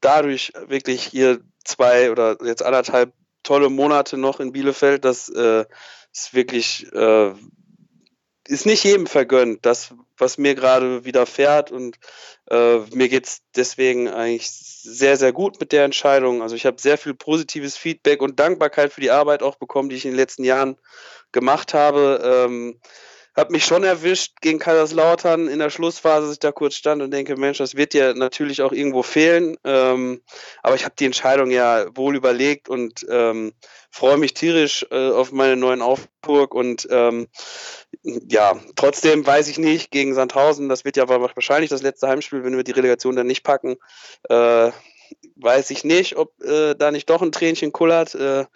dadurch 0.00 0.52
wirklich 0.66 1.04
hier 1.04 1.40
zwei 1.64 2.10
oder 2.10 2.36
jetzt 2.44 2.64
anderthalb 2.64 3.12
tolle 3.42 3.70
Monate 3.70 4.16
noch 4.16 4.40
in 4.40 4.52
Bielefeld. 4.52 5.04
Das 5.04 5.28
äh, 5.28 5.64
ist 6.12 6.34
wirklich 6.34 6.92
äh, 6.92 7.32
ist 8.48 8.66
nicht 8.66 8.84
jedem 8.84 9.06
vergönnt. 9.06 9.64
Das 9.66 9.94
was 10.18 10.38
mir 10.38 10.54
gerade 10.54 11.04
widerfährt 11.04 11.70
und 11.70 11.98
äh, 12.50 12.78
mir 12.92 13.08
geht 13.08 13.26
es 13.26 13.42
deswegen 13.54 14.08
eigentlich 14.08 14.50
sehr, 14.50 15.16
sehr 15.16 15.32
gut 15.32 15.60
mit 15.60 15.72
der 15.72 15.84
Entscheidung. 15.84 16.42
Also 16.42 16.54
ich 16.54 16.66
habe 16.66 16.80
sehr 16.80 16.98
viel 16.98 17.14
positives 17.14 17.76
Feedback 17.76 18.22
und 18.22 18.40
Dankbarkeit 18.40 18.92
für 18.92 19.00
die 19.00 19.10
Arbeit 19.10 19.42
auch 19.42 19.56
bekommen, 19.56 19.88
die 19.88 19.96
ich 19.96 20.04
in 20.04 20.12
den 20.12 20.18
letzten 20.18 20.44
Jahren 20.44 20.76
gemacht 21.32 21.74
habe. 21.74 22.46
Ähm, 22.46 22.80
habe 23.36 23.52
mich 23.52 23.64
schon 23.64 23.84
erwischt 23.84 24.40
gegen 24.40 24.58
Kaiserslautern 24.58 25.48
in 25.48 25.58
der 25.58 25.70
Schlussphase, 25.70 26.26
dass 26.26 26.34
ich 26.34 26.40
da 26.40 26.52
kurz 26.52 26.74
stand 26.74 27.02
und 27.02 27.10
denke, 27.10 27.36
Mensch, 27.36 27.58
das 27.58 27.76
wird 27.76 27.92
dir 27.92 28.14
natürlich 28.14 28.62
auch 28.62 28.72
irgendwo 28.72 29.02
fehlen. 29.02 29.56
Ähm, 29.64 30.22
aber 30.62 30.74
ich 30.74 30.84
habe 30.84 30.94
die 30.98 31.04
Entscheidung 31.04 31.50
ja 31.50 31.86
wohl 31.94 32.16
überlegt 32.16 32.68
und 32.68 33.06
ähm, 33.10 33.52
freue 33.90 34.16
mich 34.16 34.34
tierisch 34.34 34.86
äh, 34.90 35.10
auf 35.10 35.32
meine 35.32 35.56
neuen 35.56 35.82
Aufburg 35.82 36.54
und 36.54 36.88
ähm, 36.90 37.28
ja, 38.02 38.58
trotzdem 38.74 39.26
weiß 39.26 39.48
ich 39.48 39.58
nicht, 39.58 39.90
gegen 39.90 40.14
Sandhausen, 40.14 40.68
das 40.68 40.84
wird 40.84 40.96
ja 40.96 41.08
wahrscheinlich 41.08 41.70
das 41.70 41.82
letzte 41.82 42.08
Heimspiel, 42.08 42.44
wenn 42.44 42.56
wir 42.56 42.64
die 42.64 42.72
Relegation 42.72 43.16
dann 43.16 43.26
nicht 43.26 43.42
packen. 43.42 43.76
Äh, 44.28 44.70
weiß 45.36 45.70
ich 45.70 45.84
nicht, 45.84 46.16
ob 46.16 46.42
äh, 46.42 46.74
da 46.74 46.90
nicht 46.90 47.08
doch 47.10 47.22
ein 47.22 47.32
Tränchen 47.32 47.72
kullert. 47.72 48.14
Äh, 48.14 48.46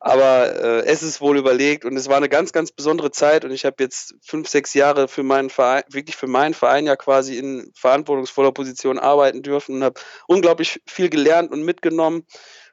aber 0.00 0.54
äh, 0.62 0.86
es 0.86 1.02
ist 1.02 1.20
wohl 1.20 1.38
überlegt 1.38 1.84
und 1.84 1.96
es 1.96 2.08
war 2.08 2.16
eine 2.16 2.28
ganz, 2.28 2.52
ganz 2.52 2.70
besondere 2.70 3.10
Zeit 3.10 3.44
und 3.44 3.50
ich 3.50 3.64
habe 3.64 3.82
jetzt 3.82 4.14
fünf, 4.22 4.48
sechs 4.48 4.74
Jahre 4.74 5.08
für 5.08 5.22
meinen 5.22 5.50
Verein, 5.50 5.82
wirklich 5.88 6.16
für 6.16 6.26
meinen 6.26 6.54
Verein 6.54 6.86
ja 6.86 6.96
quasi 6.96 7.36
in 7.38 7.72
verantwortungsvoller 7.74 8.52
Position 8.52 8.98
arbeiten 8.98 9.42
dürfen 9.42 9.76
und 9.76 9.84
habe 9.84 10.00
unglaublich 10.26 10.80
viel 10.86 11.08
gelernt 11.08 11.50
und 11.50 11.62
mitgenommen. 11.62 12.24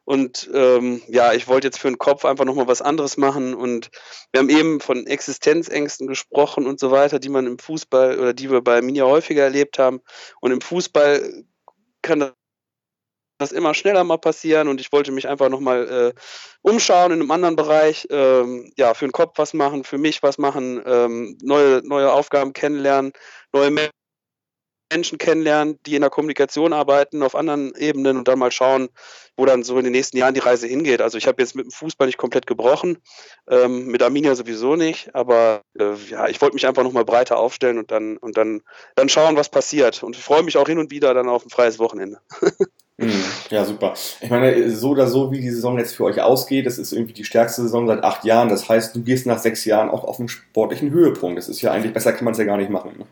Und 0.06 0.48
ähm, 0.54 1.02
ja, 1.08 1.34
ich 1.34 1.48
wollte 1.48 1.68
jetzt 1.68 1.80
für 1.80 1.88
den 1.88 1.98
Kopf 1.98 2.26
einfach 2.26 2.46
nochmal 2.46 2.68
was 2.68 2.84
anderes 2.84 3.18
machen. 3.18 3.56
Und 3.56 3.90
wir 4.32 4.40
haben 4.40 4.50
eben 4.50 4.80
von 4.80 5.08
Existenzängsten 5.08 6.06
gesprochen 6.06 6.68
und 6.68 6.80
so 6.80 6.92
weiter, 6.92 7.18
die 7.18 7.30
man 7.30 7.48
im 7.48 7.58
Fußball 7.58 8.20
oder 8.20 8.34
die 8.34 8.52
wir 8.52 8.62
bei 8.62 8.84
Minia 8.84 9.06
häufiger 9.06 9.44
erlebt 9.44 9.80
haben. 9.80 10.02
Und 10.42 10.52
im 10.52 10.62
Fußball 10.62 11.44
kann 12.04 12.32
das 13.38 13.52
immer 13.52 13.74
schneller 13.74 14.04
mal 14.04 14.18
passieren 14.18 14.68
und 14.68 14.80
ich 14.80 14.92
wollte 14.92 15.12
mich 15.12 15.28
einfach 15.28 15.50
nochmal 15.50 16.14
äh, 16.16 16.20
umschauen 16.62 17.12
in 17.12 17.20
einem 17.20 17.32
anderen 17.32 17.56
Bereich, 17.56 18.08
ähm, 18.10 18.72
ja, 18.78 18.94
für 18.94 19.06
den 19.06 19.12
Kopf 19.12 19.38
was 19.38 19.54
machen, 19.54 19.84
für 19.84 19.98
mich 19.98 20.24
was 20.24 20.38
machen, 20.38 20.82
ähm, 20.86 21.38
neue, 21.42 21.82
neue 21.86 22.12
Aufgaben 22.12 22.54
kennenlernen, 22.54 23.12
neue 23.52 23.72
Menschen 24.92 25.18
kennenlernen, 25.18 25.80
die 25.86 25.96
in 25.96 26.02
der 26.02 26.10
Kommunikation 26.10 26.72
arbeiten, 26.72 27.24
auf 27.24 27.36
anderen 27.36 27.74
Ebenen 27.76 28.18
und 28.18 28.28
dann 28.28 28.40
mal 28.40 28.52
schauen, 28.52 28.90
wo 29.36 29.46
dann 29.46 29.64
so 29.64 29.78
in 29.78 29.84
den 29.84 29.92
nächsten 29.92 30.18
Jahren 30.18 30.34
die 30.34 30.40
Reise 30.40 30.68
hingeht. 30.68 31.02
Also 31.02 31.18
ich 31.18 31.28
habe 31.28 31.42
jetzt 31.42 31.56
mit 31.56 31.66
dem 31.66 31.72
Fußball 31.72 32.08
nicht 32.08 32.18
komplett 32.18 32.48
gebrochen, 32.48 33.00
ähm, 33.50 33.88
mit 33.88 34.04
Arminia 34.04 34.36
sowieso 34.36 34.76
nicht, 34.76 35.14
aber 35.14 35.62
äh, 35.78 35.96
ja, 36.10 36.28
ich 36.28 36.40
wollte 36.40 36.54
mich 36.54 36.68
einfach 36.68 36.84
nochmal 36.84 37.04
breiter 37.04 37.38
aufstellen 37.38 37.80
und 37.80 37.92
dann 37.92 38.18
und 38.18 38.38
dann, 38.38 38.62
dann 38.96 39.10
schauen, 39.10 39.36
was 39.36 39.50
passiert. 39.50 40.04
Und 40.04 40.16
ich 40.16 40.24
freue 40.24 40.44
mich 40.44 40.58
auch 40.58 40.68
hin 40.68 40.78
und 40.78 40.92
wieder 40.92 41.14
dann 41.14 41.28
auf 41.28 41.46
ein 41.46 41.50
freies 41.50 41.80
Wochenende. 41.80 42.20
Mhm. 42.98 43.24
Ja, 43.50 43.66
super. 43.66 43.94
Ich 44.22 44.30
meine, 44.30 44.72
so 44.72 44.92
oder 44.92 45.08
so, 45.08 45.32
wie 45.32 45.42
die 45.42 45.50
Saison 45.50 45.78
jetzt 45.78 45.96
für 45.96 46.06
euch 46.06 46.22
ausgeht, 46.22 46.66
das 46.66 46.78
ist 46.78 46.94
irgendwie 46.94 47.14
die 47.14 47.26
stärkste 47.26 47.62
Saison 47.62 47.88
seit 47.88 48.04
acht 48.04 48.24
Jahren. 48.24 48.48
Das 48.48 48.70
heißt, 48.70 48.96
du 48.96 49.04
gehst 49.04 49.26
nach 49.26 49.40
sechs 49.40 49.66
Jahren 49.66 49.90
auch 49.90 50.06
auf 50.06 50.20
einen 50.20 50.30
sportlichen 50.30 50.92
Höhepunkt. 50.92 51.38
Das 51.38 51.50
ist 51.50 51.62
ja 51.62 51.72
eigentlich, 51.72 51.94
besser 51.94 52.14
kann 52.14 52.24
man 52.24 52.32
es 52.34 52.38
ja 52.38 52.46
gar 52.46 52.58
nicht 52.58 52.70
machen. 52.70 52.98
Ne? 52.98 53.06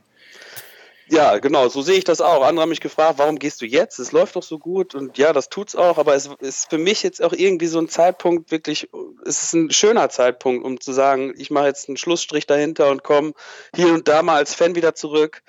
Ja, 1.09 1.37
genau, 1.39 1.67
so 1.67 1.81
sehe 1.81 1.97
ich 1.97 2.05
das 2.05 2.21
auch. 2.21 2.43
Andere 2.43 2.63
haben 2.63 2.69
mich 2.69 2.79
gefragt, 2.79 3.15
warum 3.17 3.37
gehst 3.37 3.61
du 3.61 3.65
jetzt? 3.65 3.99
Es 3.99 4.13
läuft 4.13 4.37
doch 4.37 4.43
so 4.43 4.57
gut 4.57 4.95
und 4.95 5.17
ja, 5.17 5.33
das 5.33 5.49
tut's 5.49 5.75
auch, 5.75 5.97
aber 5.97 6.15
es 6.15 6.29
ist 6.39 6.69
für 6.69 6.77
mich 6.77 7.03
jetzt 7.03 7.21
auch 7.21 7.33
irgendwie 7.33 7.67
so 7.67 7.77
ein 7.77 7.89
Zeitpunkt, 7.89 8.51
wirklich, 8.51 8.89
es 9.25 9.43
ist 9.43 9.53
ein 9.53 9.69
schöner 9.71 10.09
Zeitpunkt, 10.09 10.65
um 10.65 10.79
zu 10.79 10.93
sagen, 10.93 11.33
ich 11.37 11.51
mache 11.51 11.67
jetzt 11.67 11.89
einen 11.89 11.97
Schlussstrich 11.97 12.47
dahinter 12.47 12.89
und 12.89 13.03
komme 13.03 13.33
hier 13.75 13.93
und 13.93 14.07
da 14.07 14.23
mal 14.23 14.37
als 14.37 14.55
Fan 14.55 14.75
wieder 14.75 14.95
zurück 14.95 15.43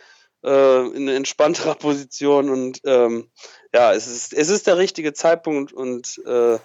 äh, 0.45 0.87
in 0.89 1.09
eine 1.09 1.15
entspanntere 1.15 1.75
Position 1.79 2.51
und 2.51 2.81
ähm, 2.85 3.31
ja, 3.73 3.93
es 3.93 4.07
ist, 4.07 4.33
es 4.33 4.49
ist 4.49 4.67
der 4.67 4.79
richtige 4.79 5.13
Zeitpunkt 5.13 5.73
und 5.73 6.21
äh, 6.27 6.59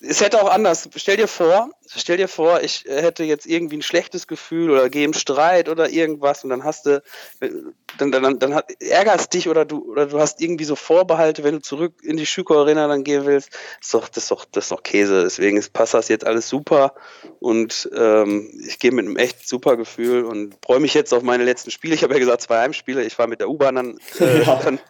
es 0.00 0.20
hätte 0.20 0.42
auch 0.42 0.50
anders. 0.50 0.88
Stell 0.96 1.16
dir 1.16 1.28
vor, 1.28 1.70
stell 1.96 2.16
dir 2.16 2.28
vor, 2.28 2.62
ich 2.62 2.84
hätte 2.88 3.24
jetzt 3.24 3.46
irgendwie 3.46 3.76
ein 3.76 3.82
schlechtes 3.82 4.26
Gefühl 4.26 4.70
oder 4.70 4.88
gehe 4.88 5.04
im 5.04 5.12
Streit 5.12 5.68
oder 5.68 5.90
irgendwas 5.90 6.44
und 6.44 6.50
dann 6.50 6.64
hast 6.64 6.86
du, 6.86 7.02
dann, 7.98 8.12
dann, 8.12 8.38
dann 8.38 8.54
hat, 8.54 8.70
ärgerst 8.80 9.32
dich 9.34 9.48
oder 9.48 9.64
du, 9.64 9.90
oder 9.90 10.06
du 10.06 10.18
hast 10.18 10.40
irgendwie 10.40 10.64
so 10.64 10.76
Vorbehalte, 10.76 11.44
wenn 11.44 11.54
du 11.54 11.62
zurück 11.62 11.94
in 12.02 12.16
die 12.16 12.26
Schüko 12.26 12.60
Arena 12.60 12.88
dann 12.88 13.04
gehen 13.04 13.26
willst. 13.26 13.50
Das 13.52 13.86
ist 13.86 13.94
doch, 13.94 14.08
das 14.08 14.22
ist 14.24 14.30
doch, 14.30 14.44
das 14.44 14.64
ist 14.64 14.72
doch 14.72 14.82
Käse. 14.82 15.22
Deswegen 15.22 15.56
ist, 15.56 15.72
passt 15.72 15.94
das 15.94 16.08
jetzt 16.08 16.26
alles 16.26 16.48
super 16.48 16.94
und 17.40 17.90
ähm, 17.94 18.50
ich 18.66 18.78
gehe 18.78 18.92
mit 18.92 19.06
einem 19.06 19.16
echt 19.16 19.48
super 19.48 19.76
Gefühl 19.76 20.24
und 20.24 20.56
freue 20.64 20.80
mich 20.80 20.94
jetzt 20.94 21.12
auf 21.12 21.22
meine 21.22 21.44
letzten 21.44 21.70
Spiele. 21.70 21.94
Ich 21.94 22.02
habe 22.02 22.14
ja 22.14 22.20
gesagt, 22.20 22.42
zwei 22.42 22.58
Heimspiele. 22.58 23.04
Ich 23.04 23.14
fahre 23.14 23.28
mit 23.28 23.40
der 23.40 23.48
U-Bahn 23.48 23.74
dann, 23.74 23.98
äh, 24.18 24.42
ja. 24.46 24.60
dann 24.62 24.80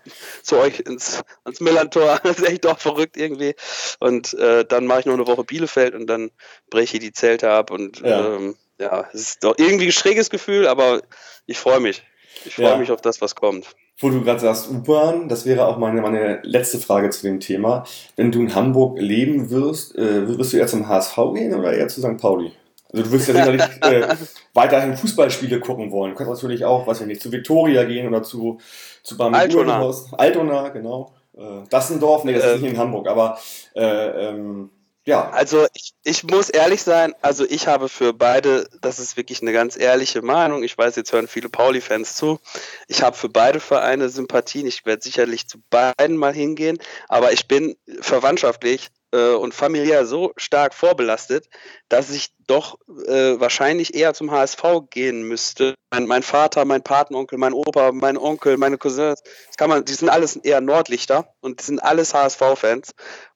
zu 0.42 0.58
euch 0.58 0.80
ins, 0.80 1.22
ins 1.46 1.60
Millantor. 1.60 2.20
Das 2.32 2.38
ist 2.38 2.48
echt 2.48 2.64
doch 2.64 2.78
verrückt 2.78 3.16
irgendwie. 3.16 3.54
Und 3.98 4.32
äh, 4.34 4.64
dann 4.64 4.86
mache 4.86 5.00
ich 5.00 5.06
noch 5.06 5.14
eine 5.14 5.26
Woche 5.26 5.44
Bielefeld 5.44 5.94
und 5.94 6.06
dann 6.06 6.30
breche 6.70 6.91
ich 6.94 7.00
die 7.00 7.12
Zelte 7.12 7.50
ab 7.50 7.70
und 7.70 8.00
ja, 8.00 8.34
ähm, 8.36 8.54
ja 8.78 9.06
es 9.12 9.20
ist 9.20 9.44
doch 9.44 9.54
irgendwie 9.58 9.86
ein 9.86 9.92
schräges 9.92 10.30
Gefühl, 10.30 10.66
aber 10.66 11.02
ich 11.46 11.58
freue 11.58 11.80
mich. 11.80 12.02
Ich 12.44 12.54
freue 12.54 12.66
ja. 12.66 12.76
mich 12.76 12.90
auf 12.90 13.00
das, 13.00 13.20
was 13.20 13.34
kommt. 13.34 13.66
Wo 13.98 14.10
du 14.10 14.22
gerade 14.22 14.40
sagst, 14.40 14.70
U-Bahn, 14.70 15.28
das 15.28 15.46
wäre 15.46 15.66
auch 15.66 15.78
meine, 15.78 16.00
meine 16.00 16.40
letzte 16.42 16.78
Frage 16.78 17.10
zu 17.10 17.22
dem 17.22 17.40
Thema. 17.40 17.84
Wenn 18.16 18.32
du 18.32 18.40
in 18.40 18.54
Hamburg 18.54 18.98
leben 18.98 19.50
wirst, 19.50 19.96
äh, 19.96 20.26
wirst 20.26 20.52
du 20.52 20.56
eher 20.56 20.66
zum 20.66 20.88
HSV 20.88 21.16
gehen 21.34 21.54
oder 21.54 21.72
eher 21.72 21.88
zu 21.88 22.00
St. 22.00 22.16
Pauli? 22.18 22.52
Also 22.92 23.04
du 23.04 23.12
wirst 23.12 23.28
ja 23.28 23.34
sicherlich 23.34 23.62
äh, 23.82 24.16
weiterhin 24.54 24.96
Fußballspiele 24.96 25.60
gucken 25.60 25.92
wollen. 25.92 26.12
Du 26.12 26.16
kannst 26.16 26.42
natürlich 26.42 26.64
auch, 26.64 26.86
weiß 26.86 27.02
ich 27.02 27.06
nicht, 27.06 27.22
zu 27.22 27.30
Victoria 27.30 27.84
gehen 27.84 28.08
oder 28.08 28.22
zu, 28.22 28.58
zu 29.02 29.18
Altona. 29.18 29.90
Altona, 30.12 30.68
genau. 30.70 31.14
Äh, 31.36 31.68
Dassendorf, 31.70 32.24
nee, 32.24 32.34
das 32.34 32.44
ist 32.44 32.54
ähm. 32.56 32.60
nicht 32.60 32.70
in 32.72 32.78
Hamburg, 32.78 33.08
aber 33.08 33.38
äh, 33.74 34.28
ähm, 34.28 34.70
ja. 35.04 35.30
Also 35.30 35.66
ich, 35.74 35.94
ich 36.04 36.24
muss 36.24 36.48
ehrlich 36.48 36.82
sein, 36.82 37.14
also 37.22 37.44
ich 37.44 37.66
habe 37.66 37.88
für 37.88 38.12
beide, 38.12 38.68
das 38.80 38.98
ist 38.98 39.16
wirklich 39.16 39.42
eine 39.42 39.52
ganz 39.52 39.76
ehrliche 39.76 40.22
Meinung, 40.22 40.62
ich 40.62 40.78
weiß, 40.78 40.96
jetzt 40.96 41.12
hören 41.12 41.28
viele 41.28 41.48
Pauli-Fans 41.48 42.14
zu, 42.14 42.38
ich 42.86 43.02
habe 43.02 43.16
für 43.16 43.28
beide 43.28 43.60
Vereine 43.60 44.08
Sympathien, 44.08 44.66
ich 44.66 44.86
werde 44.86 45.02
sicherlich 45.02 45.48
zu 45.48 45.58
beiden 45.70 46.16
mal 46.16 46.32
hingehen, 46.32 46.78
aber 47.08 47.32
ich 47.32 47.48
bin 47.48 47.76
verwandtschaftlich 48.00 48.90
äh, 49.12 49.34
und 49.34 49.54
familiär 49.54 50.06
so 50.06 50.32
stark 50.36 50.74
vorbelastet, 50.74 51.48
dass 51.88 52.10
ich 52.10 52.32
doch 52.46 52.78
äh, 53.06 53.38
wahrscheinlich 53.38 53.94
eher 53.94 54.14
zum 54.14 54.30
HSV 54.30 54.62
gehen 54.90 55.22
müsste. 55.22 55.74
Mein, 55.90 56.06
mein, 56.06 56.22
Vater, 56.22 56.64
mein 56.64 56.82
Patenonkel, 56.82 57.38
mein 57.38 57.52
Opa, 57.52 57.92
mein 57.92 58.16
Onkel, 58.16 58.56
meine 58.56 58.78
Cousins, 58.78 59.22
das 59.46 59.56
kann 59.56 59.68
man, 59.68 59.84
die 59.84 59.92
sind 59.92 60.08
alles 60.08 60.36
eher 60.36 60.60
Nordlichter 60.60 61.34
und 61.40 61.60
die 61.60 61.64
sind 61.64 61.82
alles 61.82 62.14
HSV-Fans 62.14 62.92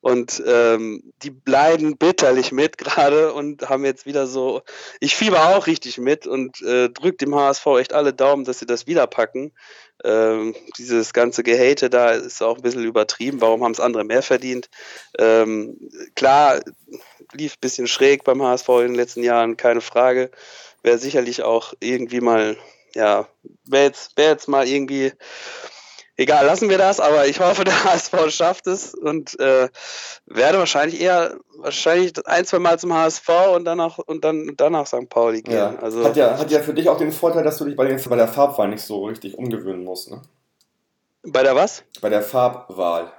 und 0.07 0.41
ähm, 0.47 1.03
die 1.25 1.31
bleiben 1.31 1.97
bitterlich 1.97 2.53
mit 2.53 2.79
gerade 2.79 3.33
und 3.33 3.69
haben 3.69 3.85
jetzt 3.85 4.07
wieder 4.07 4.29
so, 4.29 4.63
ich 5.01 5.17
fieber 5.17 5.49
auch 5.49 5.67
richtig 5.67 5.99
mit 5.99 6.29
und 6.29 6.63
äh, 6.63 6.89
drückt 6.91 7.23
dem 7.23 7.35
HSV 7.35 7.67
echt 7.81 7.93
alle 7.93 8.13
Daumen, 8.13 8.45
dass 8.45 8.61
sie 8.61 8.67
das 8.67 8.87
wieder 8.87 9.09
packen. 9.09 9.51
Ähm, 10.05 10.55
dieses 10.79 11.13
ganze 11.13 11.43
Gehate 11.43 11.91
da 11.91 12.11
ist 12.11 12.41
auch 12.41 12.59
ein 12.59 12.63
bisschen 12.63 12.85
übertrieben. 12.85 13.41
Warum 13.41 13.65
haben 13.65 13.73
es 13.73 13.81
andere 13.81 14.05
mehr 14.05 14.23
verdient? 14.23 14.69
Ähm, 15.19 15.77
klar, 16.15 16.61
lief 17.33 17.55
ein 17.55 17.61
bisschen 17.61 17.89
schräg 17.89 18.23
beim 18.23 18.41
HSV 18.41 18.69
in 18.69 18.89
den 18.89 18.95
letzten 18.95 19.25
Jahren, 19.25 19.57
keine 19.57 19.81
Frage. 19.81 20.31
Wäre 20.85 20.99
sicherlich 20.99 21.43
auch 21.43 21.75
irgendwie 21.81 22.21
mal, 22.21 22.57
ja, 22.95 23.27
wäre 23.65 23.87
jetzt, 23.87 24.17
wär 24.17 24.29
jetzt 24.29 24.47
mal 24.47 24.69
irgendwie 24.69 25.15
egal, 26.17 26.47
lassen 26.47 26.69
wir 26.69 26.79
das, 26.79 27.01
aber 27.01 27.27
ich 27.27 27.41
hoffe, 27.41 27.65
der 27.65 27.85
HSV 27.85 28.31
schafft 28.31 28.67
es 28.67 28.95
und 28.95 29.39
äh, 29.41 29.69
werde 30.27 30.59
wahrscheinlich 30.59 31.01
eher 31.01 31.37
wahrscheinlich 31.59 32.13
ein, 32.27 32.45
zwei 32.45 32.59
Mal 32.59 32.79
zum 32.79 32.93
HSV 32.93 33.29
und 33.55 33.65
danach 33.65 33.99
und 33.99 34.25
dann 34.25 34.53
danach 34.57 34.87
St. 34.87 35.09
Pauli 35.09 35.43
gehen. 35.43 35.55
Ja. 35.55 35.77
Also, 35.81 36.05
hat, 36.05 36.17
ja, 36.17 36.39
hat 36.39 36.51
ja 36.51 36.61
für 36.61 36.75
dich 36.75 36.89
auch 36.89 36.99
den 36.99 37.13
Vorteil, 37.13 37.45
dass 37.45 37.59
du 37.59 37.65
dich 37.65 37.77
bei, 37.77 37.87
den, 37.87 38.01
bei 38.09 38.17
der 38.17 38.29
Farbwahl 38.29 38.69
nicht 38.69 38.83
so 38.83 39.07
richtig 39.07 39.37
umgewöhnen 39.37 39.85
musst, 39.85 40.11
ne? 40.11 40.23
Bei 41.29 41.43
der 41.43 41.57
was? 41.57 41.83
Bei 42.01 42.09
der 42.09 42.23
Farbwahl. 42.23 43.13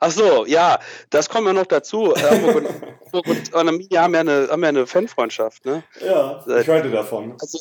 Ach 0.00 0.10
so, 0.10 0.44
ja, 0.46 0.78
das 1.10 1.28
kommt 1.28 1.46
ja 1.46 1.52
noch 1.52 1.66
dazu. 1.66 2.14
Hamburg 2.30 2.56
und, 2.56 2.68
Hamburg 3.06 3.26
und 3.26 3.54
Arminia 3.54 4.02
haben 4.02 4.14
ja 4.14 4.20
eine, 4.20 4.48
haben 4.50 4.62
ja 4.62 4.68
eine 4.68 4.86
Fanfreundschaft, 4.86 5.64
ne? 5.64 5.82
Ja, 6.04 6.44
ich 6.46 6.66
hörte 6.66 6.90
davon. 6.90 7.36
Also, 7.40 7.58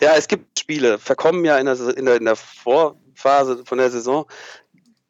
ja, 0.00 0.14
es 0.16 0.28
gibt 0.28 0.58
Spiele, 0.58 0.98
verkommen 0.98 1.44
ja 1.44 1.58
in 1.58 1.66
der, 1.66 1.96
in 1.96 2.06
der, 2.06 2.16
in 2.16 2.24
der 2.24 2.36
Vorphase 3.14 3.64
von 3.64 3.78
der 3.78 3.90
Saison. 3.90 4.26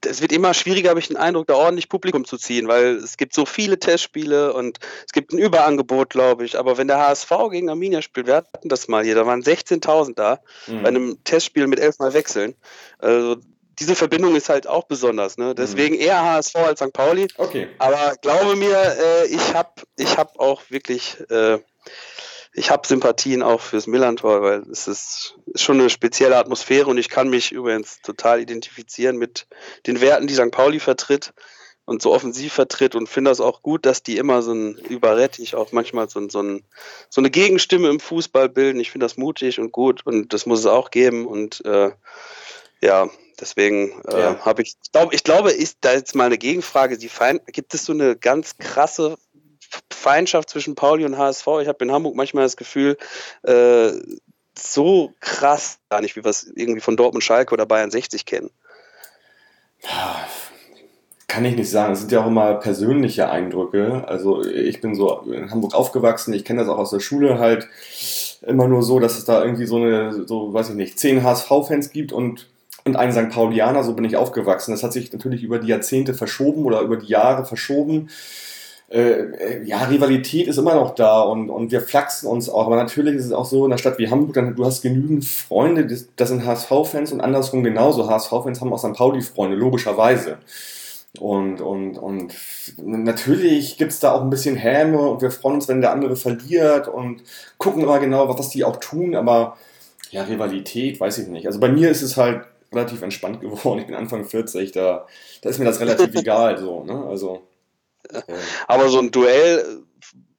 Es 0.05 0.21
wird 0.21 0.33
immer 0.33 0.53
schwieriger, 0.53 0.91
habe 0.91 0.99
ich 0.99 1.09
den 1.09 1.17
Eindruck, 1.17 1.47
da 1.47 1.55
ordentlich 1.55 1.89
Publikum 1.89 2.25
zu 2.25 2.37
ziehen, 2.37 2.67
weil 2.67 2.97
es 2.97 3.17
gibt 3.17 3.35
so 3.35 3.47
viele 3.47 3.79
Testspiele 3.79 4.53
und 4.53 4.79
es 5.07 5.13
gibt 5.13 5.33
ein 5.33 5.39
Überangebot, 5.39 6.11
glaube 6.11 6.45
ich. 6.45 6.59
Aber 6.59 6.77
wenn 6.77 6.89
der 6.89 6.99
HSV 6.99 7.31
gegen 7.53 7.71
Arminia 7.71 8.03
spielt, 8.03 8.27
wir 8.27 8.35
hatten 8.35 8.69
das 8.69 8.89
mal 8.89 9.05
hier, 9.05 9.15
da 9.15 9.27
waren 9.27 9.43
16.000 9.43 10.15
da 10.17 10.41
mhm. 10.67 10.83
bei 10.83 10.89
einem 10.89 11.23
Testspiel 11.23 11.69
mit 11.69 11.79
elfmal 11.79 12.15
Wechseln. 12.15 12.57
Also 12.99 13.37
diese 13.79 13.95
Verbindung 13.95 14.37
ist 14.37 14.49
halt 14.49 14.67
auch 14.67 14.85
besonders. 14.85 15.39
Ne? 15.39 15.55
Deswegen 15.55 15.95
eher 15.95 16.23
HSV 16.23 16.57
als 16.57 16.81
St. 16.81 16.93
Pauli. 16.93 17.29
Okay. 17.37 17.69
Aber 17.79 18.15
glaube 18.21 18.57
mir, 18.57 18.77
äh, 18.77 19.27
ich 19.27 19.55
habe 19.55 19.71
ich 19.97 20.17
hab 20.19 20.39
auch 20.39 20.63
wirklich, 20.69 21.19
äh, 21.31 21.59
ich 22.55 22.71
habe 22.71 22.87
Sympathien 22.87 23.43
auch 23.43 23.61
fürs 23.61 23.87
Millantor, 23.87 24.43
weil 24.43 24.63
es 24.71 24.87
ist, 24.87 25.37
ist, 25.47 25.63
schon 25.63 25.81
eine 25.81 25.91
spezielle 25.91 26.37
Atmosphäre 26.37 26.89
und 26.89 26.99
ich 26.99 27.09
kann 27.09 27.31
mich 27.31 27.53
übrigens 27.53 28.01
total 28.03 28.41
identifizieren 28.41 29.17
mit 29.17 29.47
den 29.87 30.01
Werten, 30.01 30.27
die 30.27 30.35
St. 30.35 30.51
Pauli 30.51 30.79
vertritt 30.79 31.33
und 31.85 32.03
so 32.03 32.13
offensiv 32.13 32.53
vertritt 32.53 32.95
und 32.95 33.09
finde 33.09 33.31
das 33.31 33.41
auch 33.41 33.63
gut, 33.63 33.87
dass 33.87 34.03
die 34.03 34.19
immer 34.19 34.43
so 34.43 34.53
ein 34.53 34.75
überrettig 34.77 35.55
auch 35.55 35.73
manchmal 35.73 36.09
so, 36.09 36.29
so, 36.29 36.43
ein, 36.43 36.63
so 37.09 37.21
eine 37.21 37.31
Gegenstimme 37.31 37.89
im 37.89 38.01
Fußball 38.01 38.49
bilden. 38.49 38.81
Ich 38.81 38.91
finde 38.91 39.07
das 39.07 39.17
mutig 39.17 39.59
und 39.59 39.73
gut 39.73 40.07
und 40.07 40.33
das 40.33 40.47
muss 40.47 40.61
es 40.61 40.67
auch 40.67 40.91
geben 40.91 41.27
und 41.27 41.65
äh, 41.65 41.91
ja, 42.83 43.09
Deswegen 43.41 44.01
äh, 44.07 44.21
ja. 44.21 44.45
habe 44.45 44.63
ich, 44.63 44.77
ich, 44.81 44.93
glaub, 44.93 45.13
ich 45.13 45.25
glaube, 45.25 45.51
ist 45.51 45.79
da 45.81 45.95
jetzt 45.95 46.15
mal 46.15 46.27
eine 46.27 46.39
Gegenfrage. 46.39 46.97
Die 46.97 47.09
Feind, 47.09 47.43
gibt 47.49 47.75
es 47.75 47.85
so 47.85 47.93
eine 47.93 48.15
ganz 48.15 48.57
krasse 48.59 49.19
Feindschaft 49.93 50.51
zwischen 50.51 50.75
Pauli 50.75 51.05
und 51.05 51.19
HSV? 51.19 51.47
Ich 51.63 51.69
habe 51.69 51.85
in 51.85 51.93
Hamburg 51.93 52.15
manchmal 52.15 52.45
das 52.45 52.57
Gefühl, 52.57 52.97
äh, 53.43 53.93
so 54.59 55.13
krass 55.21 55.79
gar 55.89 56.01
nicht, 56.01 56.17
wie 56.17 56.25
wir 56.25 56.31
es 56.31 56.45
irgendwie 56.55 56.81
von 56.81 56.97
Dortmund 56.97 57.25
Schalke 57.25 57.55
oder 57.55 57.67
Bayern 57.67 57.91
60 57.91 58.27
kennen. 58.27 58.51
Kann 61.27 61.45
ich 61.47 61.57
nicht 61.57 61.71
sagen. 61.71 61.95
Es 61.95 62.01
sind 62.01 62.13
ja 62.13 62.23
auch 62.23 62.27
immer 62.27 62.55
persönliche 62.55 63.31
Eindrücke. 63.31 64.05
Also 64.07 64.45
ich 64.45 64.81
bin 64.81 64.95
so 64.95 65.21
in 65.21 65.51
Hamburg 65.51 65.75
aufgewachsen, 65.75 66.35
ich 66.35 66.45
kenne 66.45 66.61
das 66.61 66.69
auch 66.69 66.79
aus 66.79 66.91
der 66.91 67.01
Schule 67.01 67.39
halt 67.39 67.69
immer 68.43 68.69
nur 68.69 68.83
so, 68.83 68.99
dass 68.99 69.17
es 69.17 69.25
da 69.25 69.43
irgendwie 69.43 69.67
so 69.67 69.77
eine, 69.77 70.27
so 70.27 70.53
weiß 70.53 70.71
ich 70.71 70.75
nicht, 70.75 70.99
zehn 70.99 71.23
HSV-Fans 71.23 71.91
gibt 71.91 72.13
und 72.13 72.49
und 72.85 72.97
ein 72.97 73.13
St. 73.13 73.31
Paulianer, 73.31 73.85
so 73.85 73.95
bin 73.95 74.05
ich 74.05 74.17
aufgewachsen. 74.17 74.73
Das 74.73 74.83
hat 74.83 74.93
sich 74.93 75.13
natürlich 75.13 75.45
über 75.45 75.61
die 75.61 75.69
Jahrzehnte 75.69 76.15
verschoben 76.15 76.65
oder 76.65 76.81
über 76.81 76.97
die 76.97 77.07
Jahre 77.07 77.45
verschoben. 77.45 78.09
Äh, 78.93 79.63
ja, 79.65 79.85
Rivalität 79.85 80.49
ist 80.49 80.59
immer 80.59 80.75
noch 80.75 80.95
da 80.95 81.23
und, 81.23 81.49
und 81.49 81.73
wir 81.73 81.81
flachsen 81.81 82.27
uns 82.27 82.51
auch. 82.51 82.67
Aber 82.67 82.77
natürlich 82.77 83.15
ist 83.15 83.25
es 83.25 83.33
auch 83.33 83.47
so 83.47 83.65
in 83.65 83.73
einer 83.73 83.79
Stadt 83.79 83.99
wie 83.99 84.11
Hamburg, 84.11 84.35
dann, 84.35 84.55
du 84.55 84.67
hast 84.67 84.83
genügend 84.83 85.25
Freunde, 85.25 85.87
das, 85.87 86.29
sind 86.29 86.45
HSV-Fans 86.45 87.13
und 87.13 87.23
andersrum 87.23 87.65
genauso. 87.65 88.09
HSV-Fans 88.09 88.61
haben 88.61 88.73
auch 88.73 88.79
St. 88.79 88.93
Pauli-Freunde, 88.93 89.57
logischerweise. 89.57 90.39
Und, 91.19 91.61
und, 91.61 91.97
und 91.99 92.35
natürlich 92.77 93.79
gibt's 93.79 94.01
da 94.01 94.13
auch 94.13 94.23
ein 94.23 94.31
bisschen 94.31 94.57
Häme 94.57 94.99
und 94.99 95.23
wir 95.23 95.31
freuen 95.31 95.57
uns, 95.57 95.69
wenn 95.69 95.81
der 95.81 95.93
andere 95.93 96.17
verliert 96.17 96.89
und 96.89 97.23
gucken 97.59 97.83
immer 97.83 97.99
genau, 97.99 98.29
was 98.29 98.49
die 98.51 98.65
auch 98.65 98.77
tun, 98.77 99.15
aber 99.15 99.57
ja, 100.11 100.23
Rivalität, 100.25 101.01
weiß 101.01 101.19
ich 101.19 101.29
nicht. 101.29 101.47
Also 101.47 101.61
bei 101.61 101.69
mir 101.69 101.91
ist 101.91 102.03
es 102.03 102.17
halt 102.17 102.45
relativ 102.73 103.03
entspannt 103.03 103.41
geworden. 103.41 103.81
Ich 103.81 103.87
bin 103.87 103.95
Anfang 103.95 104.25
40, 104.25 104.73
da, 104.73 105.07
da 105.41 105.49
ist 105.49 105.59
mir 105.59 105.65
das 105.65 105.81
relativ 105.81 106.15
egal. 106.19 106.59
So, 106.59 106.85
ne? 106.85 107.07
also, 107.09 107.43
Aber 108.67 108.89
so 108.89 108.99
ein 108.99 109.11
Duell, 109.11 109.83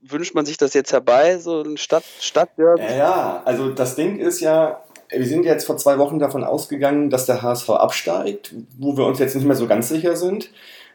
wünscht 0.01 0.35
man 0.35 0.45
sich 0.45 0.57
das 0.57 0.73
jetzt 0.73 0.91
herbei, 0.91 1.37
so 1.37 1.61
ein 1.61 1.77
Stadt, 1.77 2.03
Stadtderby? 2.19 2.81
Ja, 2.81 2.95
ja, 2.95 3.41
also 3.45 3.69
das 3.69 3.95
Ding 3.95 4.19
ist 4.19 4.41
ja, 4.41 4.83
wir 5.09 5.25
sind 5.25 5.45
jetzt 5.45 5.65
vor 5.65 5.77
zwei 5.77 5.97
Wochen 5.97 6.19
davon 6.19 6.43
ausgegangen, 6.43 7.09
dass 7.09 7.25
der 7.25 7.41
HSV 7.41 7.69
absteigt, 7.69 8.53
wo 8.77 8.97
wir 8.97 9.05
uns 9.05 9.19
jetzt 9.19 9.35
nicht 9.35 9.45
mehr 9.45 9.55
so 9.55 9.67
ganz 9.67 9.89
sicher 9.89 10.15
sind. 10.15 10.49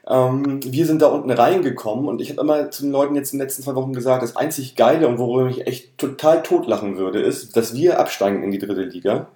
Ähm, 0.07 0.61
wir 0.65 0.87
sind 0.87 1.03
da 1.03 1.09
unten 1.09 1.31
reingekommen 1.31 2.07
und 2.07 2.21
ich 2.21 2.31
habe 2.31 2.41
immer 2.41 2.71
zu 2.71 2.83
den 2.83 2.93
Leuten 2.93 3.15
jetzt 3.15 3.33
in 3.33 3.39
den 3.39 3.47
letzten 3.47 3.63
zwei 3.63 3.75
Wochen 3.75 3.93
gesagt, 3.93 4.23
das 4.23 4.37
einzig 4.37 4.77
Geile 4.77 5.09
und 5.09 5.19
worüber 5.19 5.49
ich 5.49 5.67
echt 5.67 5.99
total 5.99 6.43
totlachen 6.43 6.97
würde, 6.97 7.21
ist, 7.21 7.57
dass 7.57 7.75
wir 7.75 7.99
absteigen 7.99 8.43
in 8.43 8.51
die 8.51 8.59
dritte 8.59 8.83
Liga 8.83 9.29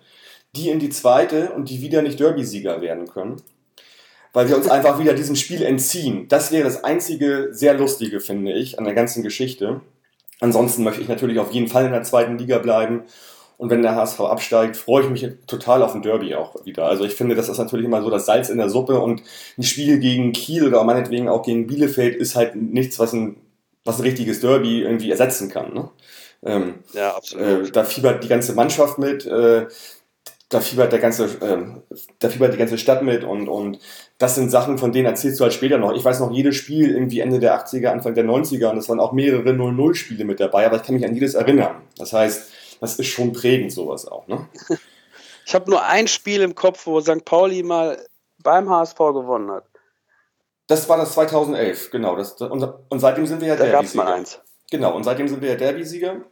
die 0.54 0.68
in 0.68 0.78
die 0.78 0.90
zweite 0.90 1.52
und 1.52 1.70
die 1.70 1.80
wieder 1.80 2.02
nicht 2.02 2.20
Derby-Sieger 2.20 2.80
werden 2.80 3.08
können. 3.08 3.36
Weil 4.32 4.48
wir 4.48 4.56
uns 4.56 4.68
einfach 4.68 4.98
wieder 4.98 5.14
diesem 5.14 5.36
Spiel 5.36 5.62
entziehen. 5.62 6.26
Das 6.28 6.52
wäre 6.52 6.64
das 6.64 6.84
einzige 6.84 7.48
sehr 7.52 7.74
lustige, 7.74 8.20
finde 8.20 8.52
ich, 8.52 8.78
an 8.78 8.84
der 8.84 8.94
ganzen 8.94 9.22
Geschichte. 9.22 9.82
Ansonsten 10.40 10.82
möchte 10.82 11.02
ich 11.02 11.08
natürlich 11.08 11.38
auf 11.38 11.52
jeden 11.52 11.68
Fall 11.68 11.84
in 11.84 11.92
der 11.92 12.02
zweiten 12.02 12.38
Liga 12.38 12.58
bleiben. 12.58 13.02
Und 13.58 13.70
wenn 13.70 13.82
der 13.82 13.94
HSV 13.94 14.18
absteigt, 14.20 14.76
freue 14.76 15.04
ich 15.04 15.10
mich 15.10 15.28
total 15.46 15.82
auf 15.82 15.94
ein 15.94 16.02
Derby 16.02 16.34
auch 16.34 16.64
wieder. 16.64 16.86
Also 16.86 17.04
ich 17.04 17.14
finde, 17.14 17.36
das 17.36 17.48
ist 17.48 17.58
natürlich 17.58 17.86
immer 17.86 18.02
so 18.02 18.10
das 18.10 18.26
Salz 18.26 18.48
in 18.48 18.58
der 18.58 18.68
Suppe 18.68 18.98
und 18.98 19.22
ein 19.56 19.62
Spiel 19.62 20.00
gegen 20.00 20.32
Kiel 20.32 20.66
oder 20.66 20.82
meinetwegen 20.82 21.28
auch 21.28 21.44
gegen 21.44 21.68
Bielefeld 21.68 22.16
ist 22.16 22.34
halt 22.34 22.56
nichts, 22.56 22.98
was 22.98 23.12
ein, 23.12 23.36
was 23.84 23.98
ein 23.98 24.02
richtiges 24.02 24.40
Derby 24.40 24.82
irgendwie 24.82 25.12
ersetzen 25.12 25.48
kann. 25.48 25.74
Ne? 25.74 25.90
Ähm, 26.44 26.74
ja, 26.92 27.14
absolut. 27.14 27.68
Äh, 27.68 27.70
da 27.70 27.84
fiebert 27.84 28.24
die 28.24 28.28
ganze 28.28 28.54
Mannschaft 28.54 28.98
mit. 28.98 29.26
Äh, 29.26 29.66
da 30.52 30.60
fiebert 30.60 30.92
der 30.92 30.98
ganze, 30.98 31.28
ähm, 31.40 31.82
da 32.18 32.28
fiebert 32.28 32.52
die 32.52 32.58
ganze 32.58 32.76
Stadt 32.76 33.02
mit 33.02 33.24
und, 33.24 33.48
und 33.48 33.78
das 34.18 34.34
sind 34.34 34.50
Sachen, 34.50 34.78
von 34.78 34.92
denen 34.92 35.06
erzählst 35.06 35.40
du 35.40 35.44
halt 35.44 35.54
später 35.54 35.78
noch. 35.78 35.94
Ich 35.94 36.04
weiß 36.04 36.20
noch 36.20 36.30
jedes 36.30 36.56
Spiel 36.56 36.90
irgendwie 36.90 37.20
Ende 37.20 37.40
der 37.40 37.58
80er, 37.58 37.88
Anfang 37.88 38.14
der 38.14 38.24
90er 38.24 38.70
und 38.70 38.76
es 38.76 38.88
waren 38.88 39.00
auch 39.00 39.12
mehrere 39.12 39.50
0-0-Spiele 39.50 40.24
mit 40.24 40.40
dabei, 40.40 40.66
aber 40.66 40.76
ich 40.76 40.82
kann 40.82 40.94
mich 40.94 41.04
an 41.04 41.14
jedes 41.14 41.34
erinnern. 41.34 41.82
Das 41.96 42.12
heißt, 42.12 42.52
das 42.80 42.98
ist 42.98 43.06
schon 43.06 43.32
prägend, 43.32 43.72
sowas 43.72 44.06
auch, 44.06 44.26
ne? 44.28 44.48
Ich 45.44 45.56
habe 45.56 45.68
nur 45.68 45.82
ein 45.84 46.06
Spiel 46.06 46.40
im 46.40 46.54
Kopf, 46.54 46.86
wo 46.86 47.00
St. 47.00 47.24
Pauli 47.24 47.64
mal 47.64 47.98
beim 48.38 48.70
HSV 48.70 48.96
gewonnen 48.96 49.50
hat. 49.50 49.64
Das 50.68 50.88
war 50.88 50.96
das 50.96 51.14
2011, 51.14 51.90
genau. 51.90 52.14
Das, 52.14 52.40
und, 52.40 52.62
und 52.62 53.00
seitdem 53.00 53.26
sind 53.26 53.40
wir 53.40 53.48
ja 53.48 53.56
Derby-Sieger. 53.56 54.04
mal 54.04 54.12
eins. 54.12 54.38
Genau, 54.70 54.94
und 54.94 55.02
seitdem 55.02 55.26
sind 55.26 55.42
wir 55.42 55.50
ja 55.50 55.56
Derby-Sieger. 55.56 56.22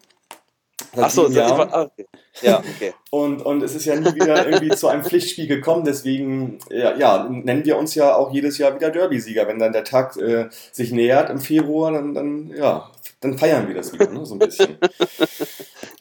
Achso, 0.97 1.29
ah, 1.37 1.83
okay. 1.83 2.07
ja, 2.43 2.59
okay. 2.59 2.95
und, 3.11 3.43
und 3.43 3.63
es 3.63 3.75
ist 3.75 3.85
ja 3.85 3.95
nie 3.97 4.15
wieder 4.15 4.47
irgendwie 4.47 4.75
zu 4.75 4.89
einem 4.89 5.05
Pflichtspiel 5.05 5.47
gekommen, 5.47 5.85
deswegen 5.85 6.59
ja, 6.69 6.97
ja, 6.97 7.29
nennen 7.29 7.65
wir 7.65 7.77
uns 7.79 7.95
ja 7.95 8.17
auch 8.17 8.33
jedes 8.33 8.59
Jahr 8.59 8.75
wieder 8.75 8.91
Derby-Sieger. 8.91 9.47
Wenn 9.47 9.59
dann 9.59 9.73
der 9.73 9.85
Tag 9.85 10.17
äh, 10.17 10.49
sich 10.73 10.91
nähert 10.91 11.31
im 11.31 11.39
Februar, 11.39 11.93
dann, 11.93 12.15
dann, 12.15 12.51
ja, 12.57 12.91
dann 13.21 13.39
feiern 13.39 13.69
wir 13.69 13.75
das 13.75 13.93
wieder, 13.93 14.11
ne, 14.11 14.27
so 14.27 14.35
ein 14.35 14.39
bisschen. 14.39 14.79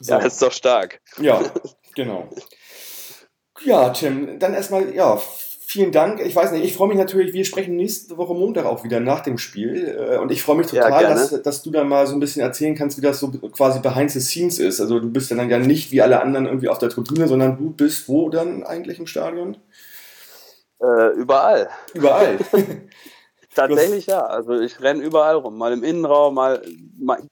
So. 0.00 0.14
Ja, 0.14 0.18
das 0.18 0.32
ist 0.32 0.42
doch 0.42 0.52
stark. 0.52 0.98
Ja, 1.20 1.42
genau. 1.94 2.30
Ja, 3.62 3.90
Tim, 3.90 4.38
dann 4.38 4.54
erstmal, 4.54 4.94
ja, 4.94 5.20
vielen 5.70 5.92
Dank. 5.92 6.20
Ich 6.20 6.34
weiß 6.34 6.50
nicht, 6.50 6.64
ich 6.64 6.74
freue 6.74 6.88
mich 6.88 6.98
natürlich, 6.98 7.32
wir 7.32 7.44
sprechen 7.44 7.76
nächste 7.76 8.16
Woche 8.16 8.34
Montag 8.34 8.66
auch 8.66 8.82
wieder 8.82 8.98
nach 8.98 9.20
dem 9.20 9.38
Spiel. 9.38 9.96
Äh, 9.96 10.18
und 10.18 10.32
ich 10.32 10.42
freue 10.42 10.56
mich 10.56 10.66
total, 10.66 11.02
ja, 11.02 11.08
dass, 11.08 11.42
dass 11.42 11.62
du 11.62 11.70
da 11.70 11.84
mal 11.84 12.08
so 12.08 12.14
ein 12.14 12.20
bisschen 12.20 12.42
erzählen 12.42 12.74
kannst, 12.74 12.98
wie 12.98 13.02
das 13.02 13.20
so 13.20 13.28
quasi 13.28 13.78
behind 13.78 14.10
the 14.10 14.20
scenes 14.20 14.58
ist. 14.58 14.80
Also 14.80 14.98
du 14.98 15.08
bist 15.08 15.30
dann 15.30 15.48
ja 15.48 15.58
nicht 15.58 15.92
wie 15.92 16.02
alle 16.02 16.20
anderen 16.20 16.46
irgendwie 16.46 16.68
auf 16.68 16.78
der 16.78 16.88
Tribüne, 16.88 17.28
sondern 17.28 17.56
du 17.56 17.70
bist 17.70 18.08
wo 18.08 18.28
dann 18.30 18.64
eigentlich 18.64 18.98
im 18.98 19.06
Stadion? 19.06 19.58
Äh, 20.82 21.12
überall. 21.14 21.68
Überall. 21.94 22.38
Tatsächlich 23.54 24.06
ja. 24.06 24.26
Also 24.26 24.58
ich 24.58 24.80
renne 24.80 25.04
überall 25.04 25.36
rum. 25.36 25.56
Mal 25.56 25.72
im 25.72 25.84
Innenraum, 25.84 26.34
mal, 26.34 26.62
mal 26.98 27.22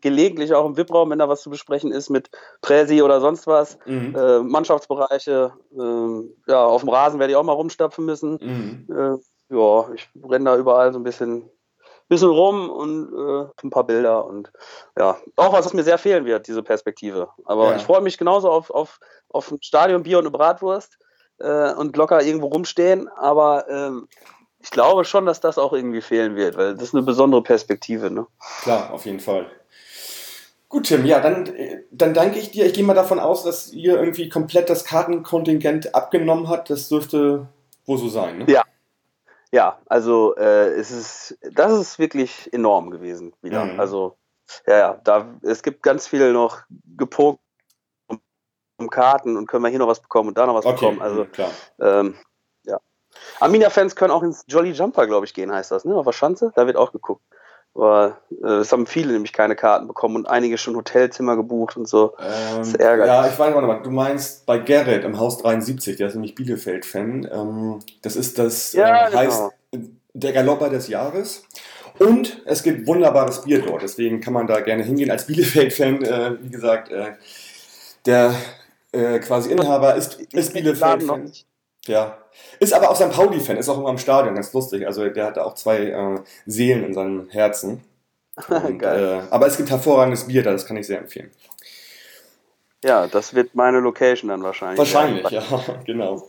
gelegentlich 0.00 0.54
auch 0.54 0.66
im 0.66 0.76
VIP-Raum, 0.76 1.10
wenn 1.10 1.18
da 1.18 1.28
was 1.28 1.42
zu 1.42 1.50
besprechen 1.50 1.92
ist 1.92 2.10
mit 2.10 2.30
Präsi 2.62 3.02
oder 3.02 3.20
sonst 3.20 3.46
was. 3.46 3.78
Mhm. 3.86 4.14
Äh, 4.16 4.40
Mannschaftsbereiche. 4.40 5.52
Äh, 5.72 6.50
ja, 6.50 6.64
auf 6.64 6.82
dem 6.82 6.90
Rasen 6.90 7.18
werde 7.20 7.32
ich 7.32 7.36
auch 7.36 7.44
mal 7.44 7.52
rumstapfen 7.52 8.04
müssen. 8.04 8.38
Mhm. 8.40 8.86
Äh, 8.90 9.54
ja, 9.54 9.88
ich 9.94 10.08
renne 10.22 10.44
da 10.46 10.56
überall 10.56 10.92
so 10.92 10.98
ein 10.98 11.04
bisschen, 11.04 11.48
bisschen 12.08 12.30
rum 12.30 12.70
und 12.70 13.12
äh, 13.12 13.50
ein 13.62 13.70
paar 13.70 13.84
Bilder 13.84 14.24
und 14.24 14.50
ja, 14.98 15.16
auch 15.36 15.52
was, 15.52 15.66
was 15.66 15.74
mir 15.74 15.84
sehr 15.84 15.98
fehlen 15.98 16.24
wird, 16.24 16.46
diese 16.46 16.62
Perspektive. 16.62 17.28
Aber 17.44 17.70
ja. 17.70 17.76
ich 17.76 17.82
freue 17.82 18.00
mich 18.00 18.18
genauso 18.18 18.50
auf, 18.50 18.70
auf, 18.70 18.98
auf 19.28 19.50
ein 19.50 19.62
Stadion, 19.62 20.02
Bier 20.02 20.18
und 20.18 20.24
eine 20.24 20.30
Bratwurst 20.30 20.98
äh, 21.38 21.72
und 21.74 21.96
locker 21.96 22.22
irgendwo 22.22 22.46
rumstehen, 22.46 23.08
aber 23.08 23.68
ähm, 23.68 24.08
ich 24.64 24.70
glaube 24.70 25.04
schon, 25.04 25.26
dass 25.26 25.40
das 25.40 25.58
auch 25.58 25.74
irgendwie 25.74 26.00
fehlen 26.00 26.36
wird, 26.36 26.56
weil 26.56 26.74
das 26.74 26.84
ist 26.84 26.94
eine 26.94 27.02
besondere 27.02 27.42
Perspektive. 27.42 28.10
Ne? 28.10 28.26
Klar, 28.62 28.92
auf 28.92 29.04
jeden 29.04 29.20
Fall. 29.20 29.46
Gut, 30.74 30.86
Tim, 30.86 31.06
ja, 31.06 31.20
dann, 31.20 31.48
dann 31.92 32.14
danke 32.14 32.40
ich 32.40 32.50
dir. 32.50 32.66
Ich 32.66 32.74
gehe 32.74 32.82
mal 32.82 32.94
davon 32.94 33.20
aus, 33.20 33.44
dass 33.44 33.72
ihr 33.72 33.96
irgendwie 33.96 34.28
komplett 34.28 34.68
das 34.68 34.84
Kartenkontingent 34.84 35.94
abgenommen 35.94 36.48
habt. 36.48 36.68
Das 36.68 36.88
dürfte 36.88 37.46
wohl 37.86 37.96
so 37.96 38.08
sein, 38.08 38.38
ne? 38.38 38.46
Ja. 38.48 38.64
Ja, 39.52 39.78
also 39.86 40.34
äh, 40.34 40.70
es 40.70 40.90
ist, 40.90 41.38
das 41.52 41.70
ist 41.78 42.00
wirklich 42.00 42.52
enorm 42.52 42.90
gewesen 42.90 43.34
wieder. 43.40 43.66
Mhm. 43.66 43.78
Also, 43.78 44.16
ja, 44.66 44.76
ja, 44.76 45.00
da, 45.04 45.38
es 45.42 45.62
gibt 45.62 45.80
ganz 45.84 46.08
viel 46.08 46.32
noch 46.32 46.62
gepokt 46.96 47.38
um, 48.08 48.18
um, 48.76 48.90
Karten 48.90 49.36
und 49.36 49.46
können 49.46 49.62
wir 49.62 49.70
hier 49.70 49.78
noch 49.78 49.86
was 49.86 50.00
bekommen 50.00 50.30
und 50.30 50.38
da 50.38 50.44
noch 50.44 50.56
was 50.56 50.66
okay, 50.66 50.74
bekommen. 50.74 51.00
Also, 51.00 51.24
klar. 51.26 51.52
Ähm, 51.78 52.16
ja. 52.64 52.80
Arminia-Fans 53.38 53.94
können 53.94 54.10
auch 54.10 54.24
ins 54.24 54.44
Jolly 54.48 54.72
Jumper, 54.72 55.06
glaube 55.06 55.24
ich, 55.24 55.34
gehen, 55.34 55.52
heißt 55.52 55.70
das, 55.70 55.84
ne? 55.84 55.94
Auf 55.94 56.06
der 56.06 56.12
Schanze, 56.12 56.52
da 56.56 56.66
wird 56.66 56.76
auch 56.76 56.90
geguckt. 56.90 57.22
Aber 57.74 58.18
äh, 58.42 58.46
es 58.46 58.70
haben 58.70 58.86
viele 58.86 59.12
nämlich 59.12 59.32
keine 59.32 59.56
Karten 59.56 59.88
bekommen 59.88 60.16
und 60.16 60.26
einige 60.26 60.58
schon 60.58 60.76
Hotelzimmer 60.76 61.34
gebucht 61.34 61.76
und 61.76 61.88
so. 61.88 62.14
Ähm, 62.20 62.58
das 62.58 62.74
ärgert. 62.74 63.06
Ja, 63.08 63.26
ich 63.26 63.38
weiß 63.38 63.54
noch, 63.54 63.82
du 63.82 63.90
meinst 63.90 64.46
bei 64.46 64.58
Gerrit 64.58 65.04
im 65.04 65.18
Haus 65.18 65.38
73, 65.38 65.96
der 65.96 66.08
ist 66.08 66.14
nämlich 66.14 66.36
Bielefeld-Fan. 66.36 67.28
Ähm, 67.32 67.80
das 68.02 68.14
ist 68.14 68.38
das, 68.38 68.72
ja, 68.74 69.06
äh, 69.06 69.10
genau. 69.10 69.18
heißt 69.18 69.42
der 70.12 70.32
Galopper 70.32 70.70
des 70.70 70.88
Jahres. 70.88 71.44
Und 71.98 72.42
es 72.44 72.62
gibt 72.62 72.86
wunderbares 72.86 73.42
Bier 73.42 73.62
dort, 73.62 73.82
deswegen 73.82 74.20
kann 74.20 74.32
man 74.32 74.46
da 74.46 74.60
gerne 74.60 74.82
hingehen. 74.82 75.10
Als 75.10 75.26
Bielefeld-Fan, 75.26 76.02
äh, 76.04 76.36
wie 76.42 76.50
gesagt, 76.50 76.90
äh, 76.90 77.12
der 78.06 78.34
äh, 78.92 79.18
quasi 79.18 79.50
Inhaber 79.50 79.94
ist, 79.96 80.20
ist 80.32 80.52
Bielefeld-Fan. 80.52 81.32
Ja. 81.86 82.18
Ist 82.58 82.72
aber 82.72 82.90
auch 82.90 82.96
St. 82.96 83.10
Pauli-Fan, 83.10 83.56
ist 83.56 83.68
auch 83.68 83.78
immer 83.78 83.90
im 83.90 83.98
Stadion, 83.98 84.34
ganz 84.34 84.52
lustig. 84.52 84.86
Also 84.86 85.08
der 85.08 85.26
hat 85.26 85.38
auch 85.38 85.54
zwei 85.54 85.86
äh, 85.86 86.20
Seelen 86.46 86.84
in 86.84 86.94
seinem 86.94 87.28
Herzen. 87.30 87.84
Und, 88.48 88.78
Geil. 88.78 89.22
Äh, 89.28 89.32
aber 89.32 89.46
es 89.46 89.56
gibt 89.56 89.70
hervorragendes 89.70 90.26
Bier 90.26 90.42
da, 90.42 90.52
das 90.52 90.66
kann 90.66 90.76
ich 90.76 90.86
sehr 90.86 90.98
empfehlen. 90.98 91.30
Ja, 92.84 93.06
das 93.06 93.34
wird 93.34 93.54
meine 93.54 93.80
Location 93.80 94.28
dann 94.28 94.42
wahrscheinlich. 94.42 94.78
Wahrscheinlich, 94.78 95.30
ja, 95.30 95.42
ja 95.42 95.80
genau. 95.86 96.28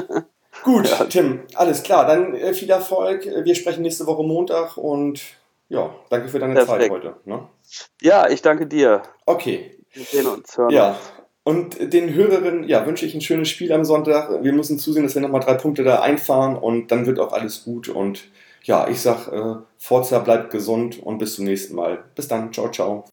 Gut, 0.62 0.88
ja. 0.88 1.04
Tim, 1.06 1.40
alles 1.54 1.82
klar. 1.82 2.06
Dann 2.06 2.34
äh, 2.34 2.52
viel 2.52 2.70
Erfolg. 2.70 3.24
Wir 3.24 3.54
sprechen 3.54 3.82
nächste 3.82 4.06
Woche 4.06 4.22
Montag 4.22 4.76
und 4.76 5.20
ja, 5.68 5.94
danke 6.10 6.28
für 6.28 6.38
deine 6.38 6.54
Perfekt. 6.54 6.82
Zeit 6.82 6.90
heute. 6.90 7.16
Ne? 7.24 7.48
Ja, 8.02 8.28
ich 8.28 8.42
danke 8.42 8.66
dir. 8.66 9.02
Okay. 9.24 9.78
Wir 9.92 10.04
sehen 10.04 10.26
uns. 10.26 10.56
Hören 10.58 10.70
ja, 10.70 10.90
uns. 10.90 10.98
Und 11.44 11.92
den 11.92 12.14
Hörerinnen 12.14 12.64
ja, 12.64 12.86
wünsche 12.86 13.04
ich 13.04 13.14
ein 13.14 13.20
schönes 13.20 13.50
Spiel 13.50 13.70
am 13.72 13.84
Sonntag. 13.84 14.42
Wir 14.42 14.52
müssen 14.54 14.78
zusehen, 14.78 15.02
dass 15.02 15.14
wir 15.14 15.20
nochmal 15.20 15.42
drei 15.42 15.54
Punkte 15.54 15.84
da 15.84 16.00
einfahren 16.00 16.56
und 16.56 16.90
dann 16.90 17.04
wird 17.04 17.20
auch 17.20 17.32
alles 17.32 17.64
gut. 17.64 17.90
Und 17.90 18.24
ja, 18.62 18.88
ich 18.88 19.00
sag, 19.00 19.28
äh, 19.30 19.56
Forza 19.76 20.20
bleibt 20.20 20.50
gesund 20.50 21.02
und 21.02 21.18
bis 21.18 21.34
zum 21.34 21.44
nächsten 21.44 21.74
Mal. 21.74 22.02
Bis 22.14 22.28
dann. 22.28 22.50
Ciao, 22.50 22.70
ciao. 22.70 23.04